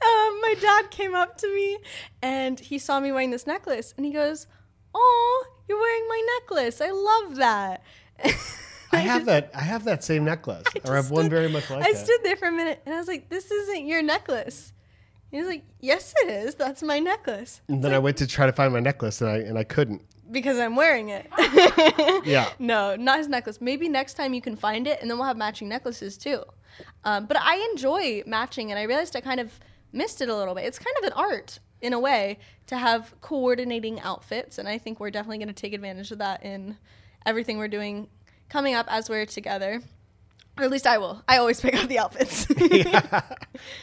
my 0.01 0.55
dad 0.59 0.91
came 0.91 1.15
up 1.15 1.37
to 1.37 1.47
me 1.55 1.77
and 2.21 2.59
he 2.59 2.77
saw 2.77 2.99
me 2.99 3.11
wearing 3.13 3.31
this 3.31 3.47
necklace 3.47 3.93
and 3.95 4.05
he 4.05 4.11
goes, 4.11 4.45
"Oh, 4.93 5.45
you're 5.69 5.79
wearing 5.79 6.05
my 6.09 6.21
necklace. 6.41 6.81
I 6.81 6.91
love 6.91 7.35
that." 7.37 7.81
I 8.91 8.97
have 9.11 9.25
that. 9.25 9.51
I 9.55 9.61
have 9.61 9.85
that 9.85 10.03
same 10.03 10.25
necklace, 10.25 10.65
or 10.83 10.91
I 10.93 10.95
have 10.97 11.09
one 11.11 11.23
stood- 11.23 11.31
very 11.31 11.47
much 11.49 11.69
like 11.69 11.79
it. 11.87 11.95
I 11.95 11.97
stood 11.97 12.19
there 12.23 12.35
for 12.35 12.49
a 12.49 12.51
minute 12.51 12.81
and 12.85 12.93
I 12.93 12.97
was 12.97 13.07
like, 13.07 13.29
"This 13.29 13.49
isn't 13.49 13.85
your 13.87 14.01
necklace." 14.03 14.72
He 15.33 15.39
was 15.39 15.47
like, 15.47 15.63
"Yes, 15.79 16.13
it 16.21 16.29
is. 16.29 16.53
That's 16.53 16.83
my 16.83 16.99
necklace." 16.99 17.61
and 17.67 17.83
then 17.83 17.91
I 17.91 17.97
went 17.97 18.17
to 18.17 18.27
try 18.27 18.45
to 18.45 18.53
find 18.53 18.71
my 18.71 18.79
necklace, 18.79 19.19
and 19.19 19.31
I 19.31 19.37
and 19.37 19.57
I 19.57 19.63
couldn't. 19.63 20.03
Because 20.29 20.59
I'm 20.59 20.75
wearing 20.75 21.09
it. 21.09 21.25
Yeah. 22.23 22.49
No, 22.59 22.95
not 22.95 23.17
his 23.17 23.27
necklace. 23.27 23.59
Maybe 23.59 23.89
next 23.89 24.13
time 24.13 24.35
you 24.35 24.41
can 24.41 24.55
find 24.55 24.85
it, 24.85 25.01
and 25.01 25.09
then 25.09 25.17
we'll 25.17 25.25
have 25.25 25.35
matching 25.35 25.67
necklaces 25.67 26.19
too. 26.19 26.43
Um, 27.03 27.25
but 27.25 27.35
I 27.37 27.67
enjoy 27.71 28.21
matching, 28.27 28.69
and 28.69 28.77
I 28.79 28.83
realized 28.83 29.15
I 29.15 29.21
kind 29.21 29.39
of 29.39 29.59
missed 29.91 30.21
it 30.21 30.29
a 30.29 30.35
little 30.35 30.53
bit. 30.53 30.65
It's 30.65 30.77
kind 30.77 30.95
of 30.99 31.05
an 31.05 31.13
art 31.13 31.59
in 31.81 31.93
a 31.93 31.99
way 31.99 32.37
to 32.67 32.77
have 32.77 33.15
coordinating 33.21 33.99
outfits, 34.01 34.59
and 34.59 34.67
I 34.69 34.77
think 34.77 34.99
we're 34.99 35.09
definitely 35.09 35.39
going 35.39 35.47
to 35.47 35.53
take 35.53 35.73
advantage 35.73 36.11
of 36.11 36.19
that 36.19 36.43
in 36.43 36.77
everything 37.25 37.57
we're 37.57 37.67
doing 37.67 38.07
coming 38.49 38.75
up 38.75 38.85
as 38.87 39.09
we're 39.09 39.25
together. 39.25 39.81
Or 40.57 40.63
at 40.63 40.71
least 40.71 40.85
I 40.85 40.97
will. 40.97 41.23
I 41.27 41.37
always 41.37 41.59
pick 41.61 41.75
out 41.75 41.89
the 41.89 41.99
outfits. 41.99 42.47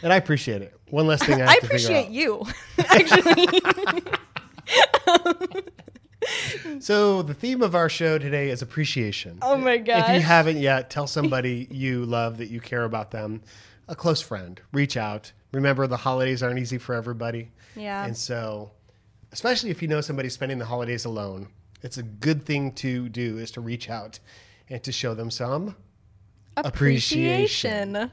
And 0.02 0.12
I 0.12 0.16
appreciate 0.16 0.60
it. 0.62 0.78
One 0.90 1.06
less 1.06 1.22
thing 1.22 1.40
I, 1.40 1.52
I 1.52 1.58
appreciate 1.62 2.10
you, 2.10 2.44
actually. 2.78 3.46
So 6.80 7.22
the 7.22 7.32
theme 7.32 7.62
of 7.62 7.74
our 7.74 7.88
show 7.88 8.18
today 8.18 8.50
is 8.50 8.60
appreciation. 8.60 9.38
Oh 9.40 9.56
my 9.56 9.78
god! 9.78 10.10
If 10.10 10.16
you 10.16 10.20
haven't 10.20 10.58
yet, 10.58 10.90
tell 10.90 11.06
somebody 11.06 11.66
you 11.70 12.04
love 12.04 12.38
that 12.38 12.50
you 12.50 12.60
care 12.60 12.84
about 12.84 13.10
them, 13.10 13.42
a 13.88 13.94
close 13.94 14.20
friend. 14.20 14.60
Reach 14.72 14.96
out. 14.96 15.32
Remember, 15.52 15.86
the 15.86 15.96
holidays 15.96 16.42
aren't 16.42 16.58
easy 16.58 16.78
for 16.78 16.94
everybody. 16.94 17.50
Yeah. 17.74 18.04
And 18.04 18.16
so, 18.16 18.72
especially 19.32 19.70
if 19.70 19.80
you 19.80 19.88
know 19.88 20.00
somebody 20.00 20.28
spending 20.28 20.58
the 20.58 20.66
holidays 20.66 21.04
alone, 21.04 21.48
it's 21.82 21.96
a 21.98 22.02
good 22.02 22.44
thing 22.44 22.72
to 22.72 23.08
do 23.08 23.38
is 23.38 23.50
to 23.52 23.60
reach 23.60 23.88
out 23.88 24.18
and 24.68 24.82
to 24.84 24.92
show 24.92 25.14
them 25.14 25.30
some 25.30 25.76
appreciation. 26.56 27.96
Appreciation. 27.96 28.10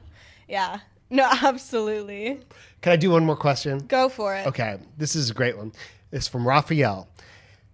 Yeah. 0.48 0.80
No, 1.10 1.28
absolutely. 1.42 2.40
Can 2.80 2.92
I 2.92 2.96
do 2.96 3.10
one 3.10 3.24
more 3.24 3.36
question? 3.36 3.78
Go 3.86 4.08
for 4.08 4.34
it. 4.34 4.46
Okay, 4.46 4.78
this 4.96 5.16
is 5.16 5.30
a 5.30 5.34
great 5.34 5.56
one. 5.56 5.72
It's 6.12 6.28
from 6.28 6.46
Raphael. 6.46 7.08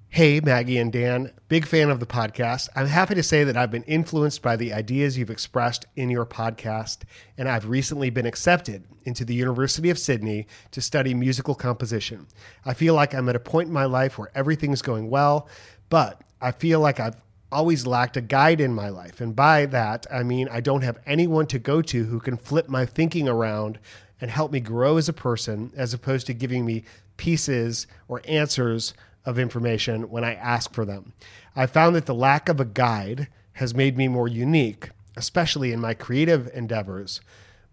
Hey, 0.09 0.39
Maggie 0.39 0.79
and 0.79 0.93
Dan, 0.93 1.33
big 1.49 1.67
fan 1.67 1.91
of 1.91 1.99
the 1.99 2.07
podcast. 2.07 2.69
I'm 2.77 2.87
happy 2.87 3.17
to 3.17 3.23
say 3.25 3.43
that 3.43 3.57
I've 3.57 3.73
been 3.73 3.83
influenced 3.83 4.43
by 4.43 4.55
the 4.55 4.73
ideas 4.73 5.19
you've 5.19 5.29
expressed 5.29 5.87
in 5.97 6.09
your 6.09 6.25
podcast, 6.25 6.99
and 7.37 7.49
I've 7.49 7.69
recently 7.69 8.11
been 8.11 8.25
accepted 8.25 8.85
into 9.03 9.25
the 9.25 9.35
University 9.35 9.91
of 9.91 9.99
Sydney 9.99 10.47
to 10.71 10.81
study 10.81 11.15
musical 11.15 11.57
composition. 11.57 12.29
I 12.65 12.75
feel 12.75 12.95
like 12.95 13.13
I'm 13.13 13.29
at 13.29 13.35
a 13.35 13.41
point 13.41 13.67
in 13.67 13.75
my 13.75 13.87
life 13.87 14.17
where 14.17 14.31
everything's 14.37 14.83
going 14.83 15.11
well, 15.11 15.49
but 15.91 16.23
I 16.41 16.53
feel 16.53 16.79
like 16.79 17.01
I've 17.01 17.17
always 17.51 17.87
lacked 17.87 18.17
a 18.17 18.21
guide 18.21 18.61
in 18.61 18.75
my 18.75 18.89
life. 18.89 19.21
And 19.21 19.35
by 19.35 19.67
that, 19.67 20.07
I 20.11 20.23
mean 20.23 20.49
I 20.51 20.61
don't 20.61 20.83
have 20.83 20.99
anyone 21.07 21.47
to 21.49 21.59
go 21.59 21.83
to 21.83 22.05
who 22.05 22.21
can 22.21 22.37
flip 22.37 22.69
my 22.69 22.85
thinking 22.85 23.29
around 23.29 23.79
and 24.21 24.31
help 24.31 24.53
me 24.53 24.61
grow 24.61 24.97
as 24.97 25.09
a 25.09 25.13
person, 25.13 25.73
as 25.77 25.93
opposed 25.95 26.27
to 26.27 26.35
giving 26.35 26.65
me 26.65 26.85
pieces 27.17 27.87
or 28.09 28.23
answers 28.27 28.95
of 29.25 29.39
information 29.39 30.11
when 30.11 30.25
I 30.25 30.35
ask 30.35 30.73
for 30.73 30.85
them. 30.85 31.13
I 31.57 31.67
found 31.67 31.95
that 31.97 32.07
the 32.07 32.15
lack 32.15 32.49
of 32.49 32.61
a 32.61 32.65
guide 32.65 33.29
has 33.55 33.75
made 33.75 33.97
me 33.97 34.09
more 34.09 34.29
unique, 34.29 34.91
especially 35.17 35.73
in 35.73 35.81
my 35.81 35.95
creative 35.95 36.51
endeavors. 36.55 37.21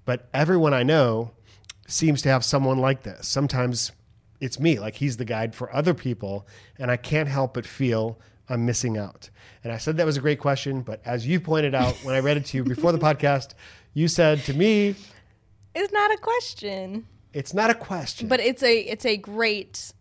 But 0.05 0.27
everyone 0.33 0.73
I 0.73 0.83
know 0.83 1.31
seems 1.87 2.21
to 2.21 2.29
have 2.29 2.45
someone 2.45 2.77
like 2.77 3.03
this. 3.03 3.27
Sometimes 3.27 3.91
it's 4.39 4.59
me, 4.59 4.79
like 4.79 4.95
he's 4.95 5.17
the 5.17 5.25
guide 5.25 5.53
for 5.53 5.73
other 5.73 5.93
people, 5.93 6.47
and 6.79 6.89
I 6.89 6.97
can't 6.97 7.29
help 7.29 7.53
but 7.53 7.65
feel 7.65 8.19
I'm 8.51 8.65
missing 8.65 8.97
out. 8.97 9.29
And 9.63 9.71
I 9.71 9.77
said 9.77 9.97
that 9.97 10.05
was 10.05 10.17
a 10.17 10.21
great 10.21 10.39
question, 10.39 10.81
but 10.81 11.01
as 11.05 11.25
you 11.25 11.39
pointed 11.39 11.73
out 11.73 11.95
when 12.03 12.15
I 12.15 12.19
read 12.19 12.37
it 12.37 12.45
to 12.47 12.57
you 12.57 12.63
before 12.63 12.91
the 12.91 12.97
podcast, 13.09 13.53
you 13.93 14.07
said 14.07 14.39
to 14.45 14.53
me, 14.53 14.95
It's 15.75 15.93
not 15.93 16.11
a 16.13 16.17
question, 16.17 17.07
it's 17.33 17.53
not 17.53 17.69
a 17.69 17.75
question, 17.75 18.27
but 18.27 18.39
it's 18.39 18.61
a 18.63 18.79
it's 18.79 19.05
a 19.05 19.15
great 19.17 19.93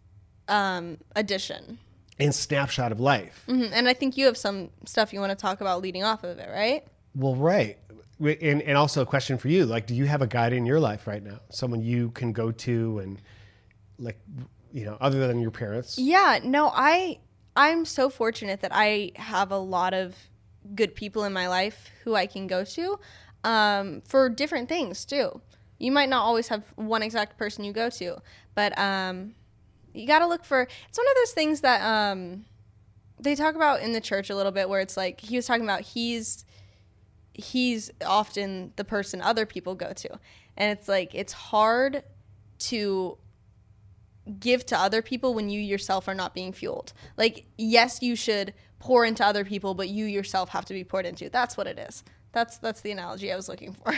um, 0.49 0.99
addition. 1.15 1.79
and 2.19 2.35
snapshot 2.35 2.91
of 2.93 2.99
life. 3.01 3.45
Mhm. 3.49 3.71
And 3.73 3.89
I 3.89 3.95
think 3.95 4.17
you 4.17 4.27
have 4.27 4.37
some 4.37 4.71
stuff 4.85 5.13
you 5.13 5.21
want 5.21 5.31
to 5.31 5.37
talk 5.37 5.61
about 5.61 5.81
leading 5.81 6.03
off 6.05 6.25
of 6.25 6.39
it, 6.39 6.49
right? 6.53 6.85
Well, 7.15 7.35
right. 7.37 7.79
And, 8.21 8.61
and 8.61 8.77
also 8.77 9.01
a 9.01 9.07
question 9.07 9.39
for 9.39 9.49
you, 9.49 9.65
like, 9.65 9.87
do 9.87 9.95
you 9.95 10.05
have 10.05 10.21
a 10.21 10.27
guide 10.27 10.53
in 10.53 10.67
your 10.67 10.79
life 10.81 11.07
right 11.07 11.23
now? 11.23 11.41
Someone 11.51 11.81
you 11.83 12.11
can 12.11 12.33
go 12.33 12.51
to 12.51 12.99
and 12.99 13.19
like, 13.99 14.19
you 14.73 14.85
know, 14.85 14.99
other 15.01 15.27
than 15.27 15.41
your 15.41 15.51
parents? 15.51 15.99
Yeah, 15.99 16.41
no, 16.45 16.71
I 16.75 17.19
I'm 17.57 17.85
so 17.85 18.09
fortunate 18.11 18.61
that 18.61 18.71
I 18.75 19.13
have 19.17 19.51
a 19.51 19.59
lot 19.59 19.95
of 19.95 20.15
good 20.75 20.95
people 20.95 21.25
in 21.25 21.33
my 21.33 21.49
life 21.49 21.91
who 22.05 22.15
I 22.15 22.27
can 22.27 22.47
go 22.47 22.65
to 22.65 22.99
um, 23.45 24.03
for 24.03 24.29
different 24.29 24.69
things 24.69 25.05
too. 25.05 25.41
You 25.79 25.93
might 25.93 26.09
not 26.09 26.23
always 26.23 26.49
have 26.49 26.63
one 26.77 27.03
exact 27.03 27.39
person 27.39 27.65
you 27.65 27.73
go 27.73 27.89
to, 27.91 28.19
but 28.55 28.79
um, 28.79 29.35
you 29.95 30.07
got 30.07 30.21
to 30.21 30.27
look 30.27 30.45
for. 30.45 30.63
It's 30.63 30.99
one 30.99 31.09
of 31.09 31.15
those 31.17 31.33
things 31.33 31.63
that 31.63 31.83
um, 31.83 32.45
they 33.19 33.35
talk 33.35 33.55
about 33.55 33.81
in 33.81 33.93
the 33.93 34.01
church 34.01 34.31
a 34.31 34.37
little 34.37 34.53
bit, 34.53 34.69
where 34.69 34.81
it's 34.81 34.97
like 34.97 35.21
he 35.21 35.37
was 35.37 35.47
talking 35.47 35.65
about 35.65 35.81
he's 35.81 36.45
he's 37.33 37.91
often 38.05 38.73
the 38.77 38.85
person 38.85 39.23
other 39.23 39.47
people 39.47 39.75
go 39.75 39.93
to, 39.95 40.19
and 40.57 40.79
it's 40.79 40.87
like 40.87 41.15
it's 41.15 41.33
hard 41.33 42.03
to 42.59 43.17
give 44.39 44.65
to 44.67 44.79
other 44.79 45.03
people 45.03 45.35
when 45.35 45.49
you 45.51 45.61
yourself 45.61 46.09
are 46.09 46.15
not 46.15 46.35
being 46.35 46.53
fueled. 46.53 46.93
Like, 47.17 47.47
yes, 47.59 48.03
you 48.03 48.15
should 48.17 48.55
pour 48.79 49.05
into 49.05 49.25
other 49.25 49.45
people, 49.45 49.75
but 49.75 49.89
you 49.89 50.05
yourself 50.07 50.51
have 50.51 50.65
to 50.67 50.75
be 50.75 50.85
poured 50.85 51.07
into. 51.07 51.29
That's 51.29 51.57
what 51.57 51.67
it 51.67 51.79
is. 51.79 52.03
That's 52.33 52.59
that's 52.59 52.81
the 52.83 52.93
analogy 52.93 53.33
I 53.33 53.37
was 53.37 53.49
looking 53.49 53.73
for. 53.73 53.93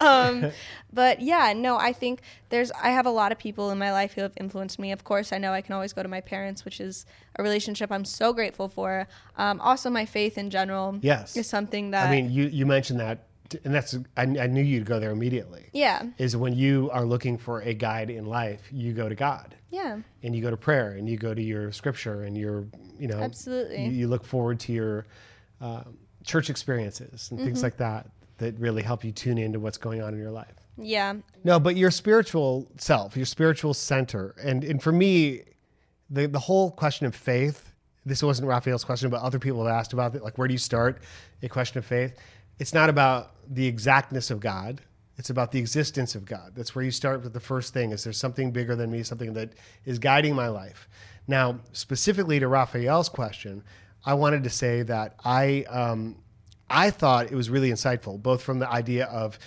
um, 0.00 0.52
but 0.92 1.20
yeah, 1.20 1.52
no, 1.54 1.76
I 1.76 1.92
think 1.92 2.22
there's 2.48 2.70
I 2.72 2.88
have 2.88 3.04
a 3.04 3.10
lot 3.10 3.30
of 3.30 3.38
people 3.38 3.70
in 3.70 3.78
my 3.78 3.92
life 3.92 4.14
who 4.14 4.22
have 4.22 4.32
influenced 4.38 4.78
me. 4.78 4.90
Of 4.90 5.04
course, 5.04 5.32
I 5.32 5.38
know 5.38 5.52
I 5.52 5.60
can 5.60 5.74
always 5.74 5.92
go 5.92 6.02
to 6.02 6.08
my 6.08 6.22
parents, 6.22 6.64
which 6.64 6.80
is 6.80 7.04
a 7.36 7.42
relationship 7.42 7.92
I'm 7.92 8.06
so 8.06 8.32
grateful 8.32 8.68
for. 8.68 9.06
Um, 9.36 9.60
also, 9.60 9.90
my 9.90 10.06
faith 10.06 10.38
in 10.38 10.48
general 10.48 10.98
Yes. 11.02 11.36
is 11.36 11.46
something 11.46 11.90
that 11.90 12.08
I 12.08 12.10
mean, 12.10 12.30
you, 12.30 12.46
you 12.46 12.64
mentioned 12.64 13.00
that, 13.00 13.26
and 13.64 13.74
that's, 13.74 13.94
I, 14.16 14.22
I 14.22 14.46
knew 14.46 14.62
you'd 14.62 14.86
go 14.86 14.98
there 14.98 15.10
immediately. 15.10 15.66
yeah, 15.72 16.02
Is 16.18 16.36
when 16.36 16.54
you 16.54 16.88
are 16.92 17.04
looking 17.04 17.36
for 17.38 17.60
a 17.60 17.74
guide 17.74 18.10
in 18.10 18.24
life, 18.26 18.62
you 18.72 18.92
go 18.92 19.08
to 19.08 19.14
God. 19.14 19.54
yeah, 19.70 19.98
and 20.22 20.34
you 20.34 20.42
go 20.42 20.50
to 20.50 20.56
prayer 20.56 20.92
and 20.92 21.08
you 21.08 21.16
go 21.16 21.34
to 21.34 21.42
your 21.42 21.70
scripture 21.72 22.22
and 22.24 22.36
your 22.36 22.64
you 22.98 23.06
know 23.08 23.18
Absolutely. 23.20 23.84
you, 23.84 23.90
you 23.90 24.08
look 24.08 24.24
forward 24.24 24.58
to 24.60 24.72
your 24.72 25.06
um, 25.60 25.98
church 26.24 26.48
experiences 26.50 27.30
and 27.30 27.38
Mm-hmm. 27.38 27.46
things 27.46 27.62
like 27.62 27.76
that 27.78 28.08
that 28.38 28.58
really 28.58 28.82
help 28.82 29.04
you 29.04 29.12
tune 29.12 29.38
into 29.38 29.58
what's 29.60 29.78
going 29.78 30.00
on 30.02 30.14
in 30.14 30.20
your 30.20 30.30
life 30.30 30.54
yeah, 30.76 31.14
no 31.44 31.60
but 31.60 31.76
your 31.76 31.90
spiritual 31.90 32.68
self 32.78 33.16
your 33.16 33.26
spiritual 33.26 33.74
center 33.74 34.34
and 34.42 34.64
and 34.64 34.82
for 34.82 34.90
me 34.92 35.42
the 36.10 36.26
the 36.26 36.38
whole 36.38 36.70
question 36.70 37.06
of 37.06 37.14
faith 37.14 37.70
this 38.06 38.22
wasn't 38.22 38.46
raphael's 38.48 38.84
question 38.84 39.08
but 39.10 39.20
other 39.22 39.38
people 39.38 39.64
have 39.64 39.72
asked 39.74 39.92
about 39.92 40.14
it 40.14 40.22
like 40.22 40.36
where 40.38 40.48
do 40.48 40.54
you 40.54 40.58
start 40.58 41.02
a 41.42 41.48
question 41.48 41.78
of 41.78 41.84
faith 41.86 42.16
it's 42.58 42.74
not 42.74 42.88
about 42.88 43.32
the 43.48 43.66
exactness 43.66 44.30
of 44.30 44.40
god. 44.40 44.80
It's 45.16 45.30
about 45.30 45.52
the 45.52 45.60
existence 45.60 46.14
of 46.14 46.24
god. 46.24 46.52
That's 46.56 46.74
where 46.74 46.84
you 46.84 46.90
start 46.90 47.22
with 47.22 47.32
the 47.32 47.40
first 47.40 47.72
thing. 47.72 47.92
Is 47.92 48.04
there 48.04 48.12
something 48.12 48.50
bigger 48.50 48.74
than 48.74 48.90
me 48.90 49.02
something 49.02 49.32
that 49.34 49.52
is 49.84 49.98
guiding 49.98 50.34
my 50.34 50.48
life? 50.48 50.88
Now 51.26 51.60
specifically 51.72 52.38
to 52.40 52.48
raphael's 52.48 53.08
question 53.08 53.62
i 54.06 54.12
wanted 54.12 54.44
to 54.44 54.50
say 54.50 54.82
that 54.82 55.14
i 55.24 55.64
um, 55.70 56.16
I 56.68 56.90
thought 56.90 57.30
it 57.30 57.34
was 57.34 57.50
really 57.50 57.70
insightful, 57.70 58.20
both 58.20 58.42
from 58.42 58.58
the 58.58 58.68
idea 58.68 59.06
of 59.06 59.38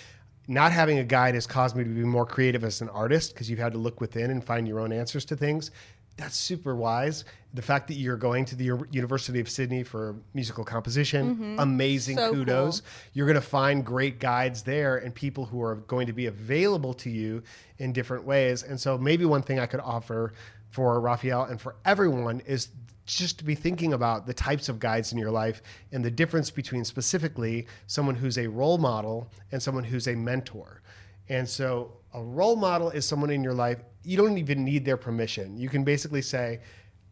not 0.48 0.72
having 0.72 1.00
a 1.00 1.04
guide 1.04 1.34
has 1.34 1.46
caused 1.46 1.76
me 1.76 1.84
to 1.84 1.90
be 1.90 2.04
more 2.04 2.26
creative 2.26 2.64
as 2.64 2.82
an 2.82 2.90
artist 2.90 3.34
because 3.34 3.50
you've 3.50 3.60
had 3.60 3.74
to 3.74 3.78
look 3.78 4.00
within 4.00 4.32
and 4.32 4.44
find 4.44 4.68
your 4.68 4.80
own 4.80 4.94
answers 4.94 5.26
to 5.26 5.36
things. 5.36 5.72
That's 6.18 6.36
super 6.36 6.76
wise. 6.76 7.26
The 7.54 7.62
fact 7.62 7.88
that 7.88 7.94
you're 7.94 8.18
going 8.18 8.46
to 8.46 8.56
the 8.56 8.66
U- 8.66 8.88
University 8.92 9.40
of 9.40 9.48
Sydney 9.50 9.84
for 9.84 10.16
musical 10.34 10.64
composition, 10.64 11.36
mm-hmm. 11.36 11.60
amazing 11.60 12.18
So 12.18 12.34
kudos. 12.34 12.82
cool. 12.82 12.90
You're 13.14 13.28
going 13.28 13.36
to 13.36 13.42
find 13.42 13.86
great 13.86 14.20
guides 14.20 14.64
there 14.64 14.98
and 14.98 15.14
people 15.14 15.46
who 15.46 15.62
are 15.62 15.76
going 15.76 16.08
to 16.08 16.14
be 16.14 16.26
available 16.26 16.94
to 16.96 17.10
you 17.10 17.44
in 17.78 17.94
different 17.94 18.26
ways. 18.26 18.64
And 18.64 18.80
so 18.80 18.98
maybe 18.98 19.26
one 19.26 19.44
thing 19.44 19.60
I 19.60 19.68
could 19.68 19.80
offer 19.80 20.34
for 20.72 21.00
Raphael 21.00 21.44
and 21.44 21.62
for 21.62 21.76
everyone 21.86 22.42
is 22.42 22.70
just 23.06 23.38
to 23.38 23.46
be 23.46 23.56
thinking 23.56 23.94
about 23.94 24.26
the 24.26 24.34
types 24.34 24.68
of 24.68 24.80
guides 24.80 25.14
in 25.14 25.18
your 25.18 25.32
life 25.32 25.62
and 25.92 26.04
the 26.04 26.12
difference 26.12 26.52
between 26.52 26.84
specifically 26.84 27.66
someone 27.86 28.16
who's 28.16 28.38
a 28.38 28.48
role 28.48 28.78
model 28.78 29.32
and 29.52 29.64
someone 29.64 29.84
who's 29.86 30.08
a 30.08 30.16
mentor. 30.16 30.82
And 31.30 31.48
so 31.48 31.94
a 32.18 32.24
role 32.24 32.56
model 32.56 32.90
is 32.90 33.06
someone 33.06 33.30
in 33.30 33.44
your 33.44 33.54
life, 33.54 33.78
you 34.04 34.18
don't 34.18 34.40
even 34.40 34.66
need 34.66 34.84
their 34.84 34.98
permission. 34.98 35.56
You 35.56 35.70
can 35.70 35.84
basically 35.84 36.24
say, 36.24 36.62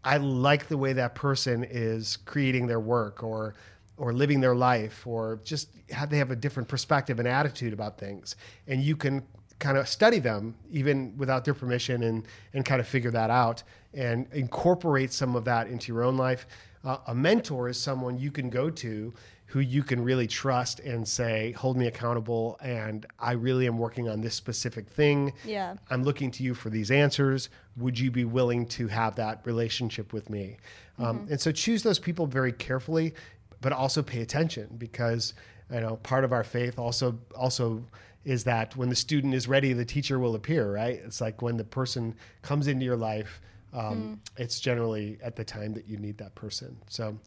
I 0.04 0.18
like 0.18 0.68
the 0.68 0.78
way 0.78 0.94
that 0.94 1.14
person 1.14 1.64
is 1.64 2.18
creating 2.18 2.68
their 2.68 2.80
work 2.80 3.24
or 3.24 3.54
or 3.98 4.12
living 4.12 4.42
their 4.42 4.56
life 4.56 5.08
or 5.08 5.40
just 5.46 5.70
how 5.90 6.06
they 6.06 6.18
have 6.18 6.30
a 6.32 6.36
different 6.36 6.68
perspective 6.68 7.18
and 7.20 7.28
attitude 7.28 7.72
about 7.72 7.98
things. 7.98 8.36
And 8.68 8.82
you 8.82 8.98
can 8.98 9.24
kind 9.60 9.78
of 9.78 9.88
study 9.88 10.20
them 10.20 10.54
even 10.70 11.16
without 11.18 11.46
their 11.46 11.54
permission 11.54 12.04
and 12.04 12.26
and 12.54 12.66
kind 12.66 12.82
of 12.82 12.88
figure 12.88 13.12
that 13.12 13.30
out 13.30 13.62
and 13.94 14.28
incorporate 14.34 15.14
some 15.14 15.36
of 15.36 15.46
that 15.46 15.68
into 15.68 15.94
your 15.94 16.04
own 16.04 16.18
life. 16.18 16.48
Uh, 16.84 16.98
a 17.08 17.16
mentor 17.16 17.70
is 17.70 17.80
someone 17.80 18.18
you 18.18 18.32
can 18.32 18.50
go 18.50 18.70
to 18.70 19.14
who 19.56 19.62
you 19.62 19.84
can 19.84 20.04
really 20.04 20.28
trust 20.28 20.82
and 20.82 21.08
say, 21.08 21.54
hold 21.54 21.78
me 21.78 21.88
accountable. 21.88 22.58
And 22.62 23.06
I 23.18 23.32
really 23.32 23.68
am 23.68 23.78
working 23.78 24.10
on 24.10 24.20
this 24.20 24.36
specific 24.36 24.90
thing. 24.90 25.32
Yeah. 25.46 25.78
I'm 25.90 26.04
looking 26.04 26.30
to 26.32 26.44
you 26.44 26.54
for 26.54 26.70
these 26.70 26.92
answers. 26.92 27.48
Would 27.78 27.98
you 27.98 28.12
be 28.12 28.26
willing 28.26 28.66
to 28.68 28.90
have 28.90 29.16
that 29.16 29.40
relationship 29.46 30.12
with 30.12 30.30
me? 30.30 30.58
Um, 31.00 31.26
and 31.30 31.40
so 31.40 31.54
choose 31.54 31.84
those 31.84 32.00
people 32.00 32.28
very 32.28 32.52
carefully, 32.52 33.14
but 33.62 33.72
also 33.72 34.04
pay 34.04 34.20
attention 34.20 34.76
because 34.78 35.34
you 35.72 35.80
know 35.80 35.96
part 36.04 36.26
of 36.26 36.34
our 36.34 36.44
faith 36.44 36.78
also 36.78 37.18
also 37.34 37.82
is 38.26 38.44
that 38.44 38.76
when 38.76 38.90
the 38.90 38.96
student 38.96 39.34
is 39.34 39.48
ready, 39.48 39.72
the 39.72 39.86
teacher 39.86 40.20
will 40.20 40.36
appear. 40.36 40.70
Right? 40.70 41.00
It's 41.06 41.22
like 41.22 41.42
when 41.42 41.56
the 41.56 41.64
person 41.64 42.14
comes 42.42 42.68
into 42.68 42.84
your 42.84 42.98
life. 42.98 43.40
Um, 43.72 44.20
It's 44.36 44.60
generally 44.60 45.18
at 45.24 45.38
the 45.38 45.46
time 45.46 45.74
that 45.76 45.88
you 45.88 45.96
need 45.96 46.18
that 46.18 46.36
person. 46.36 46.76
So 46.90 47.18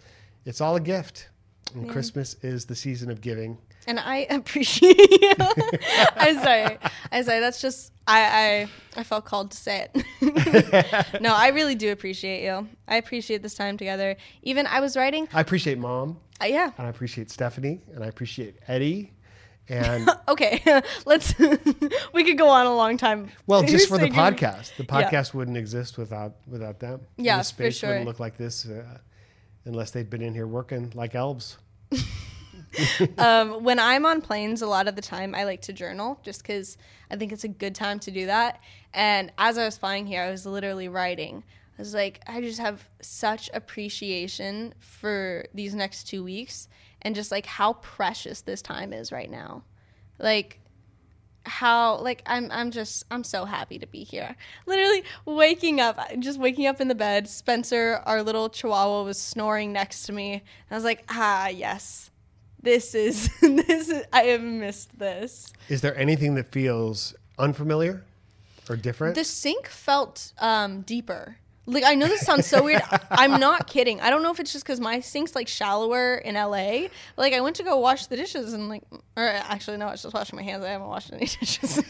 it's 0.44 0.60
all 0.60 0.76
a 0.76 0.80
gift. 0.80 1.30
And 1.74 1.88
Christmas 1.88 2.34
is 2.42 2.64
the 2.66 2.74
season 2.74 3.10
of 3.10 3.20
giving. 3.20 3.58
And 3.86 3.98
I 4.00 4.18
appreciate 4.30 4.96
you. 4.98 5.32
I'm 6.16 6.38
sorry. 6.42 6.78
I'm 7.12 7.24
sorry. 7.24 7.40
That's 7.40 7.60
just 7.60 7.92
I 8.06 8.68
I 8.96 9.00
I 9.00 9.02
felt 9.04 9.24
called 9.24 9.50
to 9.52 9.56
say 9.56 9.88
it. 9.94 11.20
no, 11.22 11.34
I 11.34 11.48
really 11.48 11.74
do 11.74 11.92
appreciate 11.92 12.42
you. 12.44 12.68
I 12.86 12.96
appreciate 12.96 13.42
this 13.42 13.54
time 13.54 13.76
together. 13.76 14.16
Even 14.42 14.66
I 14.66 14.80
was 14.80 14.96
writing. 14.96 15.28
I 15.32 15.40
appreciate 15.40 15.78
mom, 15.78 16.18
Uh, 16.42 16.46
yeah. 16.46 16.70
and 16.78 16.86
I 16.86 16.90
appreciate 16.90 17.30
Stephanie, 17.30 17.80
and 17.94 18.02
I 18.04 18.08
appreciate 18.08 18.56
Eddie, 18.66 19.12
and 19.68 20.08
Okay. 20.28 20.62
Let's. 21.06 21.34
we 22.12 22.24
could 22.24 22.38
go 22.38 22.48
on 22.48 22.66
a 22.66 22.74
long 22.74 22.96
time. 22.96 23.30
well, 23.46 23.62
just 23.62 23.88
for 23.88 23.98
the 23.98 24.08
podcast. 24.10 24.76
The 24.76 24.84
Yeah. 24.88 25.10
podcast 25.10 25.34
wouldn't 25.34 25.56
exist 25.56 25.96
without 25.98 26.36
without 26.46 26.78
them. 26.80 27.00
And 27.16 27.26
Yeah, 27.26 27.38
the 27.38 27.42
for 27.44 27.48
space 27.48 27.76
sure. 27.78 27.90
wouldn't 27.90 28.06
look 28.06 28.20
like 28.20 28.36
this 28.36 28.66
uh, 28.66 28.98
unless 29.68 29.90
they'd 29.92 30.10
been 30.10 30.22
in 30.22 30.34
here 30.34 30.46
working 30.46 30.90
like 30.94 31.14
elves. 31.14 31.58
um, 33.18 33.62
when 33.62 33.78
I'm 33.78 34.04
on 34.04 34.20
planes, 34.20 34.62
a 34.62 34.66
lot 34.66 34.88
of 34.88 34.96
the 34.96 35.02
time 35.02 35.34
I 35.34 35.44
like 35.44 35.62
to 35.62 35.72
journal 35.72 36.18
just 36.22 36.42
because 36.42 36.76
I 37.10 37.16
think 37.16 37.32
it's 37.32 37.44
a 37.44 37.48
good 37.48 37.74
time 37.74 37.98
to 38.00 38.10
do 38.10 38.26
that. 38.26 38.60
And 38.92 39.32
as 39.38 39.58
I 39.58 39.64
was 39.64 39.78
flying 39.78 40.06
here, 40.06 40.22
I 40.22 40.30
was 40.30 40.46
literally 40.46 40.88
writing. 40.88 41.44
I 41.78 41.82
was 41.82 41.94
like, 41.94 42.20
I 42.26 42.40
just 42.40 42.58
have 42.58 42.88
such 43.00 43.50
appreciation 43.54 44.74
for 44.80 45.46
these 45.54 45.74
next 45.74 46.04
two 46.04 46.24
weeks 46.24 46.68
and 47.02 47.14
just 47.14 47.30
like 47.30 47.46
how 47.46 47.74
precious 47.74 48.40
this 48.40 48.62
time 48.62 48.92
is 48.92 49.12
right 49.12 49.30
now. 49.30 49.62
Like, 50.18 50.60
how 51.48 51.96
like 51.96 52.22
I'm 52.26 52.50
I'm 52.52 52.70
just 52.70 53.04
I'm 53.10 53.24
so 53.24 53.44
happy 53.44 53.78
to 53.78 53.86
be 53.86 54.04
here. 54.04 54.36
Literally 54.66 55.02
waking 55.24 55.80
up, 55.80 55.98
just 56.20 56.38
waking 56.38 56.66
up 56.66 56.80
in 56.80 56.88
the 56.88 56.94
bed. 56.94 57.28
Spencer, 57.28 58.02
our 58.06 58.22
little 58.22 58.48
chihuahua, 58.48 59.02
was 59.02 59.18
snoring 59.18 59.72
next 59.72 60.04
to 60.04 60.12
me. 60.12 60.32
And 60.34 60.42
I 60.70 60.74
was 60.74 60.84
like, 60.84 61.04
ah, 61.08 61.48
yes, 61.48 62.10
this 62.62 62.94
is 62.94 63.30
this 63.40 63.88
is 63.88 64.04
I 64.12 64.24
have 64.24 64.42
missed 64.42 64.98
this. 64.98 65.52
Is 65.68 65.80
there 65.80 65.96
anything 65.96 66.34
that 66.36 66.52
feels 66.52 67.14
unfamiliar 67.38 68.04
or 68.68 68.76
different? 68.76 69.14
The 69.14 69.24
sink 69.24 69.66
felt 69.66 70.32
um, 70.38 70.82
deeper. 70.82 71.38
Like 71.68 71.84
I 71.84 71.94
know 71.94 72.08
this 72.08 72.22
sounds 72.22 72.46
so 72.46 72.64
weird. 72.64 72.82
I'm 73.10 73.38
not 73.38 73.66
kidding. 73.66 74.00
I 74.00 74.08
don't 74.08 74.22
know 74.22 74.30
if 74.30 74.40
it's 74.40 74.52
just 74.52 74.64
because 74.64 74.80
my 74.80 75.00
sink's 75.00 75.34
like 75.34 75.48
shallower 75.48 76.16
in 76.16 76.34
LA. 76.34 76.88
Like 77.18 77.34
I 77.34 77.42
went 77.42 77.56
to 77.56 77.62
go 77.62 77.78
wash 77.78 78.06
the 78.06 78.16
dishes 78.16 78.54
and 78.54 78.70
like, 78.70 78.82
or 79.16 79.24
actually 79.24 79.76
no, 79.76 79.86
I 79.86 79.90
was 79.92 80.02
just 80.02 80.14
washing 80.14 80.36
my 80.36 80.42
hands. 80.42 80.64
I 80.64 80.70
haven't 80.70 80.88
washed 80.88 81.12
any 81.12 81.26
dishes. 81.26 81.78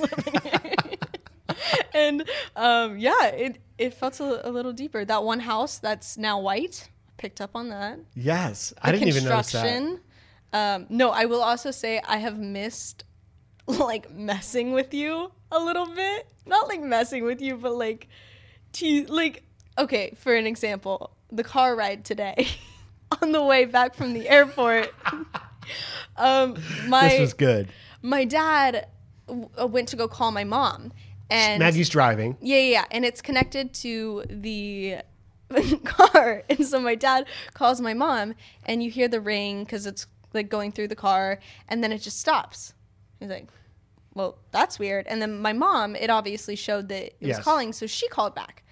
and 1.94 2.28
um, 2.56 2.98
yeah, 2.98 3.26
it 3.26 3.58
it 3.78 3.94
felt 3.94 4.18
a, 4.20 4.48
a 4.48 4.50
little 4.50 4.72
deeper. 4.72 5.04
That 5.04 5.22
one 5.22 5.40
house 5.40 5.78
that's 5.78 6.18
now 6.18 6.40
white. 6.40 6.88
Picked 7.16 7.40
up 7.40 7.50
on 7.54 7.70
that. 7.70 7.98
yes, 8.14 8.72
I 8.80 8.92
didn't 8.92 9.08
even 9.08 9.24
notice 9.24 9.50
that. 9.52 9.98
Um, 10.52 10.86
no, 10.88 11.10
I 11.10 11.26
will 11.26 11.42
also 11.42 11.72
say 11.72 12.00
I 12.06 12.18
have 12.18 12.38
missed 12.38 13.04
like 13.66 14.10
messing 14.12 14.72
with 14.72 14.94
you 14.94 15.32
a 15.50 15.58
little 15.58 15.86
bit. 15.86 16.28
Not 16.46 16.68
like 16.68 16.80
messing 16.80 17.24
with 17.24 17.40
you, 17.40 17.56
but 17.56 17.74
like, 17.74 18.06
te- 18.72 19.06
like 19.06 19.42
okay. 19.78 20.12
For 20.16 20.34
an 20.34 20.46
example, 20.46 21.16
the 21.30 21.44
car 21.44 21.74
ride 21.76 22.04
today 22.04 22.48
on 23.22 23.32
the 23.32 23.42
way 23.42 23.64
back 23.64 23.94
from 23.94 24.12
the 24.12 24.28
airport. 24.28 24.92
um, 26.16 26.56
my 26.86 27.08
This 27.08 27.20
was 27.20 27.34
good. 27.34 27.68
my 28.02 28.24
dad 28.24 28.88
w- 29.26 29.48
uh, 29.60 29.66
went 29.66 29.88
to 29.88 29.96
go 29.96 30.08
call 30.08 30.30
my 30.30 30.44
mom, 30.44 30.92
and 31.30 31.58
Maggie's 31.60 31.88
driving. 31.88 32.36
yeah, 32.40 32.56
yeah, 32.58 32.70
yeah. 32.70 32.84
And 32.90 33.04
it's 33.04 33.20
connected 33.22 33.74
to 33.74 34.24
the 34.28 34.98
car. 35.84 36.42
And 36.48 36.66
so 36.66 36.80
my 36.80 36.94
dad 36.94 37.26
calls 37.54 37.80
my 37.80 37.94
mom, 37.94 38.34
and 38.64 38.82
you 38.82 38.90
hear 38.90 39.08
the 39.08 39.20
ring 39.20 39.64
because 39.64 39.86
it's 39.86 40.06
like 40.34 40.48
going 40.48 40.72
through 40.72 40.88
the 40.88 40.96
car, 40.96 41.38
and 41.68 41.82
then 41.82 41.92
it 41.92 41.98
just 41.98 42.20
stops. 42.20 42.74
He's 43.20 43.28
like, 43.30 43.48
well, 44.14 44.38
that's 44.52 44.78
weird. 44.78 45.06
And 45.06 45.20
then 45.22 45.40
my 45.40 45.52
mom, 45.52 45.96
it 45.96 46.10
obviously 46.10 46.56
showed 46.56 46.88
that 46.88 47.12
it 47.20 47.26
was 47.28 47.38
calling, 47.40 47.72
so 47.72 47.86
she 47.86 48.08
called 48.08 48.34
back. 48.34 48.62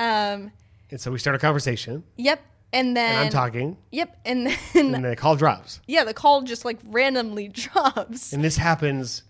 Um, 0.00 0.50
And 0.90 1.00
so 1.00 1.10
we 1.12 1.18
start 1.18 1.36
a 1.36 1.38
conversation, 1.38 2.02
yep. 2.16 2.40
And 2.72 2.96
then 2.96 3.10
and 3.16 3.24
I'm 3.26 3.30
talking, 3.32 3.76
Yep. 3.90 4.16
And 4.24 4.46
then 4.74 4.94
and 4.94 5.04
the 5.04 5.16
call 5.16 5.34
drops. 5.36 5.80
yeah, 5.86 6.04
the 6.04 6.14
call 6.14 6.42
just 6.42 6.64
like 6.64 6.78
randomly 6.84 7.48
drops. 7.62 8.32
And 8.32 8.42
this 8.44 8.56
happens 8.56 9.22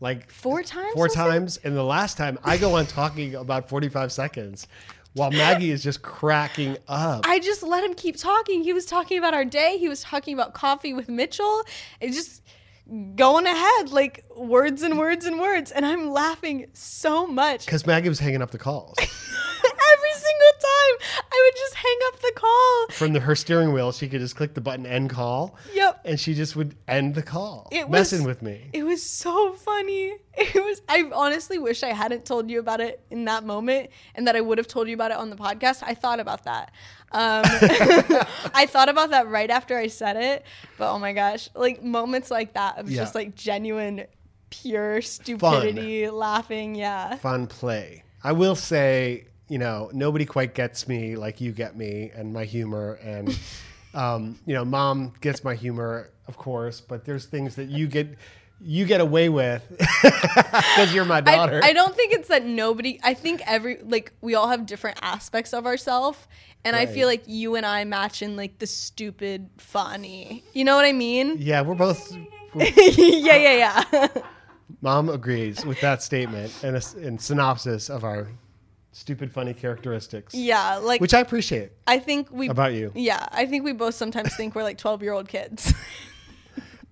like 0.00 0.30
Four 0.30 0.62
times, 0.62 0.92
Four 0.94 1.04
was 1.04 1.12
it? 1.12 1.16
times. 1.16 1.56
And 1.64 1.76
the 1.76 1.82
last 1.84 2.16
time 2.16 2.38
I 2.44 2.56
go 2.56 2.76
on 2.76 2.86
talking 2.86 3.34
about 3.34 3.68
45 3.68 4.10
seconds 4.12 4.66
while 5.14 5.30
Maggie 5.30 5.70
is 5.70 5.82
just 5.82 6.00
cracking 6.02 6.76
up. 6.88 7.22
I 7.26 7.40
just 7.40 7.62
let 7.62 7.82
him 7.84 7.94
keep 7.94 8.16
talking. 8.16 8.62
He 8.62 8.72
was 8.72 8.86
talking 8.86 9.18
about 9.18 9.34
our 9.34 9.44
day. 9.44 9.76
He 9.78 9.88
was 9.88 10.00
talking 10.02 10.32
about 10.34 10.54
coffee 10.54 10.94
with 10.94 11.08
Mitchell. 11.08 11.62
It 12.00 12.12
just 12.12 12.42
going 13.16 13.46
ahead, 13.46 13.90
like 13.90 14.24
words 14.36 14.82
and 14.82 14.96
words 14.98 15.26
and 15.26 15.38
words. 15.40 15.72
And 15.72 15.84
I'm 15.84 16.10
laughing 16.10 16.66
so 16.72 17.26
much. 17.26 17.66
Because 17.66 17.86
Maggie 17.86 18.08
was 18.08 18.18
hanging 18.20 18.40
up 18.40 18.50
the 18.50 18.58
calls 18.58 18.96
Every 19.92 20.12
single 20.12 20.54
time, 20.60 21.24
I 21.32 21.42
would 21.44 21.56
just 21.56 21.74
hang 21.74 21.98
up 22.08 22.20
the 22.20 22.32
call. 22.36 22.86
from 22.96 23.12
the, 23.12 23.20
her 23.20 23.34
steering 23.34 23.72
wheel. 23.72 23.92
She 23.92 24.08
could 24.08 24.20
just 24.20 24.36
click 24.36 24.54
the 24.54 24.60
button 24.60 24.86
end 24.86 25.10
call. 25.10 25.56
Yep. 25.74 26.00
And 26.04 26.18
she 26.20 26.34
just 26.34 26.56
would 26.56 26.74
end 26.86 27.14
the 27.14 27.22
call, 27.22 27.68
It 27.72 27.88
messing 27.90 28.20
was- 28.20 28.26
with 28.26 28.42
me. 28.42 28.70
It 28.72 28.82
was 28.84 29.02
so 29.02 29.52
funny. 29.52 30.14
It 30.40 30.54
was. 30.54 30.80
I 30.88 31.10
honestly 31.12 31.58
wish 31.58 31.82
I 31.82 31.92
hadn't 31.92 32.24
told 32.24 32.48
you 32.48 32.60
about 32.60 32.80
it 32.80 33.00
in 33.10 33.24
that 33.24 33.42
moment, 33.44 33.90
and 34.14 34.28
that 34.28 34.36
I 34.36 34.40
would 34.40 34.56
have 34.58 34.68
told 34.68 34.86
you 34.86 34.94
about 34.94 35.10
it 35.10 35.16
on 35.16 35.30
the 35.30 35.36
podcast. 35.36 35.82
I 35.84 35.94
thought 35.94 36.20
about 36.20 36.44
that. 36.44 36.70
Um, 37.10 37.42
I 38.54 38.66
thought 38.70 38.88
about 38.88 39.10
that 39.10 39.26
right 39.28 39.50
after 39.50 39.76
I 39.76 39.88
said 39.88 40.16
it. 40.16 40.44
But 40.76 40.92
oh 40.92 40.98
my 41.00 41.12
gosh, 41.12 41.48
like 41.56 41.82
moments 41.82 42.30
like 42.30 42.52
that 42.54 42.78
of 42.78 42.88
Yeah. 42.88 42.98
just 43.00 43.16
like 43.16 43.34
genuine, 43.34 44.04
pure 44.50 45.02
stupidity, 45.02 46.08
laughing. 46.08 46.76
Yeah. 46.76 47.16
Fun 47.16 47.48
play. 47.48 48.04
I 48.22 48.30
will 48.32 48.54
say, 48.56 49.24
you 49.48 49.58
know, 49.58 49.90
nobody 49.92 50.24
quite 50.24 50.54
gets 50.54 50.86
me 50.86 51.16
like 51.16 51.40
you 51.40 51.52
get 51.52 51.76
me 51.76 52.10
and 52.14 52.32
my 52.32 52.44
humor. 52.44 52.98
And, 53.02 53.38
um, 53.94 54.38
you 54.46 54.54
know, 54.54 54.64
mom 54.64 55.12
gets 55.20 55.42
my 55.42 55.54
humor, 55.54 56.10
of 56.26 56.36
course, 56.36 56.80
but 56.80 57.04
there's 57.04 57.26
things 57.26 57.56
that 57.56 57.68
you 57.68 57.86
get. 57.86 58.16
You 58.60 58.86
get 58.86 59.00
away 59.00 59.28
with 59.28 59.64
because 60.02 60.92
you're 60.92 61.04
my 61.04 61.20
daughter. 61.20 61.60
I, 61.62 61.68
I 61.68 61.72
don't 61.72 61.94
think 61.94 62.12
it's 62.12 62.26
that 62.26 62.44
nobody. 62.44 62.98
I 63.04 63.14
think 63.14 63.40
every 63.46 63.78
like 63.84 64.12
we 64.20 64.34
all 64.34 64.48
have 64.48 64.66
different 64.66 64.98
aspects 65.00 65.54
of 65.54 65.64
ourselves, 65.64 66.18
and 66.64 66.74
I 66.74 66.86
feel 66.86 67.06
like 67.06 67.22
you 67.28 67.54
and 67.54 67.64
I 67.64 67.84
match 67.84 68.20
in 68.20 68.34
like 68.34 68.58
the 68.58 68.66
stupid, 68.66 69.48
funny. 69.58 70.42
You 70.54 70.64
know 70.64 70.74
what 70.74 70.86
I 70.86 70.90
mean? 70.90 71.36
yeah, 71.38 71.60
we're 71.60 71.76
both. 71.76 72.12
yeah, 72.56 73.36
yeah, 73.36 73.84
yeah. 73.92 74.08
Mom 74.80 75.08
agrees 75.08 75.64
with 75.64 75.80
that 75.80 76.02
statement 76.02 76.52
and 76.64 76.76
a 76.76 76.82
and 77.06 77.20
synopsis 77.20 77.88
of 77.88 78.02
our 78.02 78.26
stupid, 78.98 79.32
funny 79.32 79.54
characteristics, 79.54 80.34
yeah, 80.34 80.76
like 80.76 81.00
which 81.00 81.14
I 81.14 81.20
appreciate 81.20 81.72
I 81.86 81.98
think 81.98 82.30
we 82.30 82.48
about 82.48 82.72
you. 82.74 82.92
Yeah, 82.94 83.26
I 83.30 83.46
think 83.46 83.64
we 83.64 83.72
both 83.72 83.94
sometimes 83.94 84.34
think 84.36 84.54
we're 84.54 84.62
like 84.62 84.78
twelve 84.78 85.02
year 85.02 85.12
old 85.12 85.28
kids. 85.28 85.72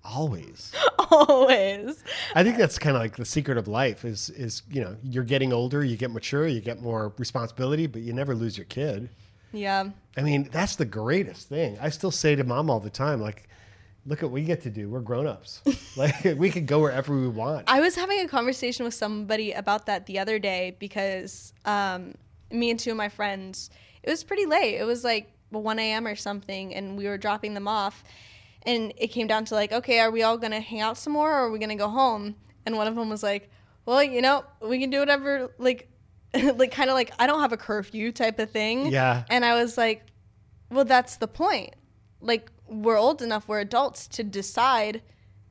Always. 0.03 0.71
Always. 1.11 2.01
I 2.33 2.41
think 2.41 2.57
that's 2.57 2.79
kind 2.79 2.95
of 2.95 3.01
like 3.01 3.17
the 3.17 3.25
secret 3.25 3.57
of 3.57 3.67
life 3.67 4.05
is 4.05 4.29
is 4.29 4.63
you 4.71 4.81
know 4.81 4.95
you're 5.03 5.25
getting 5.25 5.51
older, 5.51 5.83
you 5.83 5.97
get 5.97 6.11
mature, 6.11 6.47
you 6.47 6.61
get 6.61 6.81
more 6.81 7.13
responsibility, 7.17 7.87
but 7.87 8.01
you 8.01 8.13
never 8.13 8.33
lose 8.33 8.57
your 8.57 8.65
kid. 8.65 9.09
Yeah. 9.51 9.89
I 10.15 10.21
mean, 10.21 10.49
that's 10.51 10.75
the 10.75 10.85
greatest 10.85 11.49
thing. 11.49 11.77
I 11.81 11.89
still 11.89 12.11
say 12.11 12.35
to 12.35 12.43
mom 12.43 12.69
all 12.69 12.79
the 12.79 12.89
time, 12.89 13.21
like, 13.21 13.47
look 14.07 14.19
at 14.19 14.25
what 14.25 14.31
we 14.31 14.43
get 14.43 14.61
to 14.61 14.69
do. 14.69 14.89
We're 14.89 15.01
grown 15.01 15.27
ups. 15.27 15.61
like 15.97 16.23
we 16.37 16.49
can 16.49 16.65
go 16.65 16.79
wherever 16.79 17.15
we 17.15 17.27
want. 17.27 17.65
I 17.67 17.81
was 17.81 17.95
having 17.95 18.21
a 18.21 18.27
conversation 18.27 18.85
with 18.85 18.93
somebody 18.93 19.51
about 19.51 19.85
that 19.85 20.05
the 20.05 20.17
other 20.19 20.39
day 20.39 20.75
because 20.79 21.53
um, 21.65 22.15
me 22.49 22.71
and 22.71 22.79
two 22.79 22.91
of 22.91 22.97
my 22.97 23.09
friends, 23.09 23.69
it 24.01 24.09
was 24.09 24.23
pretty 24.23 24.45
late. 24.45 24.75
It 24.75 24.85
was 24.85 25.03
like 25.03 25.31
1 25.49 25.79
a.m. 25.79 26.07
or 26.07 26.15
something, 26.15 26.73
and 26.73 26.97
we 26.97 27.05
were 27.05 27.17
dropping 27.17 27.53
them 27.53 27.67
off. 27.67 28.03
And 28.63 28.93
it 28.97 29.07
came 29.07 29.27
down 29.27 29.45
to 29.45 29.55
like, 29.55 29.71
okay, 29.71 29.99
are 29.99 30.11
we 30.11 30.23
all 30.23 30.37
going 30.37 30.51
to 30.51 30.59
hang 30.59 30.81
out 30.81 30.97
some 30.97 31.13
more 31.13 31.31
or 31.31 31.47
are 31.47 31.51
we 31.51 31.59
going 31.59 31.69
to 31.69 31.75
go 31.75 31.89
home? 31.89 32.35
And 32.65 32.75
one 32.75 32.87
of 32.87 32.95
them 32.95 33.09
was 33.09 33.23
like, 33.23 33.49
well, 33.85 34.03
you 34.03 34.21
know, 34.21 34.43
we 34.61 34.79
can 34.79 34.89
do 34.89 34.99
whatever, 34.99 35.51
like, 35.57 35.89
like 36.33 36.71
kind 36.71 36.89
of 36.89 36.95
like, 36.95 37.11
I 37.19 37.27
don't 37.27 37.39
have 37.39 37.53
a 37.53 37.57
curfew 37.57 38.11
type 38.11 38.39
of 38.39 38.51
thing. 38.51 38.87
Yeah. 38.87 39.23
And 39.29 39.45
I 39.45 39.61
was 39.61 39.77
like, 39.77 40.05
well, 40.69 40.83
that's 40.83 41.17
the 41.17 41.27
point. 41.27 41.75
Like, 42.19 42.51
we're 42.67 42.97
old 42.97 43.21
enough, 43.21 43.47
we're 43.47 43.59
adults 43.59 44.07
to 44.09 44.23
decide 44.23 45.01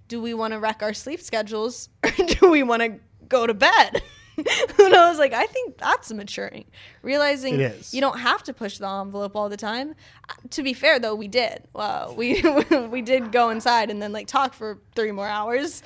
do 0.09 0.23
we 0.23 0.35
want 0.35 0.53
to 0.53 0.61
wreck 0.61 0.83
our 0.83 0.95
sleep 0.95 1.21
schedules 1.21 1.89
or 2.05 2.11
do 2.41 2.51
we 2.51 2.63
want 2.63 2.83
to 2.83 2.99
go 3.29 3.47
to 3.47 3.55
bed? 3.55 4.03
and 4.37 4.95
I 4.95 5.09
was 5.09 5.19
like, 5.19 5.33
I 5.33 5.47
think 5.47 5.79
that's 5.79 6.13
maturing. 6.13 6.67
Realizing 7.03 7.59
you 7.91 8.01
don't 8.01 8.19
have 8.19 8.43
to 8.45 8.53
push 8.53 8.79
the 8.79 8.89
envelope 8.89 9.35
all 9.35 9.49
the 9.49 9.57
time. 9.57 9.95
Uh, 10.29 10.35
To 10.51 10.63
be 10.63 10.75
fair, 10.75 10.99
though, 10.99 11.15
we 11.15 11.27
did. 11.27 11.65
Well, 11.73 12.15
we 12.15 12.43
we 12.91 13.03
did 13.03 13.33
go 13.33 13.49
inside 13.51 13.91
and 13.91 14.01
then 14.01 14.13
like 14.13 14.27
talk 14.27 14.53
for 14.53 14.79
three 14.95 15.13
more 15.13 15.27
hours. 15.27 15.83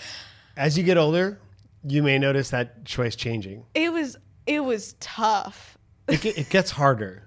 As 0.57 0.77
you 0.77 0.83
get 0.83 0.99
older, 0.99 1.39
you 1.87 2.03
may 2.03 2.19
notice 2.19 2.51
that 2.51 2.85
choice 2.85 3.15
changing. 3.15 3.65
It 3.75 3.93
was 3.93 4.17
it 4.47 4.61
was 4.61 4.95
tough. 4.99 5.79
It, 6.09 6.25
it 6.25 6.51
gets 6.51 6.73
harder 6.73 7.25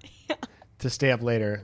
to 0.83 0.89
stay 0.89 1.11
up 1.11 1.21
later 1.21 1.63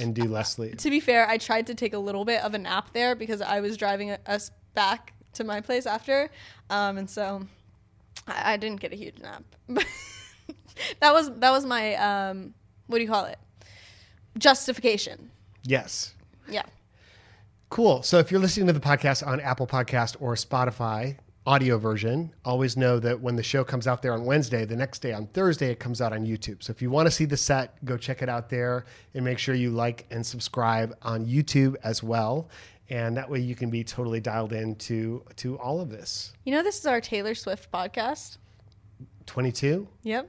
and 0.00 0.14
do 0.14 0.24
less 0.24 0.52
sleep. 0.56 0.78
To 0.78 0.90
be 0.90 1.00
fair, 1.00 1.28
I 1.28 1.38
tried 1.38 1.66
to 1.68 1.74
take 1.74 1.92
a 1.92 1.98
little 1.98 2.24
bit 2.24 2.42
of 2.42 2.54
a 2.54 2.58
nap 2.58 2.92
there 2.92 3.14
because 3.14 3.42
I 3.42 3.60
was 3.60 3.76
driving 3.76 4.10
us 4.26 4.50
back 4.74 5.12
to 5.34 5.44
my 5.44 5.60
place 5.60 5.86
after, 5.86 6.30
um, 6.70 6.98
and 6.98 7.08
so 7.08 7.46
I, 8.26 8.54
I 8.54 8.56
didn't 8.56 8.80
get 8.80 8.92
a 8.92 8.96
huge 8.96 9.18
nap. 9.18 9.44
that 9.68 11.12
was 11.12 11.30
that 11.38 11.50
was 11.50 11.64
my 11.66 11.94
um, 11.96 12.54
what 12.86 12.98
do 12.98 13.04
you 13.04 13.10
call 13.10 13.26
it? 13.26 13.38
Justification. 14.38 15.30
Yes. 15.64 16.14
Yeah. 16.48 16.62
Cool. 17.68 18.02
So 18.02 18.18
if 18.18 18.30
you're 18.30 18.40
listening 18.40 18.66
to 18.66 18.72
the 18.72 18.80
podcast 18.80 19.26
on 19.26 19.40
Apple 19.40 19.66
Podcast 19.66 20.16
or 20.20 20.34
Spotify 20.34 21.16
audio 21.46 21.76
version, 21.78 22.32
always 22.44 22.76
know 22.76 22.98
that 23.00 23.20
when 23.20 23.34
the 23.36 23.42
show 23.42 23.64
comes 23.64 23.86
out 23.86 24.00
there 24.02 24.12
on 24.12 24.24
Wednesday, 24.24 24.64
the 24.64 24.76
next 24.76 25.00
day 25.00 25.12
on 25.12 25.26
Thursday 25.28 25.70
it 25.70 25.80
comes 25.80 26.00
out 26.00 26.12
on 26.12 26.24
YouTube. 26.24 26.62
So 26.62 26.70
if 26.70 26.80
you 26.80 26.90
want 26.90 27.06
to 27.06 27.10
see 27.10 27.24
the 27.24 27.36
set, 27.36 27.84
go 27.84 27.96
check 27.96 28.22
it 28.22 28.28
out 28.28 28.48
there 28.48 28.84
and 29.14 29.24
make 29.24 29.38
sure 29.38 29.54
you 29.54 29.70
like 29.70 30.06
and 30.10 30.24
subscribe 30.24 30.96
on 31.02 31.26
YouTube 31.26 31.76
as 31.82 32.02
well. 32.02 32.48
And 32.90 33.16
that 33.16 33.28
way 33.28 33.40
you 33.40 33.54
can 33.54 33.70
be 33.70 33.82
totally 33.82 34.20
dialed 34.20 34.52
into 34.52 35.24
to 35.36 35.58
all 35.58 35.80
of 35.80 35.88
this. 35.88 36.32
You 36.44 36.52
know, 36.52 36.62
this 36.62 36.78
is 36.78 36.86
our 36.86 37.00
Taylor 37.00 37.34
Swift 37.34 37.72
podcast. 37.72 38.36
22? 39.26 39.88
Yep. 40.02 40.28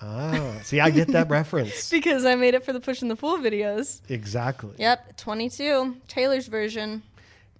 Ah, 0.00 0.54
see, 0.62 0.80
I 0.80 0.90
get 0.90 1.08
that 1.08 1.28
reference. 1.30 1.90
Because 1.90 2.24
I 2.24 2.34
made 2.34 2.54
it 2.54 2.64
for 2.64 2.72
the 2.72 2.80
Push 2.80 3.02
in 3.02 3.08
the 3.08 3.16
Pool 3.16 3.38
videos. 3.38 4.00
Exactly. 4.10 4.74
Yep. 4.78 5.16
22. 5.16 5.96
Taylor's 6.08 6.48
version. 6.48 7.02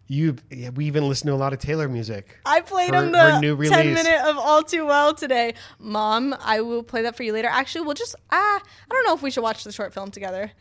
You, 0.09 0.37
yeah, 0.51 0.71
we 0.71 0.85
even 0.87 1.09
listen 1.09 1.27
to 1.27 1.33
a 1.33 1.37
lot 1.37 1.53
of 1.53 1.59
Taylor 1.59 1.89
music. 1.89 2.39
I 2.47 2.61
played 2.61 2.95
Her- 2.95 3.05
him 3.05 3.13
the 3.13 3.41
new 3.41 3.57
10 3.65 3.93
minute 3.93 4.21
of 4.25 4.39
All 4.39 4.63
Too 4.63 4.87
Well 4.87 5.15
today. 5.15 5.55
Mom, 5.81 6.35
I 6.41 6.61
will 6.61 6.85
play 6.85 7.03
that 7.03 7.17
for 7.17 7.25
you 7.25 7.33
later. 7.33 7.49
Actually, 7.49 7.87
we'll 7.87 7.95
just, 7.95 8.15
ah, 8.31 8.61
I 8.61 8.89
don't 8.89 9.05
know 9.07 9.15
if 9.15 9.23
we 9.23 9.31
should 9.31 9.43
watch 9.43 9.65
the 9.65 9.73
short 9.73 9.93
film 9.93 10.11
together. 10.11 10.53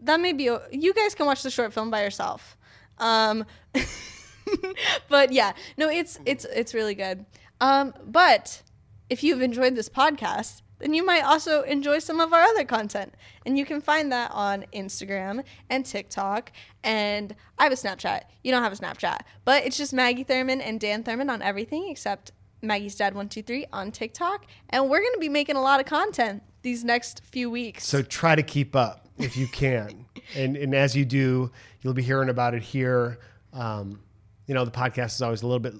That 0.00 0.20
may 0.20 0.32
be, 0.32 0.44
you 0.70 0.94
guys 0.94 1.14
can 1.14 1.26
watch 1.26 1.42
the 1.42 1.50
short 1.50 1.74
film 1.74 1.90
by 1.90 2.02
yourself. 2.02 2.56
Um, 2.98 3.44
but 5.08 5.32
yeah, 5.32 5.52
no, 5.76 5.90
it's, 5.90 6.18
it's, 6.24 6.46
it's 6.46 6.72
really 6.72 6.94
good. 6.94 7.26
Um, 7.60 7.92
but 8.06 8.62
if 9.10 9.22
you've 9.22 9.42
enjoyed 9.42 9.74
this 9.74 9.88
podcast, 9.88 10.62
then 10.78 10.94
you 10.94 11.04
might 11.04 11.22
also 11.22 11.62
enjoy 11.62 11.98
some 11.98 12.20
of 12.20 12.32
our 12.32 12.42
other 12.42 12.64
content. 12.64 13.14
And 13.44 13.58
you 13.58 13.64
can 13.64 13.80
find 13.80 14.12
that 14.12 14.30
on 14.32 14.64
Instagram 14.72 15.44
and 15.70 15.84
TikTok. 15.84 16.52
And 16.84 17.34
I 17.58 17.64
have 17.64 17.72
a 17.72 17.76
Snapchat. 17.76 18.22
You 18.42 18.52
don't 18.52 18.62
have 18.62 18.72
a 18.72 18.76
Snapchat. 18.76 19.20
But 19.44 19.64
it's 19.64 19.76
just 19.76 19.92
Maggie 19.92 20.24
Thurman 20.24 20.60
and 20.60 20.78
Dan 20.78 21.02
Thurman 21.02 21.30
on 21.30 21.42
everything 21.42 21.88
except 21.88 22.32
Maggie's 22.62 22.96
Dad123 22.96 23.66
on 23.72 23.90
TikTok. 23.90 24.46
And 24.70 24.88
we're 24.88 25.00
going 25.00 25.14
to 25.14 25.20
be 25.20 25.28
making 25.28 25.56
a 25.56 25.62
lot 25.62 25.80
of 25.80 25.86
content 25.86 26.42
these 26.62 26.84
next 26.84 27.22
few 27.24 27.50
weeks. 27.50 27.86
So 27.86 28.02
try 28.02 28.34
to 28.34 28.42
keep 28.42 28.76
up 28.76 29.08
if 29.18 29.36
you 29.36 29.46
can. 29.48 30.06
and, 30.36 30.56
and 30.56 30.74
as 30.74 30.96
you 30.96 31.04
do, 31.04 31.50
you'll 31.82 31.94
be 31.94 32.02
hearing 32.02 32.28
about 32.28 32.54
it 32.54 32.62
here. 32.62 33.18
Um, 33.52 34.00
you 34.46 34.54
know, 34.54 34.64
the 34.64 34.70
podcast 34.70 35.14
is 35.14 35.22
always 35.22 35.42
a 35.42 35.46
little 35.46 35.60
bit 35.60 35.74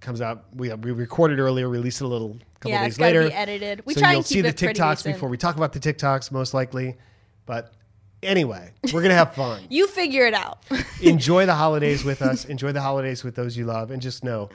comes 0.00 0.20
out. 0.20 0.44
We, 0.54 0.72
we 0.72 0.92
recorded 0.92 1.38
earlier, 1.38 1.68
released 1.68 2.00
it 2.00 2.04
a 2.04 2.08
little 2.08 2.38
couple 2.60 2.70
Yeah, 2.72 2.84
days 2.84 2.98
later. 2.98 3.28
be 3.28 3.34
edited. 3.34 3.84
We 3.84 3.94
so 3.94 4.00
try 4.00 4.10
and 4.10 4.16
you'll 4.16 4.22
keep 4.22 4.28
see 4.28 4.40
the 4.40 4.52
TikToks 4.52 5.04
before 5.04 5.28
we 5.28 5.36
talk 5.36 5.56
about 5.56 5.72
the 5.72 5.80
TikToks, 5.80 6.30
most 6.32 6.54
likely. 6.54 6.96
But 7.44 7.72
anyway, 8.22 8.72
we're 8.92 9.02
gonna 9.02 9.14
have 9.14 9.34
fun. 9.34 9.62
you 9.70 9.86
figure 9.86 10.26
it 10.26 10.34
out. 10.34 10.64
Enjoy 11.02 11.46
the 11.46 11.54
holidays 11.54 12.04
with 12.04 12.22
us. 12.22 12.44
Enjoy 12.44 12.72
the 12.72 12.82
holidays 12.82 13.24
with 13.24 13.34
those 13.34 13.56
you 13.56 13.64
love, 13.64 13.90
and 13.90 14.02
just 14.02 14.24
know 14.24 14.48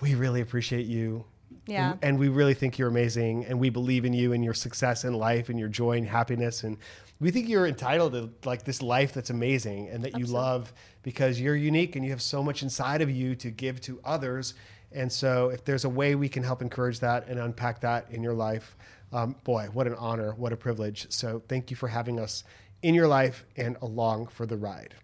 we 0.00 0.14
really 0.14 0.40
appreciate 0.40 0.86
you. 0.86 1.24
Yeah. 1.66 1.92
And, 1.92 1.98
and 2.02 2.18
we 2.18 2.28
really 2.28 2.54
think 2.54 2.78
you're 2.78 2.88
amazing, 2.88 3.44
and 3.44 3.60
we 3.60 3.70
believe 3.70 4.04
in 4.04 4.12
you 4.12 4.32
and 4.32 4.42
your 4.44 4.54
success 4.54 5.04
in 5.04 5.14
life 5.14 5.48
and 5.48 5.58
your 5.58 5.68
joy 5.68 5.96
and 5.98 6.06
happiness, 6.06 6.64
and 6.64 6.76
we 7.22 7.30
think 7.30 7.48
you're 7.48 7.68
entitled 7.68 8.14
to 8.14 8.30
like 8.44 8.64
this 8.64 8.82
life 8.82 9.14
that's 9.14 9.30
amazing 9.30 9.88
and 9.88 10.02
that 10.02 10.18
you 10.18 10.26
love 10.26 10.72
because 11.04 11.40
you're 11.40 11.54
unique 11.54 11.94
and 11.94 12.04
you 12.04 12.10
have 12.10 12.20
so 12.20 12.42
much 12.42 12.64
inside 12.64 13.00
of 13.00 13.08
you 13.08 13.36
to 13.36 13.50
give 13.50 13.80
to 13.82 14.00
others. 14.04 14.54
And 14.94 15.10
so, 15.12 15.48
if 15.48 15.64
there's 15.64 15.84
a 15.84 15.88
way 15.88 16.14
we 16.14 16.28
can 16.28 16.42
help 16.42 16.62
encourage 16.62 17.00
that 17.00 17.28
and 17.28 17.38
unpack 17.38 17.80
that 17.80 18.10
in 18.10 18.22
your 18.22 18.34
life, 18.34 18.76
um, 19.12 19.36
boy, 19.44 19.68
what 19.72 19.86
an 19.86 19.94
honor, 19.94 20.32
what 20.34 20.52
a 20.52 20.56
privilege. 20.56 21.06
So, 21.10 21.42
thank 21.48 21.70
you 21.70 21.76
for 21.76 21.88
having 21.88 22.18
us 22.18 22.44
in 22.82 22.94
your 22.94 23.08
life 23.08 23.44
and 23.56 23.76
along 23.82 24.28
for 24.28 24.46
the 24.46 24.56
ride. 24.56 24.94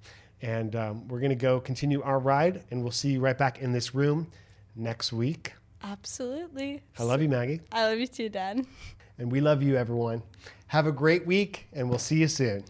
And 0.42 0.76
um, 0.76 1.08
we're 1.08 1.20
going 1.20 1.30
to 1.30 1.36
go 1.36 1.60
continue 1.60 2.02
our 2.02 2.18
ride, 2.18 2.62
and 2.70 2.82
we'll 2.82 2.92
see 2.92 3.10
you 3.12 3.20
right 3.20 3.36
back 3.36 3.60
in 3.60 3.72
this 3.72 3.94
room 3.94 4.30
next 4.76 5.12
week. 5.12 5.52
Absolutely. 5.82 6.82
I 6.98 7.02
love 7.02 7.22
you, 7.22 7.28
Maggie. 7.28 7.60
I 7.72 7.84
love 7.84 7.98
you 7.98 8.06
too, 8.06 8.28
Dad. 8.28 8.64
And 9.18 9.32
we 9.32 9.40
love 9.40 9.62
you, 9.62 9.76
everyone. 9.76 10.22
Have 10.68 10.86
a 10.86 10.92
great 10.92 11.26
week, 11.26 11.66
and 11.72 11.88
we'll 11.88 11.98
see 11.98 12.16
you 12.16 12.28
soon. 12.28 12.64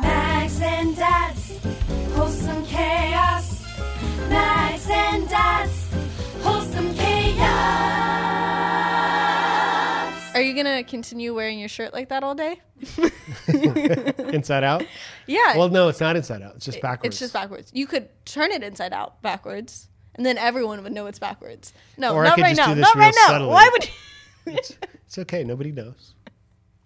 Mags 0.00 0.60
and 0.60 0.94
Dad's 0.94 1.58
wholesome 2.14 2.64
chaos. 2.66 3.64
Mags 4.28 4.88
and 4.90 5.28
Dad's 5.28 5.85
Are 10.56 10.58
you 10.58 10.64
going 10.64 10.84
to 10.84 10.90
continue 10.90 11.34
wearing 11.34 11.58
your 11.58 11.68
shirt 11.68 11.92
like 11.92 12.08
that 12.08 12.24
all 12.24 12.34
day? 12.34 12.62
Inside 14.32 14.64
out? 14.64 14.86
Yeah. 15.26 15.54
Well, 15.54 15.68
no, 15.68 15.88
it's 15.88 16.00
not 16.00 16.16
inside 16.16 16.40
out. 16.40 16.54
It's 16.56 16.64
just 16.64 16.80
backwards. 16.80 17.12
It's 17.12 17.18
just 17.18 17.34
backwards. 17.34 17.70
You 17.74 17.86
could 17.86 18.08
turn 18.24 18.50
it 18.52 18.62
inside 18.62 18.94
out 18.94 19.20
backwards, 19.20 19.88
and 20.14 20.24
then 20.24 20.38
everyone 20.38 20.82
would 20.82 20.92
know 20.92 21.08
it's 21.08 21.18
backwards. 21.18 21.74
No, 21.98 22.14
Or 22.14 22.24
not 22.24 22.38
right 22.38 22.56
now. 22.56 22.72
Not 22.72 22.94
right 22.94 23.14
now. 23.14 23.26
subtly. 23.26 23.48
Why 23.48 23.68
would 23.70 23.90
It's, 24.46 24.78
it's 25.04 25.18
okay. 25.18 25.44
Nobody 25.44 25.72
knows. 25.72 26.14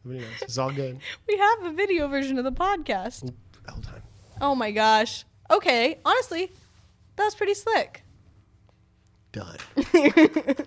Nobody 0.05 0.25
knows. 0.25 0.43
It's 0.43 0.59
all 0.59 0.73
good. 0.73 0.99
we 1.29 1.37
have 1.37 1.63
a 1.67 1.71
video 1.73 2.09
version 2.09 2.39
of 2.39 2.45
the 2.45 2.51
podcast? 2.51 3.33
Hold 3.69 3.87
on. 3.87 4.03
Oh 4.41 4.57
my 4.57 4.73
gosh. 4.73 5.25
Okay, 5.49 6.01
honestly, 6.05 6.51
that 7.15 7.25
was 7.25 7.37
pretty 7.37 7.55
slick. 7.55 8.03
Done. 9.31 9.59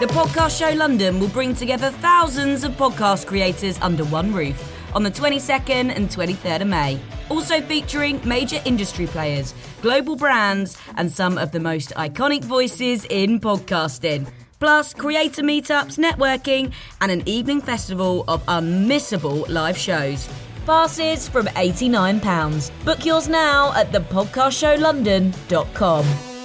The 0.00 0.06
Podcast 0.06 0.56
Show 0.56 0.70
London 0.76 1.18
will 1.18 1.28
bring 1.30 1.56
together 1.56 1.90
thousands 1.90 2.62
of 2.62 2.70
podcast 2.74 3.26
creators 3.26 3.80
under 3.80 4.04
one 4.04 4.32
roof 4.32 4.72
on 4.94 5.02
the 5.02 5.10
22nd 5.10 5.92
and 5.92 6.08
23rd 6.08 6.60
of 6.60 6.68
May. 6.68 7.00
Also 7.28 7.60
featuring 7.60 8.20
major 8.24 8.62
industry 8.64 9.08
players, 9.08 9.54
global 9.82 10.14
brands, 10.14 10.78
and 10.96 11.10
some 11.10 11.36
of 11.36 11.50
the 11.50 11.58
most 11.58 11.92
iconic 11.96 12.44
voices 12.44 13.06
in 13.06 13.40
podcasting. 13.40 14.30
Plus, 14.60 14.94
creator 14.94 15.42
meetups, 15.42 15.98
networking, 15.98 16.72
and 17.00 17.10
an 17.10 17.24
evening 17.26 17.60
festival 17.60 18.24
of 18.28 18.40
unmissable 18.46 19.48
live 19.48 19.76
shows. 19.76 20.28
Passes 20.64 21.28
from 21.28 21.46
£89. 21.46 22.70
Book 22.84 23.04
yours 23.04 23.28
now 23.28 23.72
at 23.74 23.90
thepodcastshowlondon.com. 23.90 26.37